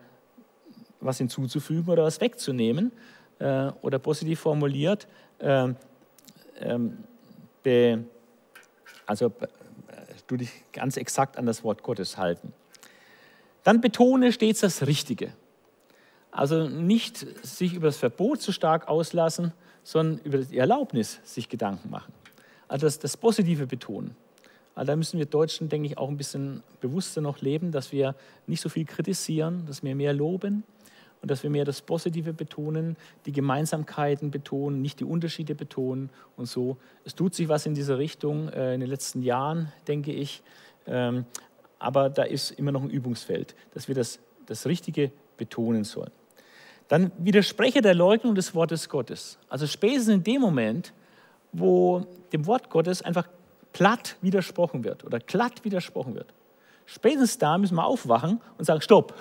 was 1.02 1.18
hinzuzufügen 1.18 1.90
oder 1.90 2.04
was 2.04 2.20
wegzunehmen. 2.20 2.92
Äh, 3.42 3.72
oder 3.82 3.98
positiv 3.98 4.38
formuliert, 4.38 5.08
äh, 5.40 5.68
be, 7.64 8.04
also 9.04 9.26
äh, 9.26 9.48
du 10.28 10.36
dich 10.36 10.50
ganz 10.72 10.96
exakt 10.96 11.36
an 11.36 11.46
das 11.46 11.64
Wort 11.64 11.82
Gottes 11.82 12.18
halten. 12.18 12.52
Dann 13.64 13.80
betone 13.80 14.32
stets 14.32 14.60
das 14.60 14.86
Richtige. 14.86 15.32
Also 16.30 16.68
nicht 16.68 17.26
sich 17.44 17.74
über 17.74 17.88
das 17.88 17.96
Verbot 17.96 18.40
zu 18.40 18.52
stark 18.52 18.86
auslassen, 18.86 19.52
sondern 19.82 20.24
über 20.24 20.38
die 20.38 20.58
Erlaubnis 20.58 21.18
sich 21.24 21.48
Gedanken 21.48 21.90
machen. 21.90 22.12
Also 22.68 22.86
das, 22.86 23.00
das 23.00 23.16
Positive 23.16 23.66
betonen. 23.66 24.14
Also 24.76 24.86
da 24.86 24.96
müssen 24.96 25.18
wir 25.18 25.26
Deutschen, 25.26 25.68
denke 25.68 25.88
ich, 25.88 25.98
auch 25.98 26.08
ein 26.08 26.16
bisschen 26.16 26.62
bewusster 26.80 27.20
noch 27.20 27.40
leben, 27.40 27.72
dass 27.72 27.90
wir 27.90 28.14
nicht 28.46 28.60
so 28.60 28.68
viel 28.68 28.84
kritisieren, 28.84 29.66
dass 29.66 29.82
wir 29.82 29.96
mehr 29.96 30.12
loben 30.12 30.62
und 31.22 31.30
dass 31.30 31.42
wir 31.42 31.50
mehr 31.50 31.64
das 31.64 31.80
Positive 31.80 32.32
betonen, 32.32 32.96
die 33.24 33.32
Gemeinsamkeiten 33.32 34.30
betonen, 34.30 34.82
nicht 34.82 35.00
die 35.00 35.04
Unterschiede 35.04 35.54
betonen 35.54 36.10
und 36.36 36.46
so. 36.46 36.76
Es 37.04 37.14
tut 37.14 37.34
sich 37.34 37.48
was 37.48 37.64
in 37.64 37.74
dieser 37.74 37.98
Richtung 37.98 38.48
äh, 38.48 38.74
in 38.74 38.80
den 38.80 38.90
letzten 38.90 39.22
Jahren, 39.22 39.72
denke 39.88 40.12
ich. 40.12 40.42
Ähm, 40.86 41.24
aber 41.78 42.10
da 42.10 42.24
ist 42.24 42.50
immer 42.50 42.72
noch 42.72 42.82
ein 42.82 42.90
Übungsfeld, 42.90 43.54
dass 43.72 43.88
wir 43.88 43.94
das, 43.94 44.18
das 44.46 44.66
Richtige 44.66 45.10
betonen 45.36 45.84
sollen 45.84 46.10
dann 46.92 47.10
widerspreche 47.16 47.80
der 47.80 47.94
Leugnung 47.94 48.34
des 48.34 48.54
Wortes 48.54 48.90
Gottes. 48.90 49.38
Also 49.48 49.66
spätestens 49.66 50.14
in 50.16 50.24
dem 50.24 50.42
Moment, 50.42 50.92
wo 51.50 52.06
dem 52.34 52.46
Wort 52.46 52.68
Gottes 52.68 53.00
einfach 53.00 53.28
platt 53.72 54.16
widersprochen 54.20 54.84
wird 54.84 55.02
oder 55.02 55.18
glatt 55.18 55.64
widersprochen 55.64 56.14
wird. 56.14 56.26
Spätestens 56.84 57.38
da 57.38 57.56
müssen 57.56 57.76
wir 57.76 57.86
aufwachen 57.86 58.42
und 58.58 58.66
sagen, 58.66 58.82
stopp. 58.82 59.14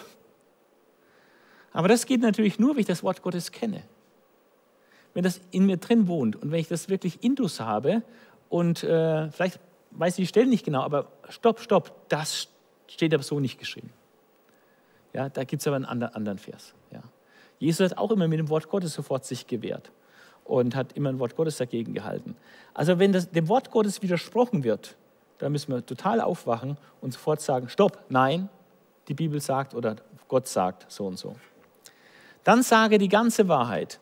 Aber 1.74 1.88
das 1.88 2.06
geht 2.06 2.22
natürlich 2.22 2.60
nur, 2.60 2.74
wenn 2.76 2.82
ich 2.82 2.88
das 2.88 3.04
Wort 3.04 3.22
Gottes 3.22 3.52
kenne. 3.52 3.84
Wenn 5.14 5.24
das 5.24 5.42
in 5.52 5.66
mir 5.66 5.78
drin 5.78 6.08
wohnt 6.08 6.36
und 6.36 6.52
wenn 6.52 6.60
ich 6.60 6.68
das 6.68 6.90
wirklich 6.90 7.24
intus 7.24 7.60
habe 7.60 8.04
und 8.50 8.84
äh, 8.84 9.30
vielleicht 9.32 9.60
weiß 9.92 10.14
ich 10.14 10.24
die 10.24 10.28
Stelle 10.28 10.48
nicht 10.48 10.66
genau, 10.66 10.82
aber 10.82 11.12
stopp, 11.30 11.60
stopp, 11.60 12.10
das 12.10 12.48
steht 12.88 13.14
aber 13.14 13.24
so 13.24 13.40
nicht 13.40 13.60
geschrieben. 13.60 13.92
Ja, 15.14 15.30
da 15.30 15.44
gibt 15.44 15.62
es 15.62 15.68
aber 15.68 15.76
einen 15.76 15.86
anderen 15.86 16.38
Vers. 16.38 16.74
Ja. 16.92 17.02
Jesus 17.60 17.92
hat 17.92 17.98
auch 17.98 18.12
immer 18.12 18.28
mit 18.28 18.40
dem 18.40 18.50
Wort 18.50 18.70
Gottes 18.70 18.94
sofort 18.94 19.26
sich 19.26 19.48
gewehrt 19.48 19.92
und 20.46 20.76
hat 20.76 20.94
immer 20.94 21.10
ein 21.10 21.20
Wort 21.20 21.36
Gottes 21.36 21.58
dagegen 21.58 21.94
gehalten. 21.94 22.36
Also 22.74 22.98
wenn 23.00 23.12
das, 23.12 23.30
dem 23.30 23.48
Wort 23.50 23.72
Gottes 23.72 24.02
widersprochen 24.02 24.64
wird, 24.64 24.96
dann 25.38 25.52
müssen 25.52 25.74
wir 25.74 25.86
total 25.86 26.22
aufwachen 26.22 26.78
und 27.02 27.14
sofort 27.14 27.42
sagen, 27.42 27.68
stopp, 27.68 28.06
nein, 28.10 28.50
die 29.08 29.14
Bibel 29.14 29.42
sagt 29.42 29.74
oder 29.74 29.98
Gott 30.28 30.48
sagt 30.48 30.90
so 30.90 31.08
und 31.08 31.18
so. 31.18 31.36
Dann 32.44 32.64
sage 32.64 32.98
die 32.98 33.10
ganze 33.10 33.48
Wahrheit. 33.48 34.00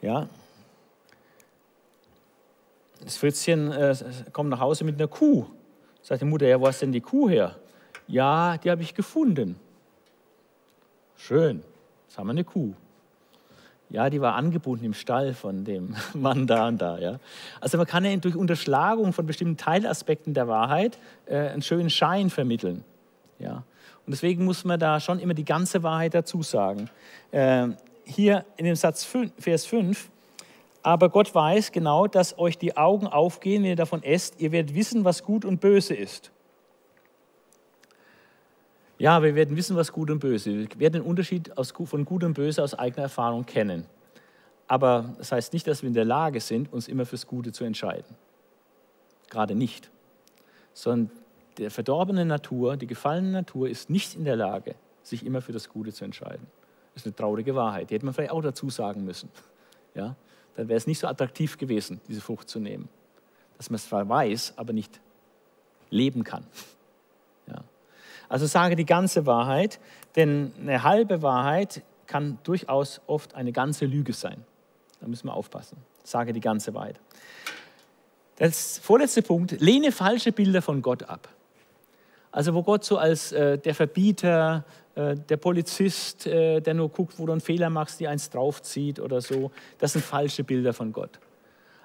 Ja. 0.00 0.28
Das 3.02 3.16
Fritzchen 3.16 3.72
äh, 3.72 3.94
kommt 4.32 4.50
nach 4.50 4.60
Hause 4.60 4.84
mit 4.84 4.96
einer 4.96 5.08
Kuh. 5.08 5.46
Sagt 6.02 6.22
die 6.22 6.26
Mutter, 6.26 6.46
ja, 6.46 6.60
wo 6.60 6.66
hast 6.66 6.82
denn 6.82 6.92
die 6.92 7.00
Kuh 7.00 7.28
her? 7.28 7.56
Ja, 8.06 8.58
die 8.58 8.70
habe 8.70 8.82
ich 8.82 8.94
gefunden. 8.94 9.56
Schön, 11.16 11.62
jetzt 12.06 12.18
haben 12.18 12.28
wir 12.28 12.32
eine 12.32 12.44
Kuh. 12.44 12.74
Ja, 13.88 14.10
die 14.10 14.20
war 14.20 14.34
angebunden 14.34 14.84
im 14.84 14.94
Stall 14.94 15.34
von 15.34 15.64
dem 15.64 15.94
Mann 16.14 16.46
da 16.46 16.68
und 16.68 16.78
da. 16.78 16.98
Ja. 16.98 17.18
Also 17.60 17.78
man 17.78 17.86
kann 17.86 18.04
ja 18.04 18.14
durch 18.16 18.36
Unterschlagung 18.36 19.12
von 19.12 19.26
bestimmten 19.26 19.56
Teilaspekten 19.56 20.34
der 20.34 20.48
Wahrheit 20.48 20.98
äh, 21.26 21.36
einen 21.36 21.62
schönen 21.62 21.90
Schein 21.90 22.30
vermitteln. 22.30 22.84
Ja. 23.38 23.62
Und 24.06 24.12
deswegen 24.12 24.44
muss 24.44 24.64
man 24.64 24.78
da 24.78 25.00
schon 25.00 25.18
immer 25.18 25.34
die 25.34 25.44
ganze 25.44 25.82
Wahrheit 25.82 26.14
dazu 26.14 26.42
sagen. 26.42 26.88
Äh, 27.32 27.68
hier 28.04 28.44
in 28.56 28.64
dem 28.64 28.76
Satz 28.76 29.04
5, 29.04 29.32
Vers 29.36 29.66
5, 29.66 30.08
aber 30.84 31.08
Gott 31.08 31.34
weiß 31.34 31.72
genau, 31.72 32.06
dass 32.06 32.38
euch 32.38 32.58
die 32.58 32.76
Augen 32.76 33.08
aufgehen, 33.08 33.64
wenn 33.64 33.70
ihr 33.70 33.76
davon 33.76 34.04
esst. 34.04 34.40
Ihr 34.40 34.52
werdet 34.52 34.76
wissen, 34.76 35.04
was 35.04 35.24
gut 35.24 35.44
und 35.44 35.60
böse 35.60 35.94
ist. 35.94 36.30
Ja, 38.98 39.20
wir 39.20 39.34
werden 39.34 39.56
wissen, 39.56 39.74
was 39.74 39.92
gut 39.92 40.12
und 40.12 40.20
böse 40.20 40.52
ist. 40.52 40.74
Wir 40.74 40.80
werden 40.80 41.02
den 41.02 41.02
Unterschied 41.02 41.50
von 41.56 42.04
gut 42.04 42.22
und 42.22 42.34
böse 42.34 42.62
aus 42.62 42.74
eigener 42.74 43.02
Erfahrung 43.02 43.44
kennen. 43.44 43.84
Aber 44.68 45.16
das 45.18 45.32
heißt 45.32 45.52
nicht, 45.52 45.66
dass 45.66 45.82
wir 45.82 45.88
in 45.88 45.94
der 45.94 46.04
Lage 46.04 46.40
sind, 46.40 46.72
uns 46.72 46.86
immer 46.86 47.04
fürs 47.04 47.26
Gute 47.26 47.50
zu 47.50 47.64
entscheiden. 47.64 48.14
Gerade 49.28 49.56
nicht. 49.56 49.90
Sondern 50.72 51.10
der 51.58 51.70
verdorbene 51.70 52.24
Natur, 52.24 52.76
die 52.76 52.86
gefallene 52.86 53.30
Natur 53.30 53.68
ist 53.68 53.90
nicht 53.90 54.14
in 54.14 54.24
der 54.24 54.36
Lage, 54.36 54.74
sich 55.02 55.24
immer 55.24 55.40
für 55.40 55.52
das 55.52 55.68
Gute 55.68 55.92
zu 55.92 56.04
entscheiden. 56.04 56.46
Das 56.94 57.02
ist 57.02 57.06
eine 57.06 57.16
traurige 57.16 57.54
Wahrheit. 57.54 57.90
Die 57.90 57.94
hätte 57.94 58.04
man 58.04 58.14
vielleicht 58.14 58.32
auch 58.32 58.42
dazu 58.42 58.70
sagen 58.70 59.04
müssen. 59.04 59.28
Ja? 59.94 60.16
Dann 60.56 60.68
wäre 60.68 60.76
es 60.76 60.86
nicht 60.86 60.98
so 60.98 61.06
attraktiv 61.06 61.58
gewesen, 61.58 62.00
diese 62.08 62.20
Frucht 62.20 62.48
zu 62.48 62.58
nehmen. 62.58 62.88
Dass 63.56 63.70
man 63.70 63.76
es 63.76 63.88
zwar 63.88 64.08
weiß, 64.08 64.54
aber 64.56 64.72
nicht 64.72 65.00
leben 65.90 66.24
kann. 66.24 66.46
Ja. 67.46 67.62
Also 68.28 68.46
sage 68.46 68.76
die 68.76 68.86
ganze 68.86 69.26
Wahrheit, 69.26 69.78
denn 70.16 70.52
eine 70.58 70.82
halbe 70.82 71.22
Wahrheit 71.22 71.82
kann 72.06 72.38
durchaus 72.42 73.00
oft 73.06 73.34
eine 73.34 73.52
ganze 73.52 73.86
Lüge 73.86 74.12
sein. 74.12 74.44
Da 75.00 75.06
müssen 75.06 75.28
wir 75.28 75.34
aufpassen. 75.34 75.78
Sage 76.02 76.32
die 76.32 76.40
ganze 76.40 76.74
Wahrheit. 76.74 76.98
Das 78.36 78.78
vorletzte 78.78 79.22
Punkt, 79.22 79.60
lehne 79.60 79.92
falsche 79.92 80.32
Bilder 80.32 80.62
von 80.62 80.82
Gott 80.82 81.04
ab. 81.04 81.28
Also 82.36 82.52
wo 82.52 82.62
Gott 82.62 82.84
so 82.84 82.98
als 82.98 83.32
äh, 83.32 83.56
der 83.56 83.74
Verbieter, 83.74 84.62
äh, 84.94 85.14
der 85.14 85.38
Polizist, 85.38 86.26
äh, 86.26 86.60
der 86.60 86.74
nur 86.74 86.90
guckt, 86.90 87.18
wo 87.18 87.24
du 87.24 87.32
einen 87.32 87.40
Fehler 87.40 87.70
machst, 87.70 87.98
die 87.98 88.06
eins 88.06 88.28
draufzieht 88.28 89.00
oder 89.00 89.22
so, 89.22 89.50
das 89.78 89.94
sind 89.94 90.04
falsche 90.04 90.44
Bilder 90.44 90.74
von 90.74 90.92
Gott. 90.92 91.18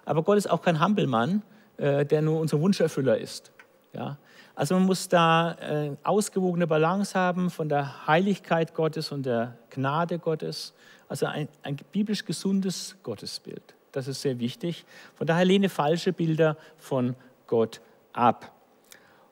Aber 0.03 0.23
Gott 0.23 0.38
ist 0.38 0.49
auch 0.49 0.61
kein 0.61 0.82
Hampelmann, 0.82 1.41
äh, 1.78 2.06
der 2.06 2.22
nur 2.22 2.41
unser 2.41 2.60
Wunscherfüller 2.60 3.18
ist. 3.18 3.53
Ja? 3.94 4.18
Also 4.53 4.76
man 4.76 4.84
muss 4.84 5.07
da 5.07 5.53
äh, 5.53 5.95
ausgewogene 6.03 6.68
Balance 6.68 7.18
haben 7.18 7.49
von 7.49 7.69
der 7.69 8.06
Heiligkeit 8.06 8.73
Gottes 8.73 9.14
und 9.14 9.26
der 9.26 9.57
Gnade 9.69 10.19
Gottes. 10.19 10.73
Also 11.07 11.28
ein, 11.28 11.48
ein 11.64 11.78
biblisch 11.94 12.26
gesundes 12.26 12.98
Gottesbild. 13.03 13.73
Das 13.94 14.10
ist 14.10 14.22
sehr 14.22 14.38
wichtig. 14.40 14.84
Von 15.15 15.28
daher 15.28 15.45
lehne 15.45 15.69
falsche 15.69 16.11
Bilder 16.11 16.57
von 16.76 17.15
Gott 17.48 17.80
ab. 18.11 18.52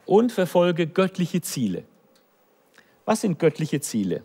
Und 0.09 0.31
verfolge 0.31 0.87
göttliche 0.87 1.41
Ziele. 1.41 1.83
Was 3.05 3.21
sind 3.21 3.37
göttliche 3.37 3.79
Ziele? 3.79 4.23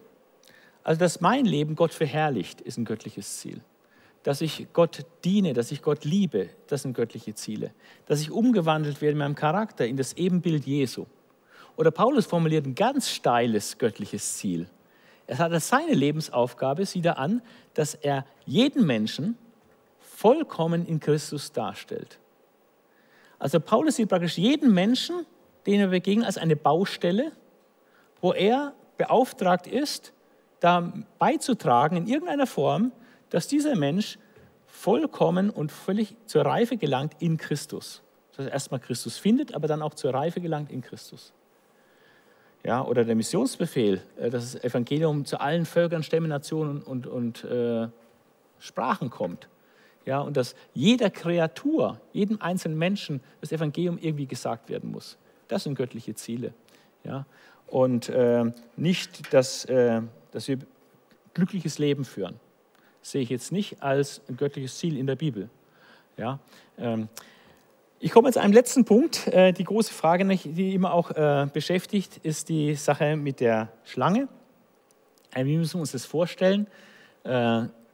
Also, 0.83 0.99
dass 0.99 1.21
mein 1.21 1.45
Leben 1.45 1.75
Gott 1.75 1.93
verherrlicht, 1.93 2.61
ist 2.61 2.79
ein 2.79 2.85
göttliches 2.85 3.39
Ziel 3.39 3.61
dass 4.25 4.41
ich 4.41 4.67
Gott 4.73 5.05
diene, 5.23 5.53
dass 5.53 5.71
ich 5.71 5.83
Gott 5.83 6.05
liebe, 6.05 6.49
das 6.69 6.83
sind 6.83 6.95
göttliche 6.95 7.35
Ziele. 7.35 7.73
Dass 8.07 8.23
ich 8.23 8.31
umgewandelt 8.31 9.03
werde 9.03 9.13
in 9.13 9.19
meinem 9.19 9.35
Charakter 9.35 9.87
in 9.87 9.99
das 9.99 10.15
Ebenbild 10.15 10.65
Jesu. 10.65 11.05
Oder 11.77 11.91
Paulus 11.91 12.25
formuliert 12.25 12.65
ein 12.67 12.75
ganz 12.75 13.11
steiles 13.11 13.77
göttliches 13.77 14.39
Ziel. 14.39 14.67
Er 15.27 15.39
hat 15.39 15.53
als 15.53 15.69
seine 15.69 15.93
Lebensaufgabe, 15.93 16.87
sieht 16.87 17.05
er 17.05 17.19
an, 17.19 17.43
dass 17.75 17.95
er 17.95 18.25
jeden 18.47 18.87
Menschen 18.87 19.37
vollkommen 20.01 20.87
in 20.87 21.01
Christus 21.01 21.53
darstellt. 21.53 22.19
Also 23.39 23.61
Paulus 23.61 23.97
sieht 23.97 24.09
praktisch 24.09 24.39
jeden 24.39 24.73
Menschen, 24.73 25.27
den 25.67 25.81
er 25.81 25.89
begegnet, 25.89 26.27
als 26.27 26.39
eine 26.39 26.57
Baustelle, 26.57 27.33
wo 28.21 28.33
er 28.33 28.75
beauftragt 28.97 29.67
ist, 29.67 30.13
da 30.61 30.93
beizutragen 31.19 31.97
in 31.97 32.07
irgendeiner 32.07 32.47
Form, 32.47 32.93
dass 33.31 33.49
dieser 33.49 33.77
Mensch 33.77 34.19
vollkommen 34.67 35.51
und 35.51 35.71
völlig 35.73 36.17
zur 36.27 36.45
Reife 36.45 36.77
gelangt 36.77 37.15
in 37.21 37.37
Christus. 37.37 38.03
Dass 38.37 38.47
er 38.47 38.53
erstmal 38.53 38.81
Christus 38.81 39.19
findet, 39.19 39.55
aber 39.55 39.69
dann 39.69 39.83
auch 39.83 39.95
zur 39.95 40.13
Reife 40.15 40.41
gelangt 40.41 40.71
in 40.71 40.83
Christus. 40.83 41.33
Ja, 42.65 42.83
oder 42.83 43.05
der 43.05 43.15
Missionsbefehl, 43.15 44.01
äh, 44.17 44.31
dass 44.31 44.53
das 44.53 44.65
Evangelium 44.65 45.27
zu 45.27 45.39
allen 45.39 45.67
Völkern, 45.67 46.03
Stämmen, 46.03 46.31
Nationen 46.31 46.83
und, 46.83 47.07
und 47.07 47.45
äh, 47.45 47.89
Sprachen 48.59 49.11
kommt. 49.11 49.49
Ja, 50.07 50.21
und 50.21 50.37
dass 50.37 50.55
jeder 50.73 51.11
Kreatur, 51.11 52.01
jedem 52.13 52.41
einzelnen 52.41 52.79
Menschen 52.79 53.21
das 53.41 53.53
Evangelium 53.53 53.99
irgendwie 53.99 54.27
gesagt 54.27 54.69
werden 54.71 54.91
muss. 54.91 55.19
Das 55.49 55.65
sind 55.65 55.75
göttliche 55.75 56.15
Ziele. 56.15 56.55
Ja, 57.05 57.27
und 57.67 58.09
äh, 58.09 58.45
nicht, 58.77 59.33
dass, 59.33 59.65
äh, 59.67 60.01
dass 60.33 60.49
wir 60.49 60.59
glückliches 61.35 61.79
Leben 61.79 62.05
führen 62.05 62.41
sehe 63.07 63.23
ich 63.23 63.29
jetzt 63.29 63.53
nicht 63.53 63.83
als 63.83 64.23
ein 64.29 64.37
göttliches 64.37 64.79
Ziel 64.79 64.97
in 64.97 65.07
der 65.07 65.17
Bibel. 65.17 65.49
Ja, 66.17 66.39
ähm, 66.79 67.09
ich 68.01 68.11
komme 68.11 68.33
zu 68.33 68.41
einem 68.41 68.53
letzten 68.53 68.85
Punkt. 68.85 69.27
Äh, 69.29 69.53
die 69.53 69.65
große 69.65 69.93
Frage, 69.93 70.25
die 70.27 70.75
immer 70.75 70.93
auch 70.93 71.11
äh, 71.11 71.47
beschäftigt, 71.53 72.19
ist 72.19 72.49
die 72.49 72.75
Sache 72.75 73.17
mit 73.17 73.41
der 73.41 73.69
Schlange. 73.85 74.29
Äh, 75.35 75.45
wie 75.45 75.57
müssen 75.57 75.75
wir 75.75 75.81
uns 75.81 75.93
das 75.93 76.05
vorstellen? 76.05 76.67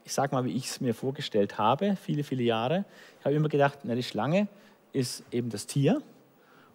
Ich 0.05 0.13
sage 0.13 0.35
mal, 0.35 0.45
wie 0.45 0.57
ich 0.57 0.67
es 0.67 0.81
mir 0.81 0.93
vorgestellt 0.93 1.57
habe, 1.57 1.97
viele, 2.03 2.25
viele 2.25 2.43
Jahre. 2.43 2.85
Ich 3.21 3.25
habe 3.25 3.37
immer 3.37 3.49
gedacht, 3.49 3.79
na, 3.85 3.95
die 3.95 4.03
Schlange 4.03 4.49
ist 4.93 5.23
eben 5.31 5.51
das 5.51 5.69
Tier 5.69 6.03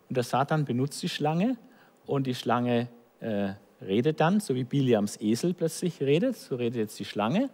und 0.09 0.17
der 0.17 0.23
Satan 0.23 0.65
benutzt 0.65 1.01
die 1.03 1.09
Schlange 1.09 1.57
und 2.05 2.27
die 2.27 2.35
Schlange 2.35 2.87
äh, 3.19 3.53
redet 3.81 4.19
dann, 4.19 4.39
so 4.39 4.55
wie 4.55 4.63
Biliams 4.63 5.19
Esel 5.19 5.53
plötzlich 5.53 6.01
redet, 6.01 6.35
so 6.37 6.55
redet 6.55 6.75
jetzt 6.75 6.99
die 6.99 7.05
Schlange 7.05 7.49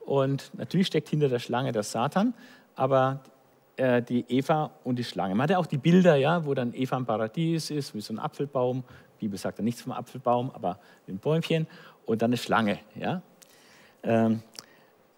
und 0.00 0.50
natürlich 0.54 0.86
steckt 0.86 1.08
hinter 1.08 1.28
der 1.28 1.38
Schlange 1.38 1.72
der 1.72 1.82
Satan, 1.82 2.34
aber 2.74 3.22
äh, 3.76 4.02
die 4.02 4.24
Eva 4.28 4.70
und 4.84 4.96
die 4.96 5.04
Schlange. 5.04 5.34
Man 5.34 5.44
hat 5.44 5.50
ja 5.50 5.58
auch 5.58 5.66
die 5.66 5.78
Bilder, 5.78 6.16
ja, 6.16 6.44
wo 6.46 6.54
dann 6.54 6.72
Eva 6.74 6.96
im 6.96 7.06
Paradies 7.06 7.70
ist, 7.70 7.94
wie 7.94 8.00
so 8.00 8.14
ein 8.14 8.18
Apfelbaum. 8.18 8.84
Die 9.20 9.26
Bibel 9.26 9.38
sagt 9.38 9.58
ja 9.58 9.64
nichts 9.64 9.82
vom 9.82 9.92
Apfelbaum, 9.92 10.50
aber 10.50 10.78
ein 11.06 11.18
Bäumchen 11.18 11.66
und 12.06 12.22
dann 12.22 12.30
eine 12.30 12.38
Schlange. 12.38 12.78
Ja. 12.98 13.22
Ähm, 14.02 14.42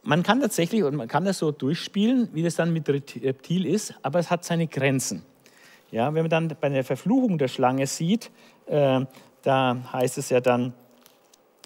man 0.02 0.22
kann 0.22 0.40
tatsächlich, 0.40 0.82
und 0.82 0.96
man 0.96 1.08
kann 1.08 1.24
das 1.24 1.38
so 1.38 1.52
durchspielen, 1.52 2.30
wie 2.32 2.42
das 2.42 2.56
dann 2.56 2.72
mit 2.72 2.88
Reptil 2.88 3.66
ist, 3.66 3.94
aber 4.02 4.18
es 4.18 4.30
hat 4.30 4.44
seine 4.44 4.66
Grenzen. 4.66 5.22
Ja, 5.90 6.14
wenn 6.14 6.22
man 6.22 6.30
dann 6.30 6.56
bei 6.60 6.68
der 6.68 6.84
Verfluchung 6.84 7.36
der 7.36 7.48
Schlange 7.48 7.86
sieht, 7.86 8.30
äh, 8.66 9.00
da 9.42 9.76
heißt 9.92 10.18
es 10.18 10.30
ja 10.30 10.40
dann 10.40 10.72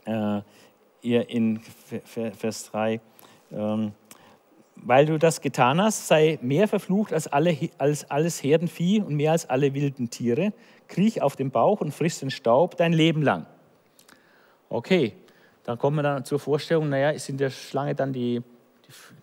äh, 0.06 0.40
ihr 1.02 1.28
in 1.28 1.60
Vers 1.60 2.70
3, 2.70 3.00
ähm, 3.52 3.92
weil 4.76 5.06
du 5.06 5.18
das 5.18 5.40
getan 5.40 5.80
hast, 5.80 6.08
sei 6.08 6.38
mehr 6.40 6.68
verflucht 6.68 7.12
als, 7.12 7.26
alle, 7.26 7.56
als 7.78 8.10
alles 8.10 8.42
Herdenvieh 8.42 9.00
und 9.00 9.14
mehr 9.14 9.32
als 9.32 9.48
alle 9.48 9.74
wilden 9.74 10.08
Tiere. 10.08 10.52
Kriech 10.88 11.20
auf 11.20 11.36
den 11.36 11.50
Bauch 11.50 11.80
und 11.80 11.92
friss 11.92 12.20
den 12.20 12.30
Staub 12.30 12.76
dein 12.76 12.92
Leben 12.92 13.22
lang. 13.22 13.46
Okay, 14.70 15.14
dann 15.64 15.78
kommt 15.78 15.96
man 15.96 16.04
dann 16.04 16.24
zur 16.24 16.38
Vorstellung, 16.38 16.88
naja, 16.88 17.10
ist 17.10 17.28
in 17.28 17.36
der 17.36 17.50
Schlange 17.50 17.94
dann 17.94 18.12
die, 18.12 18.42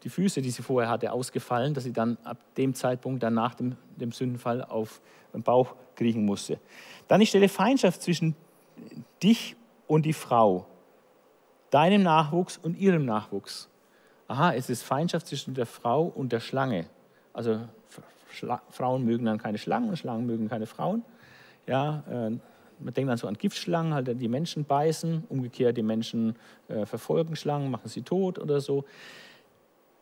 die, 0.03 0.09
Füße, 0.09 0.41
die 0.41 0.51
sie 0.51 0.63
vorher 0.63 0.89
hatte, 0.89 1.11
ausgefallen, 1.11 1.73
dass 1.73 1.83
sie 1.83 1.93
dann 1.93 2.17
ab 2.23 2.37
dem 2.55 2.73
Zeitpunkt, 2.73 3.23
dann 3.23 3.33
nach 3.33 3.55
dem, 3.55 3.75
dem 3.95 4.11
Sündenfall, 4.11 4.63
auf 4.63 5.01
den 5.33 5.43
Bauch 5.43 5.75
kriechen 5.95 6.25
musste. 6.25 6.59
Dann 7.07 7.21
ich 7.21 7.29
stelle 7.29 7.49
Feindschaft 7.49 8.01
zwischen 8.01 8.35
dich 9.21 9.55
und 9.87 10.05
die 10.05 10.13
Frau, 10.13 10.65
deinem 11.69 12.03
Nachwuchs 12.03 12.57
und 12.57 12.77
ihrem 12.77 13.05
Nachwuchs 13.05 13.69
aha, 14.31 14.53
es 14.53 14.69
ist 14.69 14.83
Feindschaft 14.83 15.27
zwischen 15.27 15.53
der 15.53 15.65
Frau 15.65 16.03
und 16.03 16.31
der 16.31 16.39
Schlange. 16.39 16.85
Also 17.33 17.59
Schla 18.29 18.61
Frauen 18.69 19.03
mögen 19.03 19.25
dann 19.25 19.37
keine 19.37 19.57
Schlangen 19.57 19.95
Schlangen 19.97 20.25
mögen 20.25 20.47
keine 20.47 20.65
Frauen. 20.65 21.03
Ja, 21.67 22.03
äh, 22.09 22.29
man 22.79 22.93
denkt 22.93 23.09
dann 23.09 23.17
so 23.17 23.27
an 23.27 23.35
Giftschlangen, 23.35 23.93
halt 23.93 24.19
die 24.19 24.27
Menschen 24.27 24.63
beißen, 24.63 25.25
umgekehrt 25.29 25.77
die 25.77 25.83
Menschen 25.83 26.35
äh, 26.67 26.85
verfolgen 26.85 27.35
Schlangen, 27.35 27.69
machen 27.69 27.89
sie 27.89 28.01
tot 28.01 28.39
oder 28.39 28.61
so. 28.61 28.85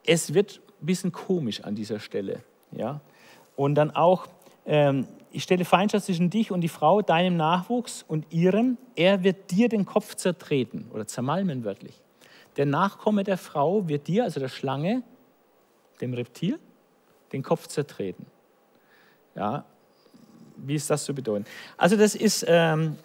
Es 0.06 0.34
wird 0.34 0.62
ein 0.82 0.86
bisschen 0.86 1.12
komisch 1.12 1.62
an 1.64 1.76
dieser 1.76 2.00
Stelle. 2.00 2.42
Ja? 2.72 3.02
Und 3.56 3.76
dann 3.76 3.92
auch, 3.92 4.28
ähm, 4.66 5.08
ich 5.32 5.44
stelle 5.44 5.66
Feindschaft 5.66 6.06
zwischen 6.06 6.30
dich 6.30 6.52
und 6.52 6.62
die 6.62 6.70
Frau, 6.70 7.02
deinem 7.02 7.38
Nachwuchs 7.38 8.04
und 8.08 8.32
ihrem. 8.32 8.78
Er 8.96 9.24
wird 9.24 9.52
dir 9.52 9.70
den 9.70 9.86
Kopf 9.86 10.16
zertreten 10.16 10.90
oder 10.92 11.06
zermalmen 11.06 11.64
wörtlich. 11.64 12.02
Der 12.58 12.66
Nachkomme 12.66 13.24
der 13.24 13.38
Frau 13.38 13.88
wird 13.88 14.08
dir, 14.08 14.24
also 14.24 14.40
der 14.40 14.50
Schlange, 14.50 15.04
dem 16.02 16.14
Reptil, 16.14 16.60
den 17.32 17.44
Kopf 17.44 17.68
zertreten. 17.68 18.26
Ja, 19.36 19.66
wie 20.58 20.76
ist 20.76 20.90
das 20.90 21.06
zu 21.06 21.14
bedeuten? 21.14 21.46
Also 21.78 21.96
das 21.96 22.16
ist, 22.16 22.46
ähm, 22.48 22.98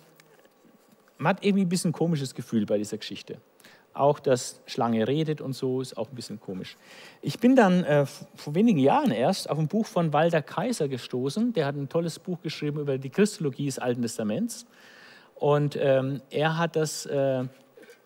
man 1.18 1.30
hat 1.30 1.44
irgendwie 1.44 1.64
ein 1.64 1.68
bisschen 1.68 1.90
ein 1.90 1.92
komisches 1.92 2.34
Gefühl 2.34 2.66
bei 2.66 2.78
dieser 2.78 2.98
Geschichte. 2.98 3.38
Auch, 3.94 4.18
dass 4.18 4.60
Schlange 4.66 5.06
redet 5.06 5.40
und 5.40 5.52
so, 5.52 5.80
ist 5.80 5.96
auch 5.96 6.10
ein 6.10 6.14
bisschen 6.14 6.40
komisch. 6.40 6.76
Ich 7.22 7.38
bin 7.38 7.54
dann 7.54 7.84
äh, 7.84 8.06
vor 8.34 8.54
wenigen 8.54 8.80
Jahren 8.80 9.12
erst 9.12 9.48
auf 9.48 9.58
ein 9.58 9.68
Buch 9.68 9.86
von 9.86 10.12
Walter 10.12 10.42
Kaiser 10.42 10.88
gestoßen. 10.88 11.52
Der 11.52 11.66
hat 11.66 11.76
ein 11.76 11.88
tolles 11.88 12.18
Buch 12.18 12.42
geschrieben 12.42 12.80
über 12.80 12.98
die 12.98 13.10
Christologie 13.10 13.66
des 13.66 13.78
Alten 13.78 14.02
Testaments. 14.02 14.66
Und 15.36 15.76
ähm, 15.80 16.20
er 16.30 16.58
hat 16.58 16.76
das 16.76 17.06
äh, 17.06 17.44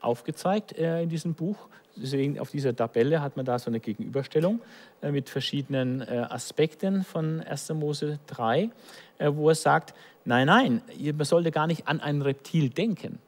aufgezeigt 0.01 0.77
äh, 0.77 1.03
in 1.03 1.09
diesem 1.09 1.35
Buch. 1.35 1.69
Deswegen 2.01 2.39
auf 2.39 2.51
dieser 2.51 2.75
Tabelle 2.75 3.21
hat 3.21 3.37
man 3.37 3.45
da 3.45 3.59
so 3.59 3.71
eine 3.71 3.81
Gegenüberstellung 3.81 4.61
äh, 5.03 5.11
mit 5.11 5.29
verschiedenen 5.29 6.01
äh, 6.01 6.27
Aspekten 6.29 7.05
von 7.05 7.41
1. 7.41 7.71
Mose 7.71 8.19
3, 8.29 8.71
äh, 9.19 9.33
wo 9.33 9.49
er 9.49 9.55
sagt, 9.55 9.95
nein, 10.25 10.47
nein, 10.47 10.83
man 11.15 11.25
sollte 11.25 11.51
gar 11.51 11.67
nicht 11.67 11.89
an 11.89 12.01
ein 12.01 12.23
Reptil 12.23 12.71
denken, 12.71 13.19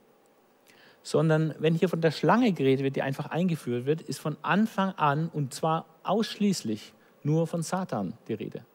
sondern 1.03 1.55
wenn 1.59 1.73
hier 1.73 1.89
von 1.89 2.01
der 2.01 2.11
Schlange 2.11 2.51
geredet 2.51 2.83
wird, 2.83 2.95
die 2.95 3.01
einfach 3.01 3.27
eingeführt 3.27 3.85
wird, 3.85 4.01
ist 4.01 4.19
von 4.19 4.37
Anfang 4.41 4.91
an 4.91 5.29
und 5.33 5.53
zwar 5.53 5.85
ausschließlich 6.03 6.93
nur 7.23 7.47
von 7.47 7.63
Satan 7.63 8.13
die 8.27 8.33
Rede. 8.33 8.65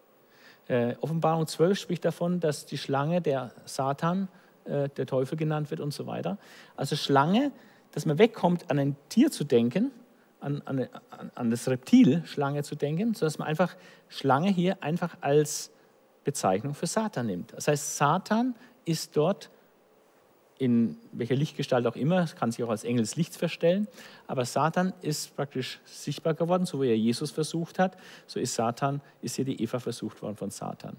Äh, 0.69 0.95
Offenbarung 1.01 1.47
12 1.47 1.79
spricht 1.79 2.05
davon, 2.05 2.41
dass 2.41 2.67
die 2.67 2.79
Schlange 2.79 3.21
der 3.21 3.53
Satan, 3.65 4.29
äh, 4.65 4.89
der 4.89 5.07
Teufel 5.07 5.37
genannt 5.37 5.71
wird 5.71 5.81
und 5.81 5.93
so 5.93 6.07
weiter. 6.07 6.39
Also 6.77 6.97
Schlange, 6.97 7.53
dass 7.93 8.07
man 8.07 8.19
wegkommt, 8.19 8.71
an 8.71 8.79
ein 8.79 8.97
Tier 9.09 9.31
zu 9.31 9.45
denken, 9.45 9.93
an, 10.41 10.63
an, 10.65 10.89
an 11.35 11.51
das 11.51 11.69
Reptil 11.69 12.23
Schlange 12.27 12.63
zu 12.63 12.75
denken, 12.75 13.15
sondern 13.15 13.27
dass 13.29 13.39
man 13.39 13.49
einfach 13.49 13.77
Schlange 14.09 14.51
hier 14.51 14.83
einfach 14.83 15.17
als 15.21 15.71
Bezeichnung 16.25 16.75
für 16.75 16.87
Satan 16.87 17.27
nimmt. 17.27 17.53
Das 17.53 17.69
heißt, 17.69 17.97
Satan 17.97 18.55
ist 18.85 19.17
dort 19.17 19.51
in 20.59 20.97
welcher 21.13 21.35
Lichtgestalt 21.35 21.87
auch 21.87 21.97
immer, 21.97 22.27
kann 22.27 22.51
sich 22.51 22.65
auch 22.65 22.71
als 22.71 22.85
Engel 22.85 23.03
des 23.03 23.17
Lichts 23.17 23.37
verstellen, 23.37 23.89
aber 24.27 24.45
Satan 24.45 24.93
ist 25.03 25.37
praktisch 25.37 25.81
sichtbar 25.85 26.35
geworden, 26.35 26.67
so 26.67 26.81
wie 26.81 26.89
er 26.89 26.97
Jesus 26.97 27.31
versucht 27.31 27.79
hat, 27.79 27.97
so 28.27 28.41
ist 28.41 28.55
Satan, 28.55 29.01
ist 29.21 29.37
hier 29.37 29.45
die 29.45 29.63
Eva 29.63 29.79
versucht 29.79 30.23
worden 30.23 30.37
von 30.37 30.51
Satan. 30.51 30.97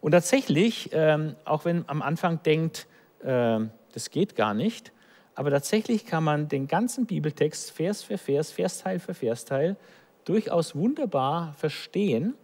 Und 0.00 0.12
tatsächlich, 0.12 0.90
ähm, 0.92 1.36
auch 1.44 1.64
wenn 1.64 1.88
am 1.88 2.02
Anfang 2.02 2.42
denkt, 2.42 2.86
äh, 3.22 3.60
das 3.92 4.10
geht 4.10 4.36
gar 4.36 4.54
nicht, 4.54 4.92
aber 5.34 5.50
tatsächlich 5.50 6.06
kann 6.06 6.24
man 6.24 6.48
den 6.48 6.68
ganzen 6.68 7.06
Bibeltext 7.06 7.70
Vers 7.70 8.02
für 8.02 8.18
Vers, 8.18 8.52
Versteil 8.52 8.98
für 8.98 9.14
Versteil 9.14 9.76
durchaus 10.24 10.74
wunderbar 10.74 11.54
verstehen, 11.54 12.34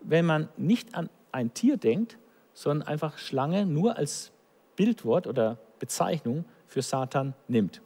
wenn 0.00 0.24
man 0.24 0.48
nicht 0.56 0.94
an 0.94 1.10
ein 1.32 1.52
Tier 1.54 1.76
denkt, 1.76 2.18
sondern 2.54 2.88
einfach 2.88 3.18
Schlange 3.18 3.66
nur 3.66 3.96
als 3.96 4.32
Bildwort 4.76 5.26
oder 5.26 5.58
Bezeichnung 5.80 6.44
für 6.68 6.82
Satan 6.82 7.34
nimmt. 7.48 7.82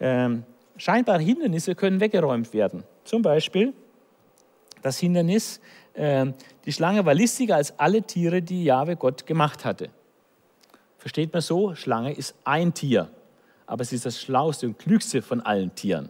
Ähm, 0.00 0.44
scheinbare 0.76 1.22
Hindernisse 1.22 1.76
können 1.76 2.00
weggeräumt 2.00 2.52
werden. 2.52 2.82
Zum 3.04 3.22
Beispiel 3.22 3.72
das 4.82 4.98
Hindernis, 4.98 5.60
äh, 5.94 6.26
die 6.64 6.72
Schlange 6.72 7.04
war 7.06 7.14
listiger 7.14 7.56
als 7.56 7.78
alle 7.78 8.02
Tiere, 8.02 8.42
die 8.42 8.64
Jahwe 8.64 8.96
Gott 8.96 9.24
gemacht 9.26 9.64
hatte. 9.64 9.90
Versteht 10.98 11.32
man 11.32 11.42
so, 11.42 11.74
Schlange 11.76 12.12
ist 12.12 12.34
ein 12.44 12.74
Tier, 12.74 13.08
aber 13.66 13.84
sie 13.84 13.94
ist 13.96 14.06
das 14.06 14.20
schlauste 14.20 14.66
und 14.66 14.78
klügste 14.78 15.22
von 15.22 15.40
allen 15.40 15.74
Tieren. 15.74 16.08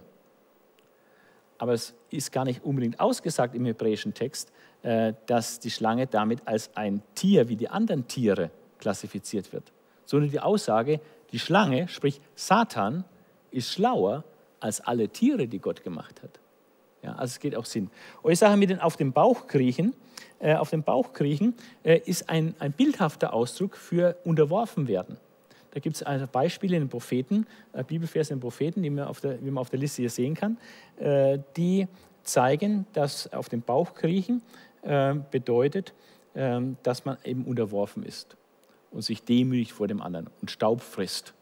Aber 1.59 1.73
es 1.73 1.95
ist 2.11 2.33
gar 2.33 2.45
nicht 2.45 2.65
unbedingt 2.65 3.01
ausgesagt 3.01 3.55
im 3.55 3.65
hebräischen 3.65 4.15
Text, 4.15 4.53
äh, 4.83 5.15
dass 5.27 5.59
die 5.59 5.71
Schlange 5.71 6.07
damit 6.07 6.41
als 6.47 6.71
ein 6.75 7.03
Tier 7.15 7.49
wie 7.49 7.57
die 7.57 7.69
anderen 7.69 8.09
Tiere 8.09 8.51
klassifiziert 8.79 9.53
wird 9.53 9.73
sondern 10.07 10.31
die 10.31 10.41
Aussage, 10.41 11.01
die 11.33 11.39
Schlange, 11.39 11.89
sprich 11.89 12.21
Satan, 12.35 13.05
ist 13.51 13.73
schlauer 13.73 14.25
als 14.61 14.81
alle 14.81 15.09
Tiere, 15.09 15.47
die 15.49 15.59
Gott 15.59 15.85
gemacht 15.85 16.23
hat. 16.23 16.41
Ja, 17.03 17.13
also 17.13 17.33
es 17.33 17.41
geht 17.41 17.55
auch 17.55 17.67
Sinn. 17.67 17.91
Und 18.23 18.33
ich 18.33 18.39
sage 18.39 18.57
mit 18.57 18.71
den 18.71 18.81
auf 18.81 18.97
dem 18.97 19.13
Bauch 19.13 19.47
kriechen, 19.47 19.95
äh, 20.39 20.55
auf 20.55 20.71
dem 20.71 20.83
Bauch 20.83 21.13
kriechen 21.13 21.55
äh, 21.83 22.01
ist 22.05 22.29
ein, 22.31 22.55
ein 22.59 22.73
bildhafter 22.73 23.33
Ausdruck 23.35 23.77
für 23.77 24.17
unterworfen 24.25 24.89
werden. 24.89 25.19
Da 25.73 25.81
gibt 25.81 25.97
es 25.97 26.03
also 26.03 26.27
Beispiele 26.27 26.77
in 26.77 26.85
den 26.85 26.89
Propheten, 26.89 27.47
äh, 27.75 27.85
Bibelverse 27.85 28.33
in 28.33 28.39
den 28.39 28.43
Propheten, 28.43 28.83
die 28.83 28.91
man 28.91 29.05
auf 29.05 29.21
der, 29.21 29.45
wie 29.45 29.51
man 29.51 29.61
auf 29.61 29.71
der 29.71 29.79
Liste 29.79 30.03
hier 30.03 30.11
sehen 30.11 30.35
kann, 30.35 30.57
äh, 30.99 31.39
die 31.57 31.87
zeigen, 32.23 32.87
dass 32.93 33.33
auf 33.33 33.49
dem 33.49 33.61
Bauch 33.61 33.95
kriechen 33.95 34.43
äh, 34.83 35.15
bedeutet, 35.31 35.93
äh, 36.35 36.61
dass 36.83 37.05
man 37.05 37.19
eben 37.25 37.45
unterworfen 37.45 38.03
ist 38.03 38.37
und 38.97 39.03
sich 39.03 39.23
demütigt 39.23 39.73
vor 39.73 39.89
dem 39.89 40.01
anderen 40.01 40.31
und 40.41 40.51
Staub 40.51 40.81
frisst. 40.81 41.35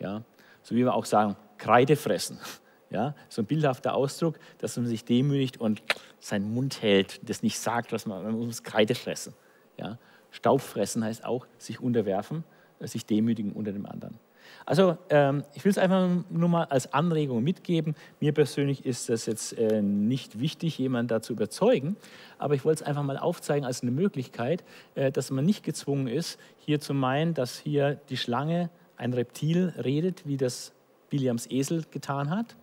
Ja? 0.00 0.22
So 0.62 0.74
wie 0.74 0.80
wir 0.80 0.92
auch 0.92 1.06
sagen, 1.06 1.34
Kreide 1.58 1.96
fressen. 1.96 2.38
Ja? 2.92 3.14
So 3.28 3.40
ein 3.42 3.46
bildhafter 3.46 3.94
Ausdruck, 3.94 4.40
dass 4.58 4.76
man 4.76 4.84
sich 4.84 5.04
demütigt 5.04 5.60
und 5.60 5.80
seinen 6.18 6.52
Mund 6.52 6.82
hält, 6.82 7.20
das 7.22 7.40
nicht 7.40 7.56
sagt, 7.56 7.92
was 7.92 8.04
man, 8.04 8.24
man 8.24 8.32
muss 8.32 8.64
Kreide 8.64 8.96
fressen. 8.96 9.32
Ja? 9.76 9.96
Staub 10.32 10.60
fressen 10.60 11.04
heißt 11.04 11.24
auch 11.24 11.46
sich 11.56 11.78
unterwerfen, 11.78 12.42
sich 12.80 13.06
demütigen 13.06 13.52
unter 13.52 13.70
dem 13.70 13.86
anderen. 13.86 14.18
Also 14.66 14.98
ähm, 15.08 15.44
ich 15.54 15.64
will 15.64 15.70
es 15.70 15.78
einfach 15.78 16.08
nur 16.30 16.48
mal 16.48 16.64
als 16.64 16.92
Anregung 16.92 17.42
mitgeben. 17.42 17.94
Mir 18.20 18.32
persönlich 18.32 18.84
ist 18.84 19.08
das 19.08 19.26
jetzt 19.26 19.56
äh, 19.58 19.82
nicht 19.82 20.40
wichtig, 20.40 20.78
jemanden 20.78 21.08
da 21.08 21.22
zu 21.22 21.32
überzeugen, 21.32 21.96
aber 22.38 22.54
ich 22.54 22.64
wollte 22.64 22.82
es 22.82 22.86
einfach 22.88 23.02
mal 23.02 23.18
aufzeigen 23.18 23.64
als 23.64 23.82
eine 23.82 23.90
Möglichkeit, 23.90 24.64
äh, 24.94 25.10
dass 25.10 25.30
man 25.30 25.44
nicht 25.44 25.64
gezwungen 25.64 26.06
ist, 26.06 26.38
hier 26.58 26.80
zu 26.80 26.94
meinen, 26.94 27.34
dass 27.34 27.58
hier 27.58 28.00
die 28.10 28.16
Schlange 28.16 28.70
ein 28.96 29.12
Reptil 29.12 29.74
redet, 29.82 30.26
wie 30.26 30.36
das 30.36 30.72
Biliams 31.08 31.50
Esel 31.50 31.84
getan 31.90 32.30
hat, 32.30 32.56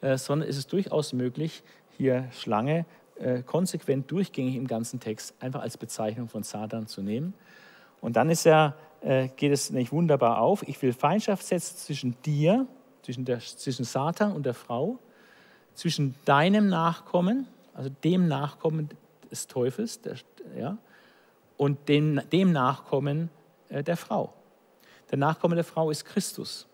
äh, 0.00 0.16
sondern 0.16 0.48
es 0.48 0.56
ist 0.56 0.72
durchaus 0.72 1.12
möglich, 1.12 1.62
hier 1.96 2.28
Schlange 2.32 2.86
äh, 3.18 3.42
konsequent 3.42 4.10
durchgängig 4.10 4.56
im 4.56 4.66
ganzen 4.66 5.00
Text 5.00 5.34
einfach 5.40 5.60
als 5.60 5.76
Bezeichnung 5.76 6.28
von 6.28 6.42
Satan 6.42 6.86
zu 6.86 7.02
nehmen. 7.02 7.34
Und 8.00 8.16
dann 8.16 8.30
ist 8.30 8.44
ja 8.44 8.74
äh, 9.00 9.28
geht 9.28 9.52
es 9.52 9.70
nicht 9.70 9.92
wunderbar 9.92 10.40
auf. 10.40 10.66
Ich 10.66 10.80
will 10.82 10.92
Feindschaft 10.92 11.46
setzen 11.46 11.76
zwischen 11.76 12.16
dir, 12.22 12.66
zwischen, 13.02 13.24
der, 13.24 13.38
zwischen 13.40 13.84
Satan 13.84 14.32
und 14.32 14.44
der 14.44 14.54
Frau, 14.54 14.98
zwischen 15.74 16.14
deinem 16.24 16.68
Nachkommen, 16.68 17.46
also 17.74 17.90
dem 18.02 18.26
Nachkommen 18.26 18.88
des 19.30 19.46
Teufels, 19.46 20.00
der, 20.00 20.16
ja, 20.56 20.78
und 21.56 21.88
dem, 21.88 22.20
dem 22.32 22.52
Nachkommen 22.52 23.30
äh, 23.68 23.82
der 23.82 23.96
Frau. 23.96 24.32
Der 25.10 25.18
Nachkommen 25.18 25.54
der 25.54 25.64
Frau 25.64 25.90
ist 25.90 26.04
Christus. 26.04 26.66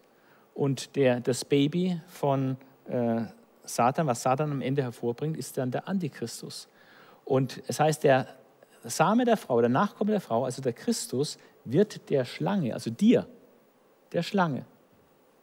Und 0.54 0.96
der, 0.96 1.20
das 1.20 1.44
Baby 1.44 2.00
von 2.06 2.56
äh, 2.86 3.22
Satan, 3.64 4.06
was 4.06 4.22
Satan 4.22 4.52
am 4.52 4.60
Ende 4.60 4.82
hervorbringt, 4.82 5.36
ist 5.36 5.58
dann 5.58 5.70
der 5.70 5.88
Antichristus. 5.88 6.68
Und 7.24 7.62
es 7.66 7.80
heißt, 7.80 8.04
der 8.04 8.28
Same 8.90 9.24
der 9.24 9.36
Frau, 9.36 9.60
der 9.60 9.70
Nachkomme 9.70 10.12
der 10.12 10.20
Frau, 10.20 10.44
also 10.44 10.62
der 10.62 10.72
Christus, 10.72 11.38
wird 11.64 12.10
der 12.10 12.24
Schlange, 12.24 12.74
also 12.74 12.90
dir, 12.90 13.26
der 14.12 14.22
Schlange, 14.22 14.64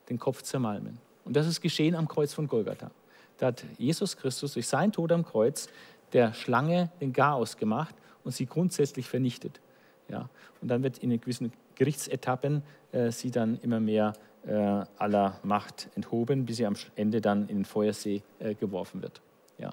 den 0.09 0.19
Kopf 0.19 0.41
zermalmen. 0.43 0.99
Und 1.25 1.35
das 1.35 1.47
ist 1.47 1.61
geschehen 1.61 1.95
am 1.95 2.07
Kreuz 2.07 2.33
von 2.33 2.47
Golgatha. 2.47 2.91
Da 3.37 3.47
hat 3.47 3.63
Jesus 3.77 4.17
Christus 4.17 4.53
durch 4.53 4.67
seinen 4.67 4.91
Tod 4.91 5.11
am 5.11 5.25
Kreuz 5.25 5.67
der 6.13 6.33
Schlange 6.33 6.91
den 6.99 7.13
Garaus 7.13 7.57
gemacht 7.57 7.95
und 8.23 8.31
sie 8.31 8.45
grundsätzlich 8.45 9.07
vernichtet. 9.07 9.59
Ja, 10.09 10.29
und 10.61 10.67
dann 10.67 10.83
wird 10.83 10.97
in 10.99 11.09
gewissen 11.19 11.53
Gerichtsetappen 11.75 12.63
äh, 12.91 13.11
sie 13.11 13.31
dann 13.31 13.57
immer 13.61 13.79
mehr 13.79 14.13
äh, 14.45 14.83
aller 14.97 15.39
Macht 15.43 15.89
enthoben, 15.95 16.45
bis 16.45 16.57
sie 16.57 16.65
am 16.65 16.75
Ende 16.95 17.21
dann 17.21 17.47
in 17.47 17.59
den 17.59 17.65
Feuersee 17.65 18.21
äh, 18.39 18.53
geworfen 18.55 19.01
wird, 19.01 19.21
ja, 19.57 19.71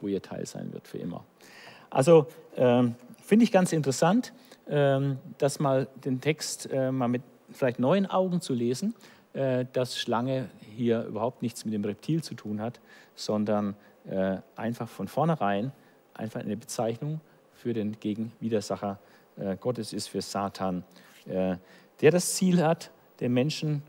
wo 0.00 0.08
ihr 0.08 0.22
Teil 0.22 0.46
sein 0.46 0.72
wird 0.72 0.86
für 0.86 0.98
immer. 0.98 1.24
Also 1.90 2.28
ähm, 2.56 2.94
finde 3.30 3.44
ich 3.44 3.52
ganz 3.52 3.72
interessant. 3.72 4.32
Ähm, 4.68 5.20
das 5.38 5.60
mal 5.60 5.86
den 6.04 6.20
Text 6.20 6.68
äh, 6.72 6.90
mal 6.90 7.06
mit 7.06 7.22
vielleicht 7.52 7.78
neuen 7.78 8.06
Augen 8.06 8.40
zu 8.40 8.54
lesen, 8.54 8.92
äh, 9.34 9.66
dass 9.72 9.96
Schlange 9.96 10.50
hier 10.74 11.04
überhaupt 11.04 11.40
nichts 11.40 11.64
mit 11.64 11.72
dem 11.72 11.84
Reptil 11.84 12.24
zu 12.24 12.34
tun 12.34 12.60
hat, 12.60 12.80
sondern 13.14 13.76
äh, 14.08 14.38
einfach 14.56 14.88
von 14.88 15.06
vornherein 15.06 15.70
einfach 16.12 16.40
eine 16.40 16.56
Bezeichnung 16.56 17.20
für 17.54 17.72
den 17.72 18.00
Gegenwidersacher 18.00 18.98
Gottes 19.60 19.92
ist, 19.92 20.08
für 20.08 20.20
Satan, 20.20 20.84
der 21.24 22.10
das 22.10 22.34
Ziel 22.34 22.62
hat, 22.62 22.90
den 23.20 23.32
Menschen 23.32 23.82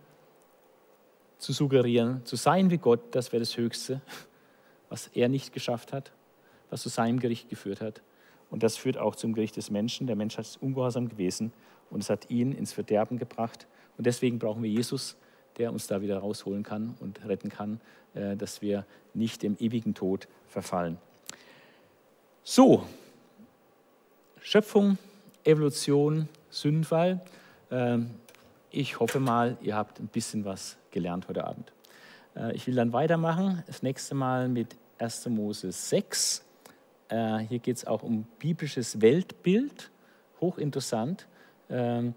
zu 1.40 1.52
suggerieren, 1.52 2.24
zu 2.26 2.38
sein 2.38 2.70
wie 2.70 2.78
Gott, 2.78 3.02
das 3.12 3.34
wäre 3.34 3.42
das 3.42 3.58
Höchste, 3.58 4.02
was 4.90 5.08
er 5.08 5.28
nicht 5.28 5.52
geschafft 5.52 5.92
hat, 5.92 6.12
was 6.70 6.84
zu 6.84 6.90
seinem 6.90 7.20
Gericht 7.20 7.50
geführt 7.50 7.82
hat. 7.82 8.02
Und 8.52 8.64
das 8.64 8.78
führt 8.78 8.98
auch 8.98 9.15
zum 9.15 9.34
Gericht 9.34 9.57
des 9.57 9.72
Menschen. 9.72 10.06
Der 10.06 10.15
Mensch 10.15 10.38
ist 10.38 10.61
ungehorsam 10.61 11.10
gewesen 11.10 11.53
und 11.90 12.02
es 12.02 12.10
hat 12.10 12.30
ihn 12.30 12.52
ins 12.52 12.73
Verderben 12.73 13.18
gebracht. 13.18 13.65
Und 13.98 14.06
deswegen 14.06 14.38
brauchen 14.38 14.61
wir 14.61 14.69
Jesus, 14.69 15.18
der 15.57 15.72
uns 15.72 15.88
da 15.88 16.02
wieder 16.02 16.19
rausholen 16.19 16.64
kann 16.64 16.95
und 16.99 17.26
retten 17.26 17.49
kann, 17.49 17.82
äh, 18.14 18.36
dass 18.36 18.61
wir 18.61 18.86
nicht 19.14 19.41
dem 19.41 19.57
ewigen 19.60 19.94
Tod 19.94 20.28
verfallen. 20.48 20.98
So, 22.44 22.84
Schöpfung, 24.41 24.98
Evolution, 25.44 26.28
Sündenfall. 26.49 27.22
Ähm, 27.69 28.11
ich 28.69 28.99
hoffe 28.99 29.19
mal, 29.19 29.57
ihr 29.61 29.76
habt 29.76 29.99
ein 29.99 30.07
bisschen 30.07 30.45
was 30.45 30.78
gelernt 30.91 31.28
heute 31.28 31.45
Abend. 31.45 31.72
Äh, 32.36 32.53
ich 32.56 32.68
will 32.68 32.76
dann 32.76 32.94
weitermachen, 32.94 33.64
das 33.68 33.84
nächste 33.84 34.15
Mal 34.15 34.49
mit 34.49 34.76
1. 34.98 35.28
Mose 35.30 35.72
6. 35.72 36.44
Äh, 37.12 37.40
hier 37.40 37.60
geht 37.60 37.78
es 37.78 37.86
auch 37.86 38.04
um 38.04 38.26
biblisches 38.40 39.02
Weltbild, 39.02 39.92
hochinteressant. 40.40 41.28
Ähm, 41.70 42.16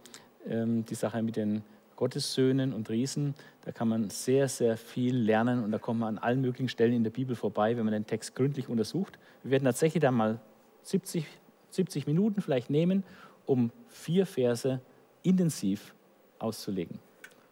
ähm, 0.49 0.85
die 0.87 0.95
Sache 0.95 1.23
mit 1.23 1.37
den 1.37 1.63
Gottessöhnen 1.97 2.73
und 2.73 2.91
Riesen, 2.91 3.35
da 3.65 3.73
kann 3.73 3.89
man 3.89 4.11
sehr, 4.11 4.49
sehr 4.49 4.77
viel 4.77 5.17
lernen 5.17 5.63
und 5.63 5.71
da 5.71 5.79
kommt 5.79 6.01
man 6.01 6.17
an 6.17 6.23
allen 6.23 6.41
möglichen 6.41 6.69
Stellen 6.69 6.93
in 6.93 7.05
der 7.05 7.11
Bibel 7.11 7.37
vorbei, 7.37 7.77
wenn 7.77 7.85
man 7.85 7.93
den 7.93 8.07
Text 8.07 8.35
gründlich 8.35 8.69
untersucht. 8.69 9.19
Wir 9.43 9.53
werden 9.53 9.65
tatsächlich 9.65 10.01
dann 10.01 10.15
mal 10.15 10.41
70, 10.83 11.27
70 11.71 12.07
Minuten 12.07 12.41
vielleicht 12.41 12.71
nehmen, 12.71 13.05
um 13.47 13.71
vier 13.89 14.27
Verse 14.27 14.81
intensiv 15.23 15.95
auszulegen. 16.39 16.99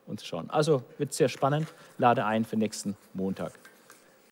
uns 0.07 0.25
schauen. 0.25 0.51
Also 0.51 0.83
wird 0.99 1.13
sehr 1.13 1.29
spannend. 1.29 1.69
Lade 1.99 2.25
ein 2.25 2.45
für 2.45 2.57
nächsten 2.57 2.97
Montag. 3.15 3.53